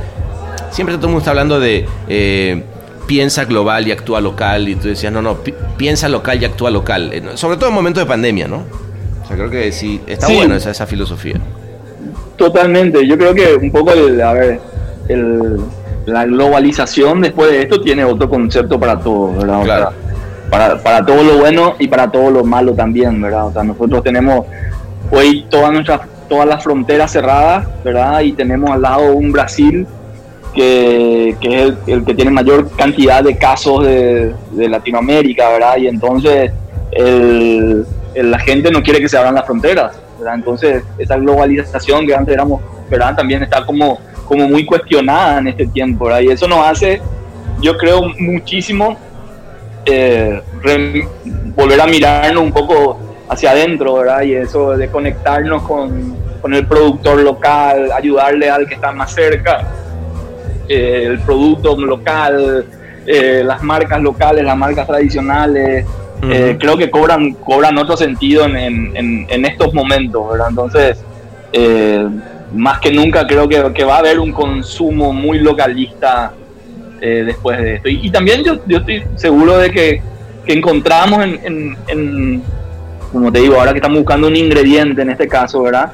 siempre 0.70 0.96
todo 0.98 1.06
el 1.08 1.12
mundo 1.12 1.20
está 1.20 1.32
hablando 1.32 1.62
de 1.62 1.86
eh, 2.10 2.62
piensa 3.08 3.46
global 3.46 3.88
y 3.88 3.94
actúa 3.94 4.20
local, 4.20 4.68
y 4.68 4.76
tú 4.76 4.90
decías, 4.90 5.14
no, 5.14 5.22
no, 5.22 5.36
pi- 5.38 5.54
piensa 5.78 6.10
local 6.10 6.42
y 6.42 6.46
actúa 6.46 6.70
local, 6.72 7.12
Eh, 7.14 7.24
sobre 7.36 7.56
todo 7.56 7.70
en 7.70 7.76
momentos 7.76 8.04
de 8.04 8.08
pandemia, 8.08 8.50
¿no? 8.50 8.66
O 9.24 9.28
sea, 9.30 9.38
creo 9.38 9.50
que 9.50 9.72
sí, 9.72 10.02
está 10.08 10.28
Sí. 10.28 10.36
bueno 10.36 10.56
esa, 10.56 10.72
esa 10.72 10.86
filosofía. 10.88 11.36
Totalmente. 12.36 13.08
Yo 13.08 13.18
creo 13.18 13.34
que 13.34 13.56
un 13.56 13.72
poco 13.72 13.94
el, 13.94 14.20
a 14.22 14.34
ver, 14.34 14.60
el, 15.08 15.58
la 16.10 16.26
globalización 16.26 17.22
después 17.22 17.52
de 17.52 17.62
esto 17.62 17.82
tiene 17.82 18.04
otro 18.04 18.30
concepto 18.30 18.80
para 18.80 19.00
todo, 19.00 19.34
¿verdad? 19.34 19.60
O 19.60 19.64
Claro. 19.64 19.90
sea, 19.90 20.50
para, 20.50 20.78
para 20.82 21.06
todo 21.06 21.24
lo 21.24 21.38
bueno 21.38 21.76
y 21.80 21.88
para 21.88 22.10
todo 22.12 22.32
lo 22.32 22.44
malo 22.44 22.74
también, 22.74 23.22
¿verdad? 23.22 23.48
O 23.48 23.52
sea, 23.54 23.64
nosotros 23.64 24.04
tenemos 24.04 24.46
hoy 25.12 25.46
todas 25.50 25.72
nuestras 25.72 26.02
todas 26.28 26.48
las 26.48 26.64
fronteras 26.64 27.12
cerradas, 27.12 27.68
¿verdad? 27.84 28.20
Y 28.22 28.34
tenemos 28.34 28.70
al 28.70 28.82
lado 28.84 29.14
un 29.16 29.32
Brasil 29.32 29.88
que, 30.54 31.36
que 31.40 31.56
es 31.56 31.62
el, 31.64 31.78
el 31.88 32.06
que 32.06 32.14
tiene 32.14 32.32
mayor 32.32 32.70
cantidad 32.76 33.24
de 33.24 33.38
casos 33.38 33.84
de, 33.86 34.34
de 34.52 34.70
Latinoamérica, 34.70 35.50
¿verdad? 35.50 35.78
Y 35.78 35.88
entonces 35.88 36.52
el- 36.92 37.86
el- 38.14 38.32
la 38.32 38.40
gente 38.40 38.72
no 38.72 38.82
quiere 38.82 39.00
que 39.00 39.10
se 39.10 39.18
abran 39.18 39.36
las 39.36 39.46
fronteras, 39.46 39.96
¿verdad? 40.18 40.36
Entonces 40.36 40.84
esa 40.98 41.18
globalización 41.18 42.06
que 42.06 42.14
antes 42.16 42.34
éramos, 42.34 42.62
¿verdad? 42.90 43.16
También 43.16 43.44
está 43.44 43.66
como, 43.66 44.00
como 44.30 44.48
muy 44.48 44.66
cuestionada 44.66 45.40
en 45.40 45.48
este 45.50 45.68
tiempo, 45.68 46.06
¿verdad? 46.06 46.22
Y 46.22 46.28
eso 46.30 46.48
nos 46.48 46.66
hace, 46.66 47.02
yo 47.62 47.76
creo, 47.78 48.04
muchísimo 48.20 48.96
eh, 49.86 50.42
re- 50.62 51.08
volver 51.56 51.82
a 51.82 51.88
mirarnos 51.88 52.44
un 52.44 52.52
poco 52.54 53.00
hacia 53.28 53.52
adentro, 53.52 53.96
¿verdad? 53.96 54.22
Y 54.22 54.34
eso 54.36 54.78
de 54.78 54.88
conectarnos 54.88 55.64
con, 55.64 56.16
con 56.42 56.54
el 56.54 56.66
productor 56.66 57.20
local, 57.22 57.92
ayudarle 57.92 58.50
al 58.50 58.66
que 58.68 58.76
está 58.76 58.92
más 58.92 59.12
cerca, 59.14 59.68
eh, 60.68 61.06
el 61.08 61.20
producto 61.20 61.76
local, 61.76 62.66
eh, 63.08 63.42
las 63.44 63.62
marcas 63.64 64.00
locales, 64.02 64.46
las 64.46 64.56
marcas 64.58 64.86
tradicionales, 64.88 65.86
creo 66.60 66.78
que 66.78 66.90
cobran, 66.92 67.32
cobran 67.34 67.78
otro 67.78 67.96
sentido 67.98 68.46
en, 68.46 68.58
en- 68.58 68.92
en- 68.96 69.26
en 69.30 69.46
estos 69.46 69.74
momentos, 69.74 70.30
¿verdad? 70.32 70.48
Entonces, 70.50 71.04
más 72.54 72.80
que 72.80 72.92
nunca 72.92 73.26
creo 73.28 73.48
que, 73.48 73.72
que 73.74 73.84
va 73.84 73.96
a 73.96 74.00
haber 74.00 74.20
un 74.20 74.32
consumo 74.32 75.14
muy 75.14 75.40
localista 75.40 76.34
eh, 77.02 77.24
después 77.26 77.58
de 77.60 77.76
esto. 77.76 77.90
Y, 77.90 78.08
y 78.08 78.10
también 78.10 78.44
yo, 78.44 78.60
yo 78.68 78.78
estoy 78.80 79.04
seguro 79.16 79.58
de 79.58 79.72
que, 79.72 80.02
que 80.46 80.54
encontramos 80.54 81.24
en, 81.24 81.40
en- 81.46 81.78
en, 81.88 82.44
como 83.12 83.32
te 83.32 83.40
digo, 83.40 83.56
ahora 83.60 83.72
que 83.72 83.78
estamos 83.80 84.00
buscando 84.00 84.28
un 84.28 84.36
ingrediente 84.36 85.02
en 85.02 85.10
este 85.10 85.28
caso, 85.28 85.62
¿verdad? 85.64 85.94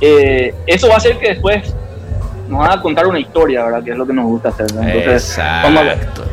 Eh, 0.00 0.54
eso 0.66 0.88
va 0.88 0.94
a 0.94 0.96
hacer 0.98 1.18
que 1.18 1.28
después 1.30 1.74
nos 2.48 2.60
van 2.60 2.70
a 2.78 2.80
contar 2.82 3.06
una 3.06 3.20
historia, 3.20 3.64
¿verdad? 3.64 3.82
Que 3.84 3.90
es 3.92 3.96
lo 3.96 4.06
que 4.06 4.12
nos 4.12 4.24
gusta 4.24 4.48
hacer. 4.48 4.72
¿no? 4.74 4.82
Entonces, 4.82 5.36
vamos 5.38 5.80
a 5.80 5.84
ver. 5.84 5.92
Exacto. 5.92 6.24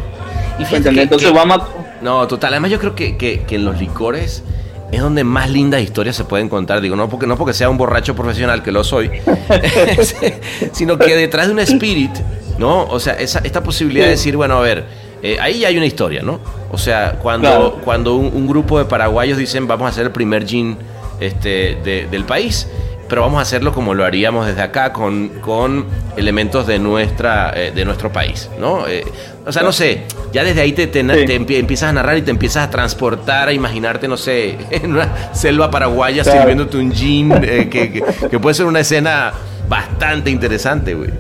Y 0.60 1.00
Entonces 1.00 1.34
vamos 1.34 1.58
a... 1.60 1.68
No, 2.02 2.28
total. 2.28 2.54
Además, 2.54 2.72
yo 2.72 2.80
creo 2.80 2.96
que, 2.96 3.18
que- 3.18 3.42
que 3.44 3.56
en 3.56 3.66
los 3.66 3.80
licores 3.80 4.44
es 4.92 5.02
donde 5.02 5.24
más 5.24 5.50
lindas 5.50 5.82
historias 5.82 6.16
se 6.16 6.24
pueden 6.24 6.48
contar. 6.50 6.82
Digo, 6.82 6.96
no 6.96 7.10
porque, 7.10 7.28
no 7.28 7.38
porque 7.38 7.54
sea 7.54 7.70
un 7.70 7.78
borracho 7.78 8.16
profesional, 8.16 8.62
que 8.64 8.72
lo 8.72 8.84
soy, 8.84 9.10
sino 10.72 10.98
que 10.98 11.16
detrás 11.16 11.48
de 11.48 11.54
un 11.54 11.60
spirit, 11.60 12.12
¿no? 12.58 12.84
O 12.86 13.00
sea, 13.00 13.14
esa, 13.14 13.40
esta 13.40 13.64
posibilidad 13.64 14.06
de 14.06 14.12
decir, 14.12 14.36
bueno, 14.36 14.58
a 14.58 14.62
ver, 14.62 14.86
eh, 15.22 15.38
ahí 15.42 15.60
ya 15.60 15.70
hay 15.70 15.78
una 15.78 15.86
historia, 15.86 16.22
¿no? 16.22 16.40
O 16.72 16.78
sea, 16.78 17.20
cuando, 17.22 17.48
Claro. 17.50 17.82
cuando 17.84 18.16
un, 18.16 18.28
un 18.34 18.48
grupo 18.48 18.78
de 18.80 18.86
paraguayos 18.86 19.38
dicen, 19.38 19.68
vamos 19.68 19.86
a 19.88 19.90
hacer 19.90 20.06
el 20.06 20.12
primer 20.12 20.46
gin 20.46 20.78
este, 21.20 21.78
de- 21.84 22.08
del 22.12 22.26
país, 22.26 22.68
pero 23.08 23.22
vamos 23.22 23.40
a 23.40 23.42
hacerlo 23.44 23.72
como 23.74 23.94
lo 23.94 24.04
haríamos 24.06 24.48
desde 24.48 24.62
acá, 24.62 24.92
con, 24.94 25.30
con 25.42 25.86
elementos 26.18 26.66
de, 26.68 26.80
nuestra, 26.80 27.52
eh, 27.56 27.72
de 27.74 27.86
nuestro 27.86 28.12
país, 28.12 28.50
¿no? 28.60 28.88
Eh, 28.88 29.04
o 29.46 29.52
sea, 29.52 29.62
no 29.62 29.72
sé, 29.72 30.04
ya 30.34 30.44
desde 30.44 30.62
ahí 30.62 30.72
te, 30.74 30.88
te, 30.88 31.02
Sí. 31.02 31.26
te 31.26 31.40
empie- 31.40 31.60
empiezas 31.60 31.90
a 31.90 31.94
narrar 31.94 32.18
y 32.18 32.24
te 32.24 32.32
empiezas 32.32 32.68
a 32.68 32.70
transportar, 32.70 33.48
a 33.48 33.54
imaginarte, 33.54 34.08
no 34.08 34.18
sé, 34.18 34.58
en 34.72 34.92
una 34.94 35.34
selva 35.36 35.70
paraguaya 35.70 36.24
Claro. 36.24 36.40
sirviéndote 36.40 36.78
un 36.78 36.92
gin, 36.92 37.32
eh, 37.44 37.70
que, 37.70 37.92
que- 37.94 38.04
que 38.30 38.40
puede 38.40 38.56
ser 38.56 38.66
una 38.66 38.80
escena 38.80 39.34
bastante 39.70 40.30
interesante, 40.32 40.94
güey. 40.96 41.12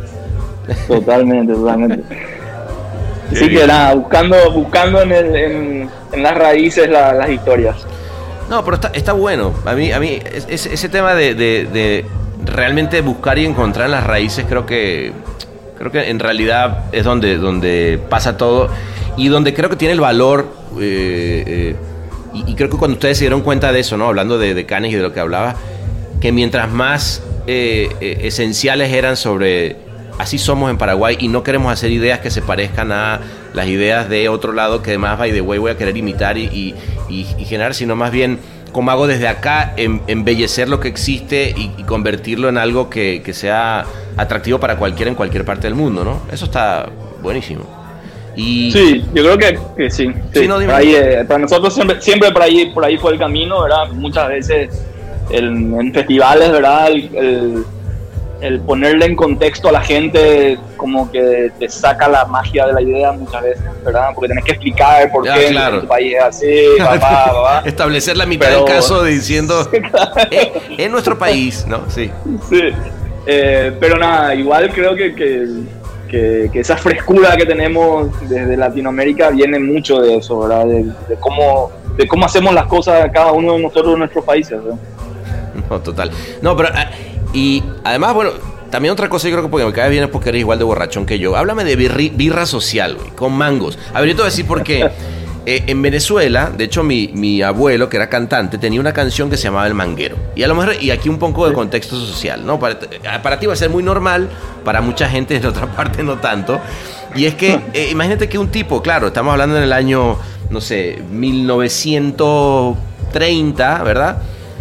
Totalmente, 0.88 1.54
totalmente. 1.54 2.04
Así 3.32 3.50
que 3.50 3.66
nada, 3.68 3.96
buscando, 3.96 4.52
buscando 4.52 5.02
en, 5.02 5.12
el- 5.12 5.36
en- 5.36 5.90
en 6.14 6.24
las 6.24 6.36
raíces 6.36 6.90
la- 6.90 7.14
las 7.14 7.30
historias. 7.30 7.76
No, 8.50 8.64
pero 8.64 8.76
está, 8.76 8.90
está 8.94 9.14
bueno. 9.14 9.54
A 9.66 9.74
mí, 9.74 9.92
a 9.92 10.00
mí 10.00 10.20
es- 10.32 10.46
es- 10.50 10.66
ese 10.68 10.90
tema 10.90 11.14
de, 11.16 11.34
de- 11.36 12.06
realmente 12.46 13.02
buscar 13.02 13.40
y 13.40 13.46
encontrar 13.46 13.86
en 13.88 13.92
las 13.94 14.04
raíces 14.06 14.46
creo 14.48 14.66
que 14.68 15.12
creo 15.80 15.92
que 15.92 16.10
en 16.12 16.20
realidad 16.20 16.86
es 16.92 17.04
donde, 17.04 17.38
donde 17.38 18.00
pasa 18.10 18.38
todo 18.38 18.70
y 19.18 19.30
donde 19.30 19.54
creo 19.54 19.70
que 19.70 19.76
tiene 19.78 19.94
el 19.94 20.00
valor 20.00 20.48
eh, 20.80 21.44
eh, 21.48 21.76
y, 22.34 22.54
creo 22.56 22.70
que 22.70 22.78
cuando 22.78 22.96
ustedes 22.96 23.18
se 23.18 23.24
dieron 23.24 23.42
cuenta 23.42 23.72
de 23.72 23.80
eso, 23.80 23.98
¿no? 23.98 24.06
Hablando 24.08 24.38
de, 24.38 24.66
Canes 24.66 24.92
y 24.92 24.96
de 24.96 25.02
lo 25.02 25.12
que 25.14 25.22
hablaba, 25.22 25.56
que 26.22 26.32
mientras 26.34 26.70
más 26.70 27.24
eh, 27.48 28.20
esenciales 28.22 28.92
eran 28.94 29.16
sobre 29.18 29.78
así 30.18 30.38
somos 30.38 30.70
en 30.72 30.78
Paraguay 30.78 31.18
y 31.20 31.28
no 31.28 31.44
queremos 31.44 31.72
hacer 31.72 31.92
ideas 31.92 32.20
que 32.20 32.32
se 32.32 32.42
parezcan 32.42 32.92
a 32.92 33.20
las 33.54 33.68
ideas 33.68 34.10
de 34.10 34.30
otro 34.30 34.54
lado 34.54 34.82
que 34.82 34.92
además 34.92 35.18
by 35.18 35.32
the 35.32 35.42
way 35.42 35.60
voy 35.60 35.72
a 35.72 35.78
querer 35.78 35.96
imitar 35.98 36.38
y, 36.38 36.46
y- 36.46 36.76
y- 37.10 37.28
y 37.38 37.46
generar, 37.46 37.74
sino 37.74 37.96
más 37.96 38.12
bien 38.12 38.40
como 38.72 38.92
hago 38.92 39.08
desde 39.08 39.28
acá, 39.30 39.74
em- 39.78 40.02
embellecer 40.08 40.68
lo 40.68 40.80
que 40.82 40.90
existe 40.90 41.54
y, 41.56 41.72
y 41.78 41.84
convertirlo 41.84 42.50
en 42.50 42.58
algo 42.58 42.90
que, 42.90 43.22
que 43.24 43.34
sea 43.34 43.86
atractivo 44.18 44.60
para 44.60 44.76
cualquiera 44.76 45.10
en 45.10 45.16
cualquier 45.16 45.46
parte 45.46 45.68
del 45.68 45.76
mundo, 45.76 46.04
¿no? 46.04 46.22
Eso 46.32 46.44
está 46.46 46.90
buenísimo. 47.22 47.64
Y 48.36 48.70
Sí, 48.74 49.06
yo 49.14 49.24
creo 49.24 49.38
que, 49.38 49.58
que 49.78 49.90
sí. 49.90 50.08
Sí, 50.34 50.42
sí. 50.42 50.48
no, 50.50 50.60
dime. 50.60 50.74
Por 50.74 50.82
ahí, 50.82 50.94
eh, 50.94 51.24
para 51.26 51.40
nosotros 51.40 51.74
siempre, 51.74 52.02
siempre 52.02 52.32
por 52.34 52.42
ahí, 52.42 52.66
por 52.74 52.84
ahí 52.84 52.98
fue 52.98 53.14
el 53.14 53.18
camino, 53.20 53.62
¿verdad? 53.62 53.88
Muchas 53.94 54.28
veces 54.28 54.70
en, 55.30 55.74
en 55.80 55.94
festivales, 55.94 56.52
¿verdad? 56.52 56.88
El, 56.92 57.16
el- 57.16 57.66
el 58.46 58.60
ponerle 58.62 59.06
en 59.06 59.16
contexto 59.16 59.70
a 59.70 59.72
la 59.72 59.82
gente 59.82 60.58
como 60.78 61.12
que 61.12 61.52
te 61.60 61.68
saca 61.70 62.08
la 62.08 62.26
magia 62.26 62.68
de 62.68 62.74
la 62.74 62.82
idea 62.82 63.12
muchas 63.12 63.42
veces, 63.42 63.64
¿verdad? 63.84 64.10
Porque 64.14 64.28
tenés 64.30 64.44
que 64.46 64.52
explicar 64.52 65.12
por 65.12 65.28
Ah, 65.28 65.34
qué 65.36 65.48
claro. 65.48 65.76
en 65.76 65.82
tu 65.82 65.88
país 65.88 66.14
es 66.16 66.24
así, 66.24 66.66
papá, 66.78 67.26
papá. 67.26 67.64
establecer 67.66 68.18
la 68.18 68.26
mitad 68.26 68.48
Pero- 68.48 68.66
del 68.66 68.74
caso 68.76 69.04
diciendo 69.04 69.68
"Eh, 70.32 70.52
en 70.78 70.92
nuestro 70.92 71.18
país, 71.18 71.66
¿no? 71.68 71.90
Sí. 71.90 72.12
Sí. 72.50 72.62
Eh, 73.26 73.76
pero 73.80 73.98
nada, 73.98 74.36
igual 74.36 74.72
creo 74.72 74.96
que, 74.96 75.16
que, 75.16 75.48
que- 76.08 76.50
que 76.54 76.60
esa 76.60 76.78
frescura 76.78 77.36
que 77.36 77.46
tenemos 77.46 78.12
desde 78.30 78.56
Latinoamérica 78.56 79.32
viene 79.32 79.58
mucho 79.60 80.00
de 80.00 80.18
eso, 80.18 80.40
¿verdad? 80.42 80.66
De, 80.66 80.84
de 80.84 81.16
cómo, 81.20 81.72
de 81.98 82.08
cómo 82.08 82.26
hacemos 82.28 82.54
las 82.54 82.66
cosas 82.68 83.10
cada 83.12 83.32
uno 83.32 83.54
de 83.54 83.60
nosotros 83.64 83.94
en 83.94 84.00
nuestros 84.00 84.24
países. 84.24 84.62
¿verdad? 84.64 84.78
No, 85.70 85.80
total. 85.80 86.12
No, 86.42 86.56
pero. 86.56 86.70
Y 87.34 87.64
además, 87.84 88.14
bueno, 88.14 88.32
también 88.72 88.92
otra 88.94 89.10
cosa, 89.10 89.28
yo 89.28 89.34
creo 89.36 89.46
que 89.46 89.50
porque 89.52 89.66
me 89.66 89.74
cae 89.74 89.90
bien 89.90 90.04
es 90.04 90.10
porque 90.10 90.30
eres 90.30 90.40
igual 90.42 90.58
de 90.58 90.64
borrachón 90.66 91.06
que 91.06 91.20
yo. 91.20 91.36
Háblame 91.36 91.64
de 91.64 91.78
birri- 91.78 92.16
birra 92.16 92.46
social, 92.46 92.96
güey, 92.96 93.10
con 93.12 93.34
mangos. 93.34 93.78
A 93.94 94.00
ver, 94.02 94.10
yo 94.10 94.16
te 94.16 94.22
voy 94.22 94.28
a 94.28 94.32
decir 94.32 94.46
por 94.46 94.64
qué. 94.64 94.90
Eh, 95.48 95.64
en 95.68 95.80
Venezuela, 95.84 96.50
de 96.50 96.64
hecho, 96.64 96.82
mi, 96.82 97.12
mi 97.14 97.44
abuelo, 97.44 97.88
que 97.88 97.98
era 97.98 98.10
cantante, 98.10 98.58
tenía 98.58 98.80
una 98.80 98.94
canción 98.94 99.30
que 99.30 99.38
se 99.38 99.44
llamaba 99.44 99.68
El 99.68 99.76
Manguero. 99.76 100.16
Y 100.36 100.42
a 100.42 100.48
lo 100.48 100.56
mejor, 100.56 100.74
y 100.82 100.90
aquí 100.90 101.08
un 101.08 101.20
poco 101.20 101.48
de 101.48 101.54
contexto 101.54 101.96
social, 102.04 102.44
¿no? 102.44 102.58
Para, 102.60 102.80
para 103.22 103.40
ti 103.40 103.46
va 103.46 103.54
a 103.54 103.56
ser 103.56 103.70
muy 103.70 103.84
normal, 103.84 104.28
para 104.64 104.82
mucha 104.82 105.08
gente 105.08 105.40
de 105.40 105.48
otra 105.48 105.68
parte 105.68 106.02
no 106.02 106.16
tanto. 106.18 106.60
Y 107.14 107.26
es 107.26 107.36
que, 107.36 107.60
eh, 107.76 107.90
imagínate 107.92 108.28
que 108.28 108.40
un 108.40 108.48
tipo, 108.48 108.82
claro, 108.82 109.06
estamos 109.06 109.34
hablando 109.34 109.56
en 109.58 109.62
el 109.62 109.74
año, 109.74 110.18
no 110.50 110.62
sé, 110.62 111.00
1930, 111.12 113.84
¿verdad? 113.84 114.18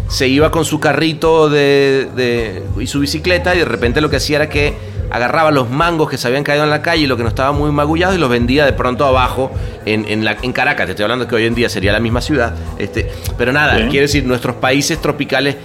Se 0.09 0.29
iba 0.29 0.51
con 0.51 0.65
su 0.65 0.81
carrito 0.81 1.49
de, 1.49 2.09
de- 2.15 2.63
y 2.81 2.87
su 2.87 3.01
bicicleta 3.01 3.55
y 3.55 3.59
de 3.59 3.65
repente 3.65 4.01
lo 4.01 4.11
que 4.11 4.17
hacía 4.17 4.37
era 4.37 4.49
que 4.49 4.75
agarraba 5.11 5.51
los 5.51 5.71
mangos 5.71 6.11
que 6.11 6.19
se 6.19 6.27
habían 6.29 6.43
caído 6.45 6.65
en 6.65 6.71
la 6.71 6.83
calle 6.83 7.05
y 7.05 7.07
lo 7.07 7.17
que 7.17 7.23
no 7.23 7.29
estaba 7.29 7.53
muy 7.53 7.71
magullado 7.73 8.15
y 8.15 8.19
los 8.19 8.29
vendía 8.29 8.65
de 8.65 8.73
pronto 8.73 9.07
abajo 9.07 9.51
en, 9.87 10.05
en, 10.09 10.25
la, 10.25 10.37
en 10.43 10.53
Caracas. 10.53 10.87
Te 10.87 10.93
estoy 10.93 11.05
hablando 11.05 11.27
que 11.29 11.35
hoy 11.37 11.47
en 11.47 11.55
día 11.55 11.69
sería 11.69 11.93
la 11.93 12.01
misma 12.01 12.21
ciudad. 12.21 12.55
Este, 12.79 13.11
pero 13.39 13.53
nada, 13.53 13.77
Sí. 13.79 13.85
quiero 13.91 14.03
decir, 14.07 14.25
nuestros 14.25 14.57
países 14.57 15.01
tropicales 15.01 15.57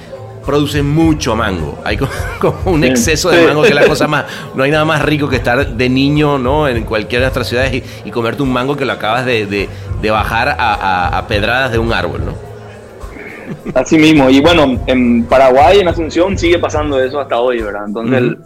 producen 0.46 0.88
mucho 0.90 1.36
mango. 1.36 1.80
Hay 1.84 1.98
co- 1.98 2.08
como 2.40 2.60
un 2.66 2.84
exceso 2.84 3.30
de 3.30 3.46
mango 3.46 3.62
que 3.64 3.70
es 3.70 3.76
la 3.76 3.86
cosa 3.88 4.08
más. 4.08 4.26
No 4.56 4.64
hay 4.64 4.72
nada 4.72 4.86
más 4.86 5.02
rico 5.02 5.28
que 5.30 5.36
estar 5.36 5.68
de 5.76 5.90
niño, 5.90 6.38
¿no? 6.38 6.68
En 6.68 6.84
cualquiera 6.86 7.24
de 7.24 7.28
nuestras 7.28 7.48
ciudades 7.48 7.74
y, 7.74 7.84
y 8.08 8.12
comerte 8.12 8.42
un 8.42 8.52
mango 8.54 8.76
que 8.78 8.86
lo 8.86 8.94
acabas 8.94 9.26
de, 9.26 9.46
de- 9.46 9.70
de 10.02 10.12
bajar 10.12 10.50
a, 10.50 10.54
a- 10.74 11.18
a 11.18 11.28
pedradas 11.28 11.72
de 11.72 11.78
un 11.80 11.92
árbol, 11.94 12.26
¿no? 12.26 12.49
Así 13.74 13.98
mismo. 13.98 14.30
Y 14.30 14.40
bueno, 14.42 14.80
en 14.88 15.24
Paraguay, 15.24 15.80
en 15.80 15.88
Asunción, 15.88 16.38
sigue 16.38 16.60
pasando 16.60 17.00
eso 17.02 17.20
hasta 17.20 17.40
hoy, 17.40 17.62
¿verdad? 17.62 17.84
Entonces 17.88 18.18
el- 18.18 18.38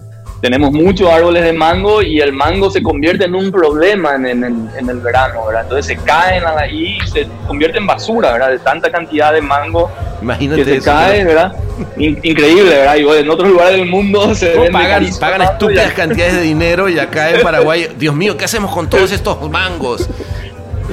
tenemos 0.41 0.73
muchos 0.73 1.09
árboles 1.09 1.41
de 1.45 1.53
mango 1.53 2.01
y 2.01 2.19
el 2.19 2.33
mango 2.33 2.69
se 2.69 2.83
convierte 2.83 3.23
en 3.23 3.33
un 3.33 3.49
problema 3.49 4.15
en, 4.15 4.25
en 4.25 4.43
el, 4.43 4.53
en 4.77 4.89
el 4.89 4.99
verano, 4.99 5.45
¿verdad? 5.45 5.63
Entonces 5.63 5.85
se 5.85 5.95
caen 6.03 6.43
a 6.43 6.53
la- 6.53 6.67
y 6.67 6.97
se 7.05 7.25
convierte 7.47 7.77
en 7.77 7.87
basura, 7.87 8.33
¿verdad? 8.33 8.49
De 8.49 8.59
tanta 8.59 8.91
cantidad 8.91 9.31
de 9.31 9.39
mango 9.41 9.89
Imagínate 10.21 10.63
que 10.65 10.69
se 10.69 10.75
eso, 10.77 10.91
cae. 10.91 11.23
¿verdad? 11.23 11.53
In- 11.95 12.19
increíble, 12.23 12.71
¿verdad? 12.71 12.95
Y 12.97 13.03
bueno, 13.03 13.21
en 13.21 13.29
otros 13.29 13.47
lugares 13.49 13.77
del 13.77 13.85
mundo 13.89 14.35
se 14.35 14.51
¿Cómo 14.51 14.63
vende 14.65 14.79
pagan, 14.79 15.05
pagan 15.19 15.41
estúpidas 15.43 15.93
cantidades 15.93 16.33
de 16.35 16.41
dinero 16.41 16.89
y 16.89 16.99
acá 16.99 17.29
en 17.31 17.41
Paraguay, 17.41 17.87
Dios 17.97 18.13
mío, 18.13 18.35
¿qué 18.35 18.43
hacemos 18.43 18.69
con 18.73 18.89
todos 18.89 19.13
estos 19.13 19.49
mangos? 19.49 20.09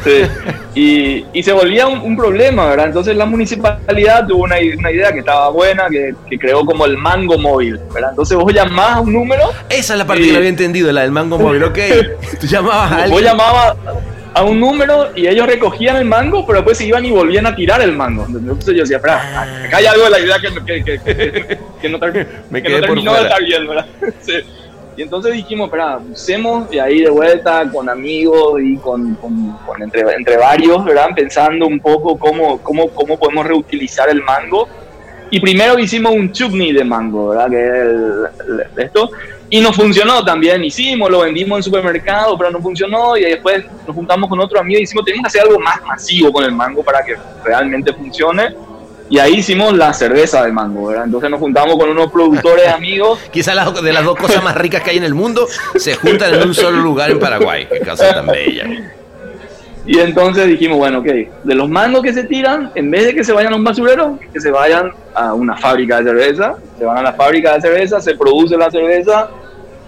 Sí. 0.04 0.22
Y, 0.74 1.24
y 1.32 1.42
se 1.42 1.52
volvía 1.52 1.86
un, 1.86 1.98
un 2.00 2.16
problema, 2.16 2.66
¿verdad? 2.68 2.86
Entonces 2.86 3.16
la 3.16 3.26
municipalidad 3.26 4.26
tuvo 4.26 4.44
una, 4.44 4.56
una 4.78 4.90
idea 4.92 5.12
que 5.12 5.18
estaba 5.20 5.48
buena, 5.50 5.88
que, 5.90 6.14
que 6.28 6.38
creó 6.38 6.64
como 6.64 6.86
el 6.86 6.96
mango 6.96 7.36
móvil, 7.38 7.78
¿verdad? 7.92 8.10
Entonces 8.10 8.36
vos 8.38 8.52
llamás 8.52 8.96
a 8.96 9.00
un 9.00 9.12
número, 9.12 9.50
Esa 9.68 9.92
es 9.94 9.98
la 9.98 10.06
parte 10.06 10.22
que 10.24 10.32
no 10.32 10.38
había 10.38 10.48
entendido, 10.48 10.90
la 10.92 11.02
del 11.02 11.10
mango 11.10 11.38
móvil, 11.38 11.64
ok. 11.64 11.78
Tú 12.40 12.46
llamabas 12.46 12.92
a 12.92 13.06
vos 13.08 13.22
llamabas 13.22 13.76
a 14.32 14.44
un 14.44 14.60
número 14.60 15.08
y 15.16 15.26
ellos 15.26 15.44
recogían 15.46 15.96
el 15.96 16.04
mango, 16.04 16.46
pero 16.46 16.58
después 16.60 16.78
se 16.78 16.86
iban 16.86 17.04
y 17.04 17.10
volvían 17.10 17.46
a 17.46 17.54
tirar 17.56 17.82
el 17.82 17.92
mango. 17.92 18.26
Entonces 18.28 18.74
yo 18.76 18.82
decía, 18.82 18.96
espera, 18.98 19.64
acá 19.66 19.76
hay 19.78 19.86
algo 19.86 20.04
de 20.04 20.10
la 20.10 20.20
idea 20.20 20.36
que, 20.38 20.84
que, 20.84 21.58
que, 21.82 21.88
no, 21.88 21.98
ter- 21.98 22.28
Me 22.50 22.62
que 22.62 22.68
quedé 22.68 22.80
no 22.80 22.86
por 22.86 22.94
terminó 22.96 23.14
de 23.14 23.22
estar 23.22 23.42
bien, 23.44 23.66
¿verdad? 23.66 23.86
Sí. 24.22 24.32
Y 24.96 25.02
entonces 25.02 25.32
dijimos, 25.32 25.66
espera, 25.68 25.98
usemos 26.12 26.68
de 26.68 26.80
ahí 26.80 27.00
de 27.00 27.10
vuelta 27.10 27.64
con 27.72 27.88
amigos 27.88 28.60
y 28.62 28.76
con, 28.76 29.14
con- 29.14 29.56
con 29.66 29.82
entre, 29.82 30.02
entre 30.14 30.36
varios, 30.36 30.84
¿verdad? 30.84 31.08
Pensando 31.14 31.66
un 31.66 31.80
poco 31.80 32.18
cómo, 32.18 32.58
cómo, 32.58 32.88
cómo 32.90 33.18
podemos 33.18 33.46
reutilizar 33.46 34.08
el 34.10 34.22
mango. 34.22 34.68
Y 35.30 35.38
primero 35.40 35.78
hicimos 35.78 36.12
un 36.12 36.32
chutney 36.32 36.72
de 36.72 36.84
mango, 36.84 37.28
¿verdad? 37.28 37.48
Que 37.50 37.66
es 37.66 37.72
el- 37.72 38.26
el- 38.76 38.84
esto. 38.84 39.10
Y 39.48 39.60
nos 39.60 39.74
funcionó 39.74 40.24
también. 40.24 40.62
Hicimos, 40.64 41.08
lo 41.10 41.20
vendimos 41.20 41.58
en 41.58 41.62
supermercado, 41.62 42.36
pero 42.36 42.50
no 42.50 42.60
funcionó. 42.60 43.16
Y 43.16 43.22
después 43.22 43.64
nos 43.86 43.96
juntamos 43.96 44.28
con 44.28 44.38
otro 44.40 44.60
amigo 44.60 44.78
y 44.78 44.82
decimos, 44.82 45.04
tenemos 45.04 45.24
que 45.32 45.38
hacer 45.38 45.48
algo 45.48 45.60
más 45.60 45.80
masivo 45.86 46.32
con 46.32 46.44
el 46.44 46.52
mango 46.52 46.82
para 46.82 47.02
que 47.04 47.14
realmente 47.44 47.92
funcione. 47.92 48.54
Y 49.10 49.18
ahí 49.18 49.34
hicimos 49.38 49.76
la 49.76 49.92
cerveza 49.92 50.44
de 50.44 50.52
mango, 50.52 50.86
¿verdad? 50.86 51.04
Entonces 51.04 51.28
nos 51.30 51.40
juntamos 51.40 51.76
con 51.76 51.90
unos 51.90 52.12
productores 52.12 52.68
amigos 52.74 53.18
Quizás 53.32 53.56
las, 53.56 53.82
de 53.82 53.92
las 53.92 54.04
dos 54.04 54.16
cosas 54.16 54.42
más 54.42 54.54
ricas 54.54 54.82
que 54.82 54.90
hay 54.90 54.98
en 54.98 55.04
el 55.04 55.14
mundo 55.14 55.48
se 55.74 55.96
juntan 55.96 56.32
en 56.32 56.46
un 56.46 56.54
solo 56.54 56.78
lugar 56.78 57.10
en 57.10 57.18
Paraguay. 57.18 57.66
Qué 57.68 57.80
cosa 57.80 58.14
tan 58.14 58.28
bella. 58.28 58.68
Y 59.84 59.98
entonces 59.98 60.46
dijimos, 60.46 60.78
bueno, 60.78 60.98
ok, 60.98 61.06
de 61.42 61.54
los 61.54 61.68
mangos 61.68 62.02
que 62.02 62.12
se 62.12 62.22
tiran, 62.24 62.70
en 62.76 62.90
vez 62.90 63.06
de 63.06 63.14
que 63.14 63.24
se 63.24 63.32
vayan 63.32 63.52
a 63.52 63.56
un 63.56 63.64
basurero, 63.64 64.18
que 64.32 64.40
se 64.40 64.52
vayan 64.52 64.92
a 65.14 65.34
una 65.34 65.56
fábrica 65.56 66.00
de 66.00 66.04
cerveza, 66.04 66.54
se 66.78 66.84
van 66.84 66.98
a 66.98 67.02
la 67.02 67.12
fábrica 67.14 67.54
de 67.54 67.60
cerveza, 67.62 68.00
se 68.00 68.14
produce 68.14 68.56
la 68.56 68.70
cerveza 68.70 69.30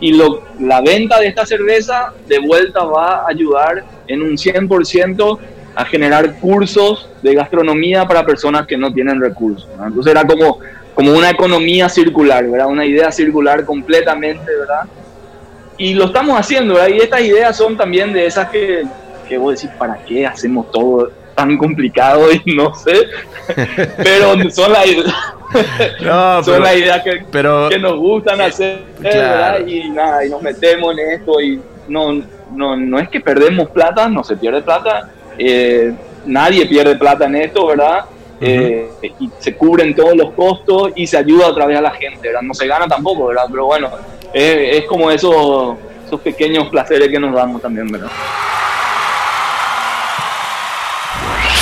y 0.01 0.15
lo, 0.15 0.43
la 0.59 0.81
venta 0.81 1.21
de 1.21 1.29
esta 1.29 1.47
cerveza 1.47 2.13
de 2.27 2.41
vuelta 2.41 2.83
va 2.85 3.19
a 3.19 3.29
ayudar 3.29 3.85
en 4.09 4.23
un 4.23 4.31
100% 4.31 5.39
a 5.75 5.85
generar 5.85 6.35
cursos 6.39 7.09
de 7.23 7.35
gastronomía 7.35 8.07
para 8.07 8.25
personas 8.25 8.67
que 8.67 8.77
no 8.77 8.93
tienen 8.93 9.21
recursos. 9.21 9.69
Entonces 9.85 10.11
era 10.11 10.25
como, 10.25 10.59
como 10.95 11.13
una 11.13 11.31
economía 11.31 11.89
circular, 11.89 12.47
¿verdad? 12.49 12.67
Una 12.69 12.85
idea 12.85 13.11
circular 13.11 13.65
completamente, 13.65 14.45
¿verdad? 14.55 14.83
Y 15.79 15.95
lo 15.95 16.05
estamos 16.07 16.39
haciendo, 16.39 16.75
¿verdad? 16.75 16.89
Y 16.91 16.99
estas 16.99 17.23
ideas 17.23 17.57
son 17.57 17.77
también 17.77 18.13
de 18.13 18.27
esas 18.27 18.51
que, 18.51 18.83
que 19.29 19.39
vos 19.39 19.55
decís, 19.55 19.75
¿para 19.79 19.97
qué 20.05 20.27
hacemos 20.27 20.71
todo, 20.71 21.11
tan 21.35 21.57
complicado 21.57 22.27
y 22.45 22.55
no 22.55 22.75
sé, 22.75 22.93
pero 23.97 24.51
son 24.51 24.73
las 24.73 24.87
No, 26.03 26.43
son 26.45 26.55
pero- 26.55 26.65
las 26.65 26.77
ideas 26.77 27.03
que, 27.03 27.25
pero- 27.31 27.69
que 27.71 27.79
nos 27.79 27.97
gustan 27.97 28.41
hacer, 28.43 28.83
claro. 29.01 29.19
¿verdad? 29.19 29.67
Y 29.67 29.91
nada, 29.91 30.25
y 30.27 30.29
nos 30.31 30.43
metemos 30.43 30.97
en 30.99 31.11
esto 31.13 31.41
y 31.41 31.61
no, 31.89 32.23
no, 32.55 32.77
no 32.77 32.99
es 32.99 33.09
que 33.09 33.21
perdemos 33.21 33.71
plata, 33.71 34.09
no 34.09 34.23
se 34.23 34.37
pierde 34.37 34.63
plata, 34.63 35.09
eh, 35.39 35.93
nadie 36.27 36.67
pierde 36.67 36.97
plata 36.97 37.27
en 37.27 37.37
esto, 37.37 37.67
¿verdad? 37.67 38.05
Eh, 38.41 38.91
y 39.21 39.31
se 39.39 39.55
cubren 39.55 39.95
todos 39.95 40.17
los 40.17 40.33
costos 40.33 40.91
y 40.97 41.07
se 41.07 41.17
ayuda 41.17 41.47
otra 41.47 41.67
vez 41.67 41.79
a 41.79 41.81
la 41.81 41.93
gente, 41.93 42.29
¿verdad? 42.29 42.43
No 42.43 42.55
se 42.55 42.67
gana 42.67 42.89
tampoco, 42.89 43.27
¿verdad? 43.27 43.45
Pero 43.51 43.67
bueno, 43.67 43.91
es, 44.33 44.79
es 44.79 44.85
como 44.87 45.11
esos, 45.11 45.77
esos 46.07 46.21
pequeños 46.21 46.69
placeres 46.69 47.09
que 47.09 47.21
nos 47.21 47.35
damos 47.35 47.63
también, 47.63 47.87
¿verdad? 47.87 48.11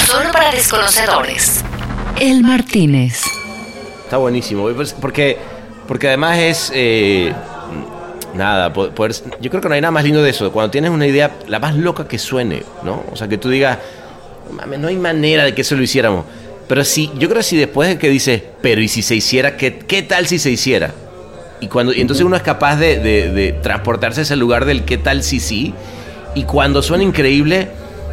Solo 0.07 0.33
para 0.33 0.51
desconocedores. 0.51 1.65
El 2.19 2.43
Martínez. 2.43 3.23
Está 4.05 4.17
buenísimo, 4.17 4.69
porque, 5.01 5.39
porque 5.87 6.09
además 6.09 6.39
es... 6.39 6.73
eh, 6.75 7.35
nada, 8.35 8.73
po- 8.73 8.91
poder, 8.91 9.13
yo 9.41 9.51
creo 9.51 9.61
que 9.63 9.69
no 9.69 9.75
hay 9.75 9.81
nada 9.81 9.91
más 9.93 10.05
lindo 10.05 10.23
de 10.23 10.31
eso, 10.31 10.51
cuando 10.53 10.71
tienes 10.71 10.91
una 10.91 11.07
idea, 11.07 11.31
la 11.49 11.59
más 11.59 11.75
loca 11.77 12.07
que 12.07 12.19
suene, 12.19 12.63
¿no? 12.83 13.03
O 13.13 13.17
sea, 13.17 13.29
que 13.29 13.39
tú 13.39 13.49
digas, 13.49 13.79
"Mames, 14.53 14.79
no 14.79 14.89
hay 14.89 14.97
manera 14.97 15.45
de 15.45 15.55
que 15.55 15.63
eso 15.63 15.77
lo 15.77 15.83
hiciéramos. 15.83 16.25
Pero 16.69 16.85
sí, 16.85 17.11
yo 17.19 17.29
creo 17.29 17.39
que 17.39 17.43
si 17.45 17.57
después 17.57 17.89
de 17.89 17.99
que 17.99 18.09
dices, 18.09 18.43
pero 18.63 18.81
¿y 18.81 18.89
si 18.89 19.03
se 19.03 19.15
hiciera? 19.17 19.57
¿Qué, 19.57 19.79
qué 19.79 20.03
tal 20.03 20.27
si 20.27 20.39
se 20.39 20.51
hiciera? 20.51 20.93
Y, 21.61 21.67
cuando, 21.69 21.93
y 21.93 22.01
entonces 22.01 22.25
uno 22.25 22.37
es 22.37 22.43
capaz 22.43 22.77
de, 22.77 22.99
de- 23.01 23.31
de 23.33 23.53
transportarse 23.53 24.21
a 24.21 24.23
ese 24.23 24.37
lugar 24.37 24.65
del 24.65 24.85
qué 24.85 24.97
tal 24.97 25.23
si 25.23 25.41
sí. 25.41 25.75
Y 26.35 26.45
cuando 26.45 26.81
suena 26.83 27.03
increíble, 27.03 27.69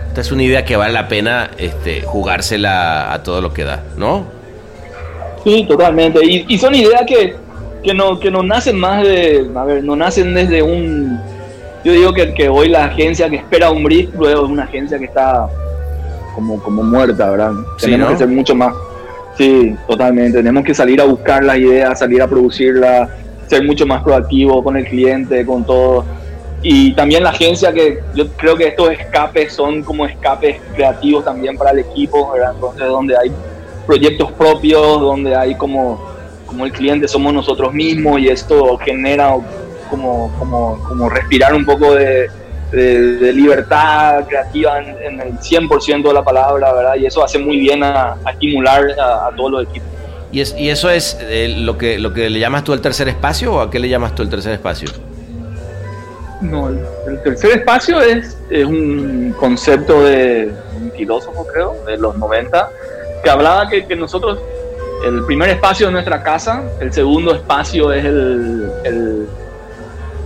esta 0.08 0.22
es 0.22 0.32
una 0.32 0.42
idea 0.44 0.66
que 0.66 0.76
vale 0.76 0.92
la 0.94 1.08
pena 1.08 1.52
este, 1.60 2.02
jugársela 2.02 3.14
a 3.14 3.22
todo 3.22 3.42
lo 3.42 3.54
que 3.54 3.64
da, 3.64 3.84
¿no? 3.96 4.26
Sí, 5.44 5.66
totalmente. 5.68 6.20
Y, 6.26 6.46
y 6.50 6.58
son 6.58 6.74
ideas 6.76 7.04
que, 7.08 7.36
que, 7.88 7.94
no, 7.94 8.20
que 8.20 8.30
no 8.30 8.44
nacen 8.44 8.78
más 8.78 9.02
de, 9.02 9.50
a 9.56 9.64
ver, 9.64 9.82
no 9.82 9.96
nacen 9.96 10.34
desde 10.34 10.62
un... 10.62 11.18
Yo 11.86 11.94
digo 11.94 12.14
que, 12.14 12.34
que 12.34 12.50
hoy 12.50 12.68
la 12.68 12.86
agencia 12.86 13.30
que 13.30 13.38
espera 13.38 13.72
un 13.72 13.82
brief 13.82 14.14
luego 14.14 14.44
es 14.44 14.52
una 14.52 14.64
agencia 14.64 15.00
que 15.00 15.06
está 15.06 15.48
como, 16.36 16.62
como 16.62 16.84
muerta, 16.84 17.30
¿verdad? 17.30 17.54
Sí, 17.78 17.86
Tenemos 17.86 18.08
¿no? 18.08 18.12
que 18.12 18.18
ser 18.18 18.28
mucho 18.28 18.56
más. 18.56 18.76
Sí, 19.38 19.74
totalmente. 19.88 20.40
Tenemos 20.40 20.66
que 20.66 20.74
salir 20.74 21.00
a 21.00 21.06
buscar 21.06 21.46
las 21.46 21.58
ideas, 21.60 21.98
salir 21.98 22.22
a 22.22 22.28
producirlas, 22.28 23.10
ser 23.48 23.64
mucho 23.64 23.86
más 23.86 24.04
proactivo 24.04 24.62
con 24.62 24.76
el 24.76 24.86
cliente, 24.86 25.46
con 25.46 25.64
todo. 25.64 26.04
Y 26.62 26.94
también 26.94 27.24
la 27.24 27.30
agencia 27.30 27.72
que 27.72 28.00
yo 28.16 28.28
creo 28.34 28.58
que 28.58 28.68
estos 28.68 28.92
escapes 28.92 29.54
son 29.54 29.82
como 29.82 30.06
escapes 30.06 30.58
creativos 30.76 31.24
también 31.24 31.56
para 31.58 31.72
el 31.72 31.80
equipo, 31.80 32.34
¿verdad? 32.34 32.52
Entonces 32.54 32.86
donde 32.86 33.16
hay 33.16 33.32
proyectos 33.86 34.30
propios, 34.34 35.00
donde 35.00 35.34
hay 35.34 35.56
como, 35.56 36.17
como 36.48 36.66
el 36.66 36.72
cliente 36.72 37.08
somos 37.08 37.32
nosotros 37.34 37.74
mismos 37.74 38.20
y 38.20 38.30
esto 38.30 38.78
genera 38.80 39.36
como, 39.90 40.34
como, 40.40 40.84
como 40.88 41.10
respirar 41.10 41.54
un 41.54 41.66
poco 41.66 41.94
de, 41.94 42.30
de- 42.72 43.02
de 43.18 43.34
libertad 43.34 44.26
creativa 44.28 44.80
en, 44.82 44.90
en 45.02 45.22
el 45.22 45.34
100% 45.40 46.08
de 46.08 46.14
la 46.14 46.24
palabra, 46.24 46.74
¿verdad? 46.74 46.96
Y 46.96 47.06
eso 47.06 47.24
hace 47.24 47.38
muy 47.38 47.58
bien 47.60 47.84
a, 47.84 48.18
a 48.26 48.32
estimular 48.32 48.84
a, 49.00 49.28
a 49.28 49.36
todos 49.36 49.52
los 49.52 49.64
equipos. 49.70 49.88
¿Y, 50.32 50.42
es, 50.42 50.54
y 50.58 50.70
eso 50.70 50.90
es 50.90 51.18
eh, 51.22 51.56
lo, 51.60 51.78
que, 51.78 51.98
lo 52.00 52.12
que 52.14 52.30
le 52.30 52.40
llamas 52.40 52.64
tú 52.66 52.74
el 52.74 52.82
tercer 52.82 53.08
espacio 53.08 53.54
o 53.54 53.62
a 53.62 53.70
qué 53.72 53.80
le 53.80 53.88
llamas 53.88 54.14
tú 54.16 54.24
el 54.24 54.30
tercer 54.30 54.52
espacio? 54.54 54.90
No, 56.42 56.70
el, 56.70 57.22
tercer 57.24 57.52
espacio 57.60 58.00
es, 58.02 58.38
es 58.50 58.66
un 58.66 59.34
concepto 59.40 60.04
de 60.04 60.52
un 60.80 60.92
filósofo, 60.92 61.48
creo, 61.52 61.78
de 61.88 61.98
los 61.98 62.16
90, 62.18 62.70
que 63.24 63.30
hablaba 63.30 63.68
que, 63.70 63.86
que 63.86 63.96
nosotros, 63.96 64.38
el 65.06 65.26
primer 65.26 65.50
espacio 65.50 65.88
es 65.88 65.94
nuestra 65.94 66.24
casa, 66.24 66.64
el 66.80 66.92
segundo 66.92 67.34
espacio 67.36 67.92
es 67.94 68.06
el, 68.06 68.72
el, 68.84 69.28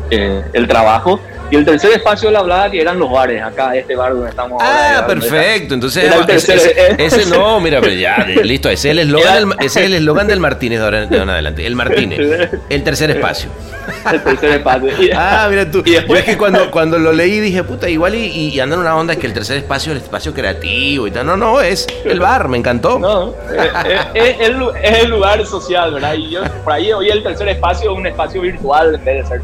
eh, 0.10 0.44
el 0.54 0.68
trabajo, 0.68 1.20
y 1.52 1.56
el 1.58 1.66
tercer 1.66 1.92
espacio 1.92 2.30
él 2.30 2.36
hablaba 2.38 2.70
que 2.72 2.82
eran 2.82 2.98
los 2.98 3.12
bares, 3.12 3.44
acá, 3.44 3.76
este 3.76 3.96
bar 3.96 4.14
donde 4.14 4.30
estamos 4.30 4.62
ahora, 4.62 5.00
Ah, 5.00 5.06
perfecto. 5.08 5.74
Entonces, 5.74 6.06
el 6.06 6.14
ese, 6.30 6.54
tercer- 6.54 6.74
ese- 6.98 7.20
ese 7.22 7.30
no, 7.30 7.60
mira, 7.62 7.80
pero 7.82 7.94
ya, 7.94 8.24
de- 8.26 8.44
listo. 8.44 8.70
Ese 8.70 8.88
es 8.90 8.92
el 8.94 9.00
eslogan 9.00 9.34
del, 9.50 9.56
ese 9.66 9.86
es 9.86 9.92
el 9.92 10.06
del 10.28 10.40
Martínez 10.40 10.80
de 10.80 10.86
ahora, 10.86 11.00
de 11.06 11.06
ahora 11.08 11.24
en 11.24 11.30
adelante. 11.30 11.68
El 11.68 11.76
Martínez. 11.76 12.20
El 12.70 12.84
tercer 12.84 13.12
espacio. 13.12 13.50
el 14.12 14.24
tercer 14.24 14.52
espacio. 14.52 14.90
Ah, 15.16 15.48
mira 15.50 15.70
tú. 15.70 15.82
Y 15.86 15.92
después- 15.92 16.08
Yo 16.08 16.16
es 16.20 16.24
que 16.26 16.38
cuando, 16.38 16.72
cuando 16.72 16.98
lo 16.98 17.12
leí 17.12 17.40
dije, 17.40 17.64
puta, 17.64 17.90
igual 17.90 18.16
y, 18.16 18.26
y 18.28 18.60
andan 18.60 18.80
una 18.80 18.96
onda 18.96 19.16
que 19.16 19.28
el 19.28 19.34
tercer 19.34 19.58
espacio 19.58 19.92
es 19.92 19.98
el 19.98 20.04
espacio 20.04 20.34
creativo 20.34 21.08
y 21.08 21.12
tal. 21.12 21.26
No, 21.26 21.36
no, 21.38 21.62
es 21.62 21.86
el 22.06 22.20
bar, 22.20 22.48
me 22.48 22.58
encantó. 22.58 22.98
No, 23.00 23.34
es, 23.52 23.72
es- 24.14 24.32
es 24.40 24.40
el, 24.48 24.58
lu- 24.58 24.72
es 24.82 25.04
el 25.04 25.10
lugar 25.10 25.46
social, 25.46 25.94
¿verdad? 25.94 26.14
Y 26.14 26.30
yo, 26.30 26.42
por 26.64 26.74
ahí 26.74 26.92
hoy 26.94 27.10
el 27.10 27.22
tercer 27.24 27.48
espacio 27.50 27.92
es 27.92 27.98
un 27.98 28.08
espacio 28.08 28.42
virtual 28.42 28.96
en 28.96 29.04
vez 29.04 29.24
de 29.24 29.26
ser 29.28 29.42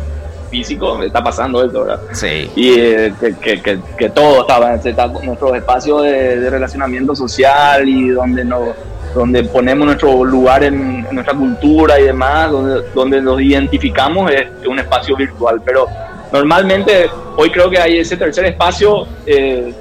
físico, 0.49 1.01
está 1.03 1.23
pasando 1.23 1.63
esto, 1.63 1.83
¿verdad? 1.83 1.99
Sí. 2.11 2.49
Y 2.55 2.79
eh, 2.79 3.13
que, 3.19 3.35
que, 3.35 3.61
que, 3.61 3.79
que 3.97 4.09
todo 4.09 4.41
estaba 4.41 4.75
está 4.75 5.07
nuestro 5.07 5.55
espacio 5.55 6.01
de, 6.01 6.39
de 6.39 6.49
relacionamiento 6.49 7.15
social 7.15 7.87
y 7.87 8.09
donde 8.09 8.43
nos 8.43 8.69
donde 9.15 9.43
ponemos 9.45 9.85
nuestro 9.85 10.23
lugar 10.23 10.63
en, 10.63 11.05
en 11.07 11.15
nuestra 11.15 11.33
cultura 11.33 11.99
y 11.99 12.03
demás, 12.03 12.51
donde, 12.51 12.81
donde 12.93 13.21
nos 13.21 13.41
identificamos 13.41 14.29
es 14.31 14.67
un 14.67 14.77
espacio 14.79 15.15
virtual, 15.15 15.61
pero 15.65 15.87
normalmente 16.31 17.09
hoy 17.35 17.49
creo 17.49 17.69
que 17.69 17.79
hay 17.79 17.97
ese 17.99 18.17
tercer 18.17 18.45
espacio 18.45 19.07
eh, 19.25 19.73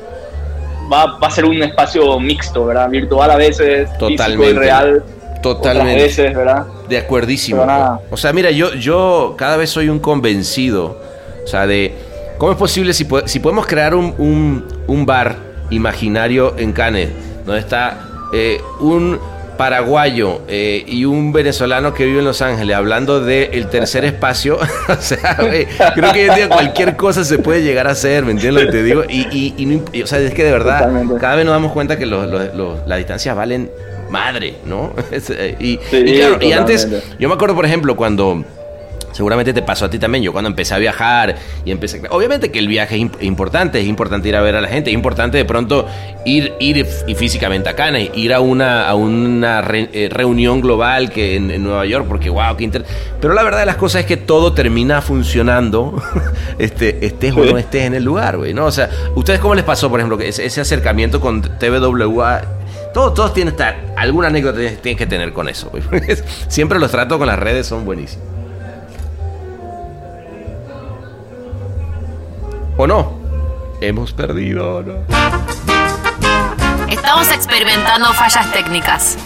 va, 0.90 1.18
va 1.18 1.26
a 1.26 1.30
ser 1.30 1.44
un 1.44 1.62
espacio 1.62 2.18
mixto, 2.18 2.66
¿verdad? 2.66 2.88
Virtual 2.88 3.30
a 3.30 3.36
veces, 3.36 3.90
físico 3.90 4.10
y 4.10 4.16
Totalmente. 4.16 4.60
real 4.60 5.04
Totalmente. 5.42 5.92
otras 6.04 6.16
veces, 6.16 6.34
¿verdad? 6.36 6.66
De 6.88 6.98
acuerdísimo. 6.98 7.66
O 8.10 8.16
sea, 8.16 8.32
mira, 8.32 8.50
yo, 8.50 8.74
yo 8.74 9.34
cada 9.38 9.56
vez 9.56 9.70
soy 9.70 9.88
un 9.88 9.98
convencido, 9.98 10.98
o 11.44 11.46
sea, 11.46 11.66
de 11.66 11.92
cómo 12.38 12.52
es 12.52 12.58
posible 12.58 12.92
si, 12.92 13.04
po- 13.04 13.26
si 13.26 13.38
podemos 13.40 13.66
crear 13.66 13.94
un, 13.94 14.14
un- 14.18 14.64
un 14.86 15.06
bar 15.06 15.36
imaginario 15.70 16.54
en 16.58 16.72
Cannes, 16.72 17.10
donde 17.44 17.60
está 17.60 18.08
eh, 18.32 18.60
un 18.80 19.18
paraguayo 19.56 20.42
eh, 20.48 20.84
y 20.86 21.06
un 21.06 21.32
venezolano 21.32 21.94
que 21.94 22.04
vive 22.04 22.18
en 22.18 22.26
Los 22.26 22.42
Ángeles 22.42 22.76
hablando 22.76 23.20
del 23.24 23.68
tercer 23.68 24.04
espacio, 24.04 24.58
o 24.88 25.00
sea, 25.00 25.36
creo 25.94 26.12
que 26.12 26.22
hoy 26.24 26.28
en 26.28 26.34
día 26.34 26.48
cualquier 26.48 26.94
cosa 26.96 27.24
se 27.24 27.38
puede 27.38 27.62
llegar 27.62 27.86
a 27.88 27.92
hacer, 27.92 28.24
¿me 28.24 28.32
entiendes 28.32 28.64
lo 28.64 28.70
que 28.70 28.76
te 28.76 28.82
digo? 28.82 29.04
Y, 29.08 29.26
y- 29.32 29.82
y 29.92 30.02
o 30.02 30.06
sea, 30.06 30.18
es 30.20 30.34
que 30.34 30.44
de 30.44 30.52
verdad, 30.52 30.80
Totalmente. 30.80 31.14
cada 31.20 31.36
vez 31.36 31.44
nos 31.46 31.54
damos 31.54 31.72
cuenta 31.72 31.96
que 31.96 32.04
los- 32.06 32.28
los- 32.30 32.54
los- 32.54 32.86
las 32.86 32.98
distancias 32.98 33.34
valen 33.34 33.70
madre, 34.10 34.56
¿no? 34.64 34.92
Eh, 35.12 35.56
y, 35.60 35.78
Sí, 35.90 35.96
y 36.06 36.16
claro, 36.16 36.38
y 36.40 36.52
antes, 36.52 36.88
yo 37.18 37.28
me 37.28 37.34
acuerdo, 37.34 37.54
por 37.54 37.64
ejemplo, 37.66 37.96
cuando 37.96 38.44
seguramente 39.12 39.54
te 39.54 39.62
pasó 39.62 39.86
a 39.86 39.90
ti 39.90 39.98
también, 39.98 40.22
yo 40.22 40.30
cuando 40.30 40.50
empecé 40.50 40.74
a 40.74 40.78
viajar 40.78 41.36
y 41.64 41.70
empecé, 41.70 42.02
obviamente 42.10 42.50
que 42.50 42.58
el 42.58 42.68
viaje 42.68 42.96
es 42.96 43.00
imp- 43.02 43.22
importante, 43.22 43.80
es 43.80 43.86
importante 43.86 44.28
ir 44.28 44.36
a 44.36 44.42
ver 44.42 44.56
a 44.56 44.60
la 44.60 44.68
gente, 44.68 44.90
es 44.90 44.94
importante 44.94 45.38
de 45.38 45.46
pronto 45.46 45.86
ir, 46.26 46.52
ir 46.60 46.86
y 47.06 47.14
físicamente 47.14 47.70
acá, 47.70 47.90
¿no? 47.90 47.96
ir 47.98 48.34
a 48.34 48.40
una, 48.40 48.86
a 48.86 48.94
una 48.94 49.62
re- 49.62 49.88
eh, 49.94 50.10
reunión 50.12 50.60
global 50.60 51.08
que 51.10 51.36
en, 51.36 51.50
en 51.50 51.64
Nueva 51.64 51.86
York, 51.86 52.04
porque 52.06 52.28
wow, 52.28 52.54
qué 52.58 52.64
inter... 52.64 52.84
Pero 53.18 53.32
la 53.32 53.42
verdad 53.42 53.60
de 53.60 53.66
las 53.66 53.76
cosas 53.76 54.02
es 54.02 54.06
que 54.06 54.18
todo 54.18 54.52
termina 54.52 55.00
funcionando, 55.00 56.02
este, 56.58 57.06
estés 57.06 57.32
o 57.34 57.42
no 57.42 57.56
estés 57.56 57.84
en 57.84 57.94
el 57.94 58.04
lugar, 58.04 58.36
güey, 58.36 58.52
¿no? 58.52 58.66
O 58.66 58.70
sea, 58.70 58.90
¿ustedes 59.14 59.40
cómo 59.40 59.54
les 59.54 59.64
pasó, 59.64 59.88
por 59.88 59.98
ejemplo, 59.98 60.20
ese, 60.20 60.44
ese 60.44 60.60
acercamiento 60.60 61.22
con 61.22 61.40
TWA? 61.40 62.42
Todos, 62.96 63.12
todos 63.12 63.34
tienen 63.34 63.52
estar, 63.52 63.76
alguna 63.94 64.28
anécdota 64.28 64.56
tienes 64.80 64.96
que 64.96 65.06
tener 65.06 65.34
con 65.34 65.50
eso. 65.50 65.70
Siempre 66.48 66.78
los 66.78 66.90
tratos 66.90 67.18
con 67.18 67.26
las 67.26 67.38
redes 67.38 67.66
son 67.66 67.84
buenísimos. 67.84 68.26
¿O 72.78 72.86
no? 72.86 73.20
Hemos 73.82 74.14
perdido, 74.14 74.82
¿no? 74.82 74.94
Estamos 76.88 77.30
experimentando 77.32 78.14
fallas 78.14 78.50
técnicas. 78.52 79.18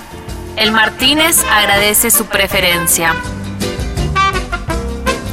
El 0.56 0.72
Martínez 0.72 1.44
agradece 1.44 2.10
su 2.10 2.26
preferencia. 2.26 3.14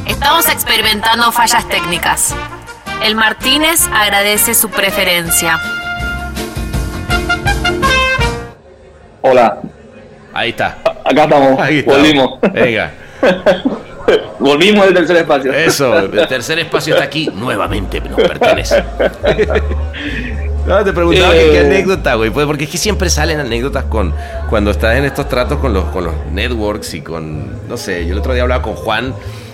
Estamos 0.05 0.47
experimentando 0.47 1.31
fallas 1.31 1.67
técnicas. 1.69 2.35
El 3.03 3.15
Martínez 3.15 3.88
agradece 3.91 4.53
su 4.53 4.69
preferencia. 4.69 5.59
Hola, 9.30 9.57
Ahí 10.34 10.49
está. 10.51 10.78
acá 11.03 11.23
estamos, 11.23 11.59
Ahí 11.59 11.82
volvimos. 11.82 12.39
Venga. 12.53 12.91
volvimos 14.39 14.86
del 14.86 14.93
tercer 14.93 15.17
espacio. 15.17 15.51
Eso, 15.53 15.97
el 15.97 16.28
tercer 16.28 16.59
espacio 16.59 16.93
está 16.93 17.05
aquí. 17.05 17.30
Nuevamente 17.34 17.99
nos 18.01 18.15
pertenece. 18.15 18.84
No, 20.67 20.84
te 20.84 20.91
preguntaba 20.91 21.32
que 21.32 21.39
qué 21.49 21.57
Eh. 21.61 21.65
anécdota, 21.65 22.15
güey. 22.15 22.30
pues, 22.30 22.45
Porque 22.45 22.65
es 22.65 22.69
que 22.69 22.78
siempre 22.78 23.09
salen 23.09 23.39
anécdotas 23.39 23.86
con 23.86 24.13
cuando 24.49 24.71
estás 24.71 24.97
en 24.97 25.05
estos 25.05 25.30
tratos 25.30 25.59
con 25.59 25.73
los, 25.73 25.86
con 25.86 26.03
los 26.03 26.13
networks 26.34 26.93
y 26.93 26.99
con. 27.01 27.69
No 27.69 27.78
sé, 27.78 28.05
yo 28.05 28.11
el 28.11 28.19
otro 28.19 28.34
día 28.34 28.43
hablaba 28.43 28.61
con 28.61 28.73
Juan, 28.75 29.13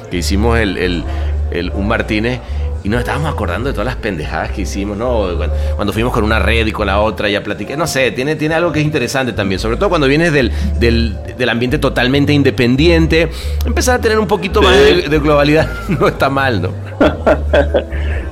que 0.09 0.17
hicimos 0.17 0.57
el, 0.57 0.75
el- 0.75 1.03
el- 1.51 1.69
un 1.69 1.87
Martínez. 1.87 2.39
Y 2.83 2.89
nos 2.89 2.99
estábamos 2.99 3.31
acordando 3.31 3.69
de 3.69 3.73
todas 3.73 3.85
las 3.85 3.95
pendejadas 3.95 4.51
que 4.51 4.63
hicimos, 4.63 4.97
¿no? 4.97 5.19
Cuando, 5.37 5.55
cuando 5.75 5.93
fuimos 5.93 6.11
con 6.11 6.23
una 6.25 6.39
red 6.39 6.67
y 6.67 6.71
con 6.73 6.87
la 6.87 6.99
otra, 6.99 7.29
ya 7.29 7.41
platiqué. 7.41 7.77
No 7.77 7.87
sé, 7.87 8.11
tiene, 8.11 8.35
tiene 8.35 8.55
algo 8.55 8.73
que 8.73 8.79
es 8.79 8.85
interesante 8.85 9.31
también. 9.31 9.57
Sobre 9.59 9.77
todo 9.77 9.87
cuando 9.87 10.05
vienes 10.07 10.33
del, 10.33 10.51
del, 10.79 11.15
del 11.37 11.49
ambiente 11.49 11.77
totalmente 11.79 12.33
independiente. 12.33 13.29
Empezar 13.65 13.95
a 13.95 14.01
tener 14.01 14.19
un 14.19 14.27
poquito 14.27 14.61
más 14.61 14.75
de, 14.77 15.07
de 15.07 15.19
globalidad 15.19 15.67
no 15.87 16.07
está 16.09 16.29
mal, 16.29 16.61
¿no? 16.61 16.69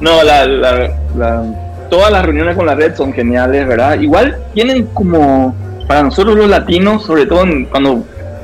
No, 0.02 0.24
la, 0.24 0.46
la- 0.48 0.92
la- 1.18 1.44
todas 1.90 2.12
las 2.12 2.24
reuniones 2.26 2.56
con 2.56 2.66
la 2.66 2.76
red 2.76 2.96
son 2.96 3.14
geniales, 3.14 3.68
¿verdad? 3.68 4.00
Igual 4.00 4.38
tienen 4.54 4.88
como, 4.88 5.56
para 5.88 6.04
nosotros 6.04 6.36
los 6.36 6.50
latinos, 6.50 7.04
sobre 7.06 7.26
todo 7.26 7.44
en- 7.44 7.66
cuando, 7.66 8.04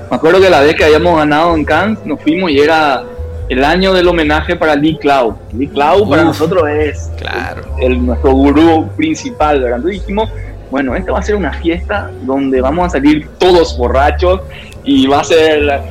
me 0.09 0.15
acuerdo 0.15 0.39
que 0.39 0.49
la 0.49 0.61
vez 0.61 0.75
que 0.75 0.83
habíamos 0.85 1.17
ganado 1.17 1.55
en 1.55 1.65
Cannes, 1.65 1.99
nos 2.05 2.21
fuimos 2.21 2.51
y 2.51 2.59
era 2.59 3.03
el 3.49 3.63
año 3.63 3.93
del 3.93 4.07
homenaje 4.07 4.55
para 4.55 4.75
Lee 4.75 4.97
Cloud. 4.99 5.35
Lee 5.53 5.67
Cloud 5.67 6.09
para 6.09 6.23
nosotros 6.23 6.63
es 6.69 7.09
Claro. 7.17 7.63
el, 7.79 8.05
nuestro 8.05 8.31
gurú 8.33 8.89
principal, 8.97 9.61
¿verdad? 9.61 9.77
Entonces 9.77 10.01
dijimos, 10.01 10.29
bueno, 10.69 10.95
esta 10.95 11.11
va 11.13 11.19
a 11.19 11.23
ser 11.23 11.35
una 11.35 11.53
fiesta 11.53 12.11
donde 12.23 12.59
vamos 12.61 12.87
a 12.87 12.89
salir 12.89 13.29
todos 13.37 13.77
borrachos 13.77 14.41
y 14.83 15.07
va 15.07 15.21
a 15.21 15.23
ser... 15.23 15.61
la- 15.61 15.81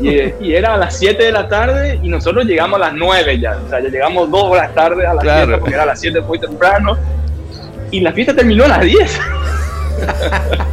y, 0.00 0.08
y 0.40 0.54
era 0.54 0.74
a 0.74 0.76
las 0.76 0.96
7 0.98 1.22
de 1.22 1.30
la 1.30 1.48
tarde 1.48 2.00
y 2.02 2.08
nosotros 2.08 2.44
llegamos 2.44 2.76
a 2.80 2.86
las 2.86 2.94
9 2.94 3.38
ya. 3.38 3.56
O 3.64 3.68
sea, 3.70 3.80
ya 3.80 3.88
llegamos 3.88 4.28
dos 4.30 4.42
horas 4.44 4.74
tarde 4.74 5.06
a 5.06 5.14
la 5.14 5.20
Claro. 5.20 5.46
fiesta 5.46 5.58
porque 5.60 5.74
era 5.74 5.82
a 5.84 5.86
las 5.86 6.00
7 6.00 6.20
muy 6.22 6.40
temprano. 6.40 6.96
Y 7.92 8.00
la 8.00 8.12
fiesta 8.12 8.34
terminó 8.34 8.64
a 8.64 8.68
las 8.68 8.80
10. 8.80 9.20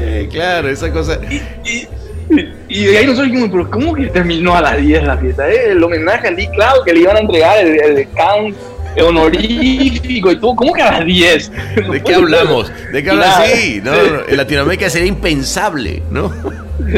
Eh, 0.00 0.28
claro, 0.30 0.68
esa 0.68 0.92
cosa. 0.92 1.18
Y, 1.28 1.36
y 1.68 1.88
de 2.68 2.98
ahí 2.98 3.06
nosotros 3.06 3.26
dijimos, 3.30 3.48
pero 3.50 3.70
¿cómo 3.70 3.94
que 3.94 4.06
terminó 4.06 4.54
a 4.54 4.60
las 4.60 4.76
10 4.78 5.02
la 5.04 5.16
fiesta? 5.16 5.48
Eh, 5.48 5.70
el 5.72 5.82
homenaje 5.82 6.28
a 6.28 6.30
Lee 6.30 6.48
Cloud 6.48 6.84
que 6.84 6.92
le 6.92 7.00
iban 7.00 7.16
a 7.16 7.20
entregar 7.20 7.58
el, 7.64 7.80
el 7.80 8.08
count 8.08 8.56
honorífico 9.00 10.32
y 10.32 10.36
todo. 10.40 10.56
¿Cómo 10.56 10.72
que 10.72 10.82
a 10.82 10.92
las 10.92 11.04
10? 11.04 11.52
¿De 11.90 12.02
qué 12.02 12.14
hablamos? 12.14 12.70
¿De 12.92 13.02
qué 13.02 13.10
hablamos? 13.10 13.46
Sí, 13.48 13.80
no, 13.82 13.92
no, 13.92 14.20
en 14.28 14.36
Latinoamérica 14.36 14.90
sería 14.90 15.08
impensable, 15.08 16.02
¿no? 16.10 16.32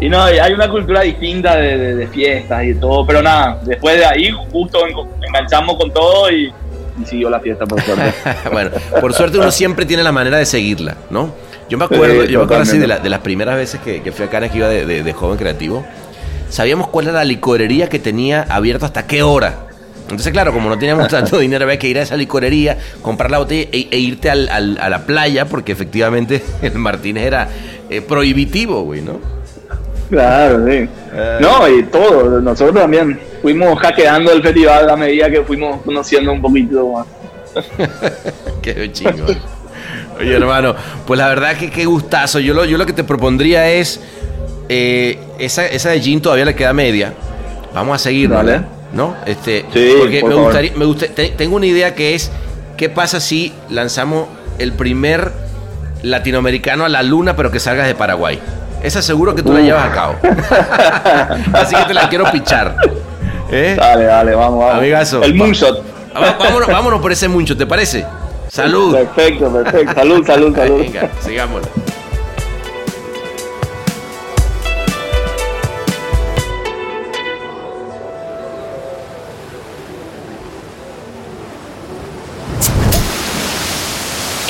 y 0.00 0.08
no, 0.08 0.32
y 0.32 0.38
hay 0.38 0.52
una 0.52 0.68
cultura 0.68 1.02
distinta 1.02 1.56
de, 1.56 1.78
de- 1.78 1.94
de 1.96 2.06
fiestas 2.08 2.64
y 2.64 2.74
todo, 2.74 3.06
pero 3.06 3.22
nada, 3.22 3.60
después 3.64 3.96
de 3.96 4.04
ahí 4.04 4.30
justo 4.50 4.86
en- 4.86 4.94
enganchamos 5.26 5.76
con 5.76 5.92
todo 5.92 6.30
y, 6.30 6.52
y 7.00 7.06
siguió 7.06 7.30
la 7.30 7.40
fiesta 7.40 7.64
por 7.66 7.80
suerte. 7.82 8.12
bueno, 8.52 8.70
por 9.00 9.12
suerte 9.14 9.38
uno 9.38 9.50
siempre 9.50 9.84
tiene 9.86 10.02
la 10.02 10.12
manera 10.12 10.38
de 10.38 10.46
seguirla, 10.46 10.96
¿no? 11.10 11.32
Yo 11.68 11.78
me 11.78 11.84
acuerdo, 11.86 12.22
Sí, 12.26 12.32
yo 12.32 12.38
me 12.40 12.44
acuerdo 12.44 12.62
así 12.62 12.78
de, 12.78 12.86
la- 12.86 12.98
de 12.98 13.08
las 13.08 13.20
primeras 13.20 13.56
veces 13.56 13.80
que, 13.80 14.02
que 14.02 14.12
fui 14.12 14.24
a 14.26 14.30
Canes 14.30 14.50
que 14.52 14.58
iba 14.58 14.68
de, 14.68 14.84
de- 14.86 15.02
de 15.02 15.12
joven 15.12 15.36
creativo. 15.38 15.84
Sabíamos 16.50 16.88
cuál 16.88 17.06
era 17.06 17.14
la 17.18 17.24
licorería 17.24 17.88
que 17.88 17.98
tenía 17.98 18.42
abierto 18.48 18.84
hasta 18.86 19.06
qué 19.06 19.22
hora. 19.22 19.66
Entonces, 20.02 20.32
claro, 20.32 20.52
como 20.52 20.68
no 20.68 20.78
teníamos 20.78 21.08
tanto 21.08 21.38
dinero, 21.38 21.64
había 21.64 21.78
que 21.78 21.88
ir 21.88 21.98
a 21.98 22.02
esa 22.02 22.16
licorería, 22.16 22.76
comprar 23.00 23.30
la 23.30 23.38
botella 23.38 23.68
e, 23.72 23.88
e 23.90 23.98
irte 23.98 24.28
al- 24.30 24.48
al- 24.50 24.78
a 24.80 24.88
la 24.90 25.06
playa, 25.06 25.46
porque 25.46 25.72
efectivamente 25.72 26.42
el 26.62 26.74
Martínez 26.74 27.24
era 27.26 27.48
eh, 27.88 28.02
prohibitivo, 28.02 28.82
güey, 28.82 29.00
¿no? 29.00 29.18
Claro, 30.10 30.66
sí. 30.68 30.86
No, 31.40 31.66
y 31.66 31.82
todo, 31.84 32.40
nosotros 32.40 32.74
también 32.78 33.18
fuimos 33.40 33.78
hackeando 33.80 34.30
el 34.32 34.42
festival 34.42 34.88
a 34.90 34.96
medida 34.96 35.30
que 35.30 35.40
fuimos 35.42 35.80
conociendo 35.82 36.30
un 36.32 36.42
poquito 36.42 36.88
más. 36.92 37.06
Qué 38.62 38.90
chingo. 38.92 39.26
Oye, 40.18 40.34
hermano, 40.34 40.74
pues 41.06 41.18
la 41.18 41.28
verdad 41.28 41.56
que 41.56 41.70
qué 41.70 41.84
gustazo. 41.86 42.38
Yo 42.40 42.54
lo, 42.54 42.64
yo 42.64 42.78
lo 42.78 42.86
que 42.86 42.92
te 42.92 43.04
propondría 43.04 43.68
es. 43.70 44.00
eh, 44.68 45.18
esa, 45.38 45.66
esa 45.66 45.90
de 45.90 46.00
Jean 46.00 46.20
todavía 46.20 46.44
le 46.44 46.54
queda 46.54 46.72
media. 46.72 47.12
Vamos 47.74 47.96
a 47.96 47.98
seguir, 47.98 48.30
Dale. 48.30 48.60
¿no? 48.92 49.16
Este, 49.26 49.64
Sí, 49.72 49.94
porque 49.98 50.20
por 50.20 50.28
me 50.30 50.34
favor. 50.36 50.44
gustaría, 50.52 50.72
me 50.76 50.84
gusta- 50.84 51.06
te- 51.08 51.30
tengo 51.30 51.56
una 51.56 51.66
idea 51.66 51.94
que 51.94 52.14
es: 52.14 52.30
¿qué 52.76 52.88
pasa 52.88 53.18
si 53.20 53.52
lanzamos 53.68 54.28
el 54.58 54.72
primer 54.72 55.32
latinoamericano 56.02 56.84
a 56.84 56.88
la 56.88 57.02
luna, 57.02 57.34
pero 57.36 57.50
que 57.50 57.58
salgas 57.60 57.86
de 57.88 57.94
Paraguay? 57.94 58.38
Esa 58.82 59.00
seguro 59.02 59.34
que 59.34 59.42
tú 59.42 59.52
la 59.52 59.60
llevas 59.60 59.84
a 59.86 59.92
cabo. 59.92 60.16
Así 61.54 61.74
que 61.74 61.84
te 61.84 61.94
la 61.94 62.08
quiero 62.08 62.30
pichar. 62.30 62.76
¿Eh? 63.50 63.74
Dale, 63.78 64.04
dale, 64.04 64.34
vamos, 64.34 64.58
vamos. 64.60 64.74
Amigazo. 64.78 65.22
El 65.22 65.34
moonshot. 65.34 65.82
Vámonos, 66.14 66.68
vámonos 66.68 67.00
por 67.00 67.10
ese 67.10 67.26
mucho, 67.28 67.56
¿te 67.56 67.66
parece? 67.66 68.04
Salud. 68.54 68.92
Perfecto, 68.92 69.52
perfecto. 69.52 69.94
Salud, 69.94 70.24
salud, 70.24 70.54
salud. 70.54 70.78
Venga, 70.78 71.10
sigámoslo. 71.20 71.68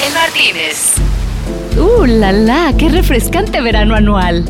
El 0.06 0.12
Martínez. 0.12 0.96
¡Uh, 1.78 2.04
la 2.04 2.32
la! 2.32 2.74
¡Qué 2.76 2.90
refrescante 2.90 3.62
verano 3.62 3.94
anual! 3.94 4.44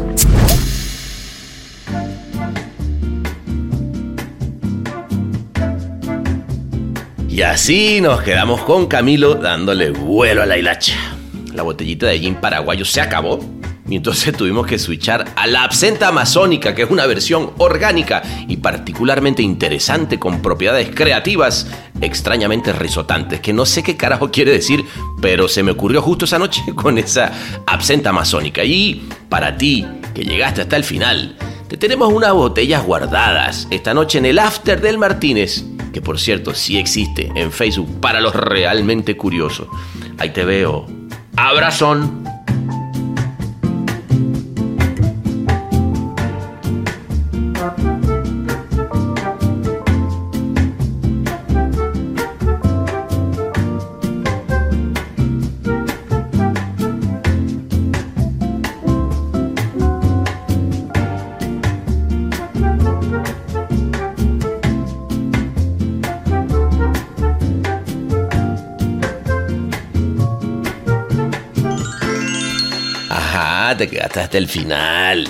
Y 7.35 7.43
así 7.43 8.01
nos 8.01 8.23
quedamos 8.23 8.61
con 8.61 8.87
Camilo 8.87 9.35
dándole 9.35 9.91
vuelo 9.91 10.45
a 10.45 10.47
la 10.47 10.57
hilacha. 10.57 10.95
La 11.53 11.65
botellita 11.65 12.07
de 12.07 12.21
gin 12.21 12.37
paraguayo 12.37 12.85
se 12.85 13.01
acabó. 13.01 13.41
Y 13.89 13.97
entonces 13.97 14.33
tuvimos 14.37 14.69
que 14.69 14.79
switchar 14.79 15.25
a 15.35 15.49
la 15.49 15.65
absenta 15.65 16.07
amazónica, 16.07 16.77
que 16.77 16.83
es 16.83 16.91
una 16.93 17.07
versión 17.07 17.51
orgánica 17.59 18.23
y 18.47 18.59
particularmente 18.59 19.43
interesante 19.43 20.21
con 20.21 20.43
propiedades 20.43 20.91
creativas 20.95 21.67
extrañamente 22.01 22.73
risotantes, 22.73 23.41
que 23.41 23.53
no 23.53 23.67
sé 23.67 23.83
qué 23.83 23.97
carajo 23.97 24.31
quiere 24.31 24.53
decir, 24.53 24.85
pero 25.21 25.49
se 25.49 25.65
me 25.65 25.73
ocurrió 25.73 26.03
justo 26.03 26.27
esa 26.27 26.39
noche 26.39 26.63
con 26.77 26.99
esa 26.99 27.33
absenta 27.67 28.11
amazónica. 28.11 28.63
Y 28.63 29.09
para 29.29 29.57
ti, 29.57 29.85
que 30.15 30.23
llegaste 30.23 30.61
hasta 30.61 30.77
el 30.77 30.85
final, 30.85 31.37
te 31.67 31.77
tenemos 31.77 32.13
unas 32.13 32.33
botellas 32.33 32.85
guardadas 32.85 33.67
esta 33.73 33.93
noche 33.93 34.19
en 34.19 34.27
el 34.27 34.39
After 34.39 34.81
del 34.81 34.99
Martínez, 34.99 35.65
que 35.95 36.03
por 36.03 36.19
cierto 36.19 36.53
sí 36.55 36.77
existe 36.77 37.31
en 37.37 37.53
Facebook 37.53 38.01
para 38.01 38.21
los 38.21 38.35
realmente 38.35 39.17
curiosos. 39.17 39.69
Ahí 40.19 40.31
te 40.31 40.45
veo. 40.45 40.87
Abrazón. 41.37 42.24
Ajá, 73.95 74.09
te 74.09 74.19
quedaste 74.19 74.21
hasta 74.21 74.39
el 74.39 74.49
final. 74.49 75.29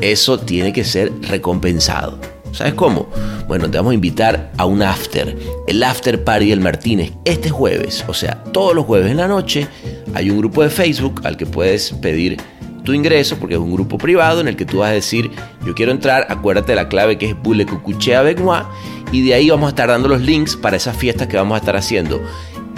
Eso 0.00 0.38
tiene 0.38 0.72
que 0.72 0.84
ser 0.84 1.12
recompensado. 1.22 2.18
¿Sabes 2.52 2.74
cómo? 2.74 3.08
Bueno, 3.48 3.68
te 3.68 3.78
vamos 3.78 3.92
a 3.92 3.94
invitar 3.94 4.52
a 4.56 4.64
un 4.64 4.82
after, 4.82 5.36
el 5.66 5.82
after 5.82 6.22
party 6.22 6.50
del 6.50 6.60
Martínez, 6.60 7.12
este 7.24 7.50
jueves. 7.50 8.04
O 8.06 8.14
sea, 8.14 8.44
todos 8.44 8.74
los 8.74 8.84
jueves 8.84 9.10
en 9.10 9.16
la 9.16 9.26
noche 9.28 9.66
hay 10.14 10.30
un 10.30 10.38
grupo 10.38 10.62
de 10.62 10.70
Facebook 10.70 11.22
al 11.24 11.36
que 11.36 11.46
puedes 11.46 11.92
pedir 11.92 12.36
tu 12.84 12.92
ingreso, 12.92 13.36
porque 13.38 13.54
es 13.54 13.60
un 13.60 13.72
grupo 13.72 13.98
privado 13.98 14.40
en 14.40 14.48
el 14.48 14.56
que 14.56 14.66
tú 14.66 14.78
vas 14.78 14.90
a 14.90 14.92
decir, 14.92 15.30
yo 15.66 15.74
quiero 15.74 15.90
entrar, 15.90 16.26
acuérdate 16.28 16.72
de 16.72 16.76
la 16.76 16.88
clave 16.88 17.18
que 17.18 17.30
es 17.30 17.42
Bulecucuchea 17.42 18.22
Begnois, 18.22 18.64
y 19.10 19.26
de 19.26 19.34
ahí 19.34 19.50
vamos 19.50 19.66
a 19.66 19.70
estar 19.70 19.88
dando 19.88 20.06
los 20.06 20.20
links 20.20 20.54
para 20.54 20.76
esas 20.76 20.96
fiestas 20.96 21.26
que 21.26 21.36
vamos 21.36 21.56
a 21.56 21.58
estar 21.58 21.76
haciendo 21.76 22.20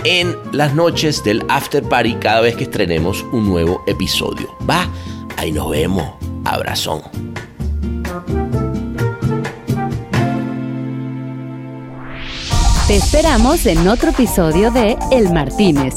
en 0.05 0.37
las 0.53 0.75
noches 0.75 1.25
del 1.25 1.45
after 1.49 1.83
party 1.83 2.15
cada 2.15 2.41
vez 2.41 2.57
que 2.57 2.65
estrenemos 2.65 3.25
un 3.33 3.49
nuevo 3.49 3.83
episodio. 3.87 4.49
Va, 4.69 4.89
ahí 5.37 5.53
nos 5.53 5.71
vemos. 5.71 6.15
Abrazón. 6.45 7.03
Te 12.87 12.95
esperamos 12.95 13.67
en 13.67 13.89
otro 13.89 14.11
episodio 14.11 14.71
de 14.71 14.97
El 15.11 15.33
Martínez, 15.33 15.95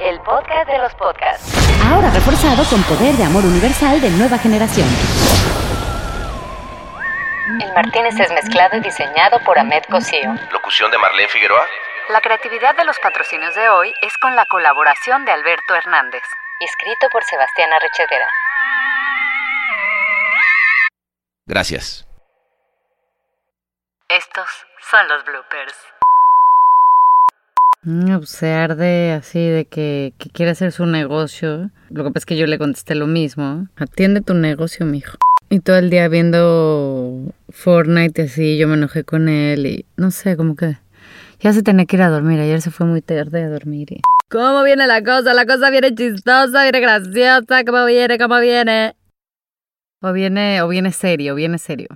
el 0.00 0.20
podcast 0.20 0.68
de 0.68 0.78
los 0.78 0.94
podcasts. 0.94 1.52
Ahora 1.90 2.10
reforzado 2.10 2.62
con 2.70 2.80
poder 2.84 3.16
de 3.16 3.24
amor 3.24 3.44
universal 3.44 4.00
de 4.00 4.10
nueva 4.10 4.38
generación. 4.38 4.86
El 7.60 7.72
Martínez 7.74 8.14
es 8.20 8.30
mezclado 8.30 8.76
y 8.76 8.80
diseñado 8.80 9.40
por 9.44 9.58
Ahmed 9.58 9.82
Cosío. 9.90 10.32
Locución 10.52 10.92
de 10.92 10.98
Marlene 10.98 11.28
Figueroa. 11.28 11.66
La 12.10 12.20
creatividad 12.20 12.76
de 12.76 12.84
los 12.84 12.98
patrocinios 13.00 13.56
de 13.56 13.68
hoy 13.68 13.92
es 14.02 14.16
con 14.18 14.36
la 14.36 14.46
colaboración 14.46 15.24
de 15.24 15.32
Alberto 15.32 15.74
Hernández. 15.74 16.22
Escrito 16.60 17.08
por 17.10 17.24
Sebastián 17.24 17.72
Arrechedera. 17.72 18.28
Gracias. 21.46 22.06
Estos 24.08 24.46
son 24.90 25.08
los 25.08 25.24
bloopers. 25.24 25.74
Mm, 27.82 28.18
pues 28.18 28.30
se 28.30 28.52
arde 28.52 29.12
así 29.12 29.38
de 29.38 29.64
que, 29.64 30.12
que 30.18 30.30
quiere 30.30 30.52
hacer 30.52 30.72
su 30.72 30.86
negocio. 30.86 31.70
Lo 31.90 32.04
que 32.04 32.10
pasa 32.10 32.18
es 32.18 32.26
que 32.26 32.36
yo 32.36 32.46
le 32.46 32.58
contesté 32.58 32.94
lo 32.94 33.06
mismo. 33.06 33.68
Atiende 33.76 34.20
tu 34.20 34.34
negocio, 34.34 34.84
mijo. 34.84 35.16
Y 35.50 35.60
todo 35.60 35.78
el 35.78 35.88
día 35.88 36.08
viendo 36.08 37.32
Fortnite 37.48 38.22
así, 38.22 38.58
yo 38.58 38.68
me 38.68 38.74
enojé 38.74 39.04
con 39.04 39.30
él 39.30 39.66
y 39.66 39.86
no 39.96 40.10
sé, 40.10 40.36
como 40.36 40.54
que 40.54 40.76
ya 41.40 41.52
se 41.54 41.62
tenía 41.62 41.86
que 41.86 41.96
ir 41.96 42.02
a 42.02 42.10
dormir. 42.10 42.40
Ayer 42.40 42.60
se 42.60 42.70
fue 42.70 42.86
muy 42.86 43.00
tarde 43.00 43.42
a 43.42 43.48
dormir. 43.48 43.92
Y... 43.92 44.02
¿Cómo 44.30 44.62
viene 44.62 44.86
la 44.86 45.02
cosa? 45.02 45.32
La 45.32 45.46
cosa 45.46 45.70
viene 45.70 45.94
chistosa, 45.94 46.62
viene 46.62 46.80
graciosa. 46.80 47.64
¿Cómo 47.64 47.86
viene? 47.86 48.18
¿Cómo 48.18 48.38
viene? 48.40 48.94
O 50.02 50.12
viene, 50.12 50.60
o 50.60 50.68
viene 50.68 50.92
serio, 50.92 51.34
viene 51.34 51.56
serio. 51.56 51.88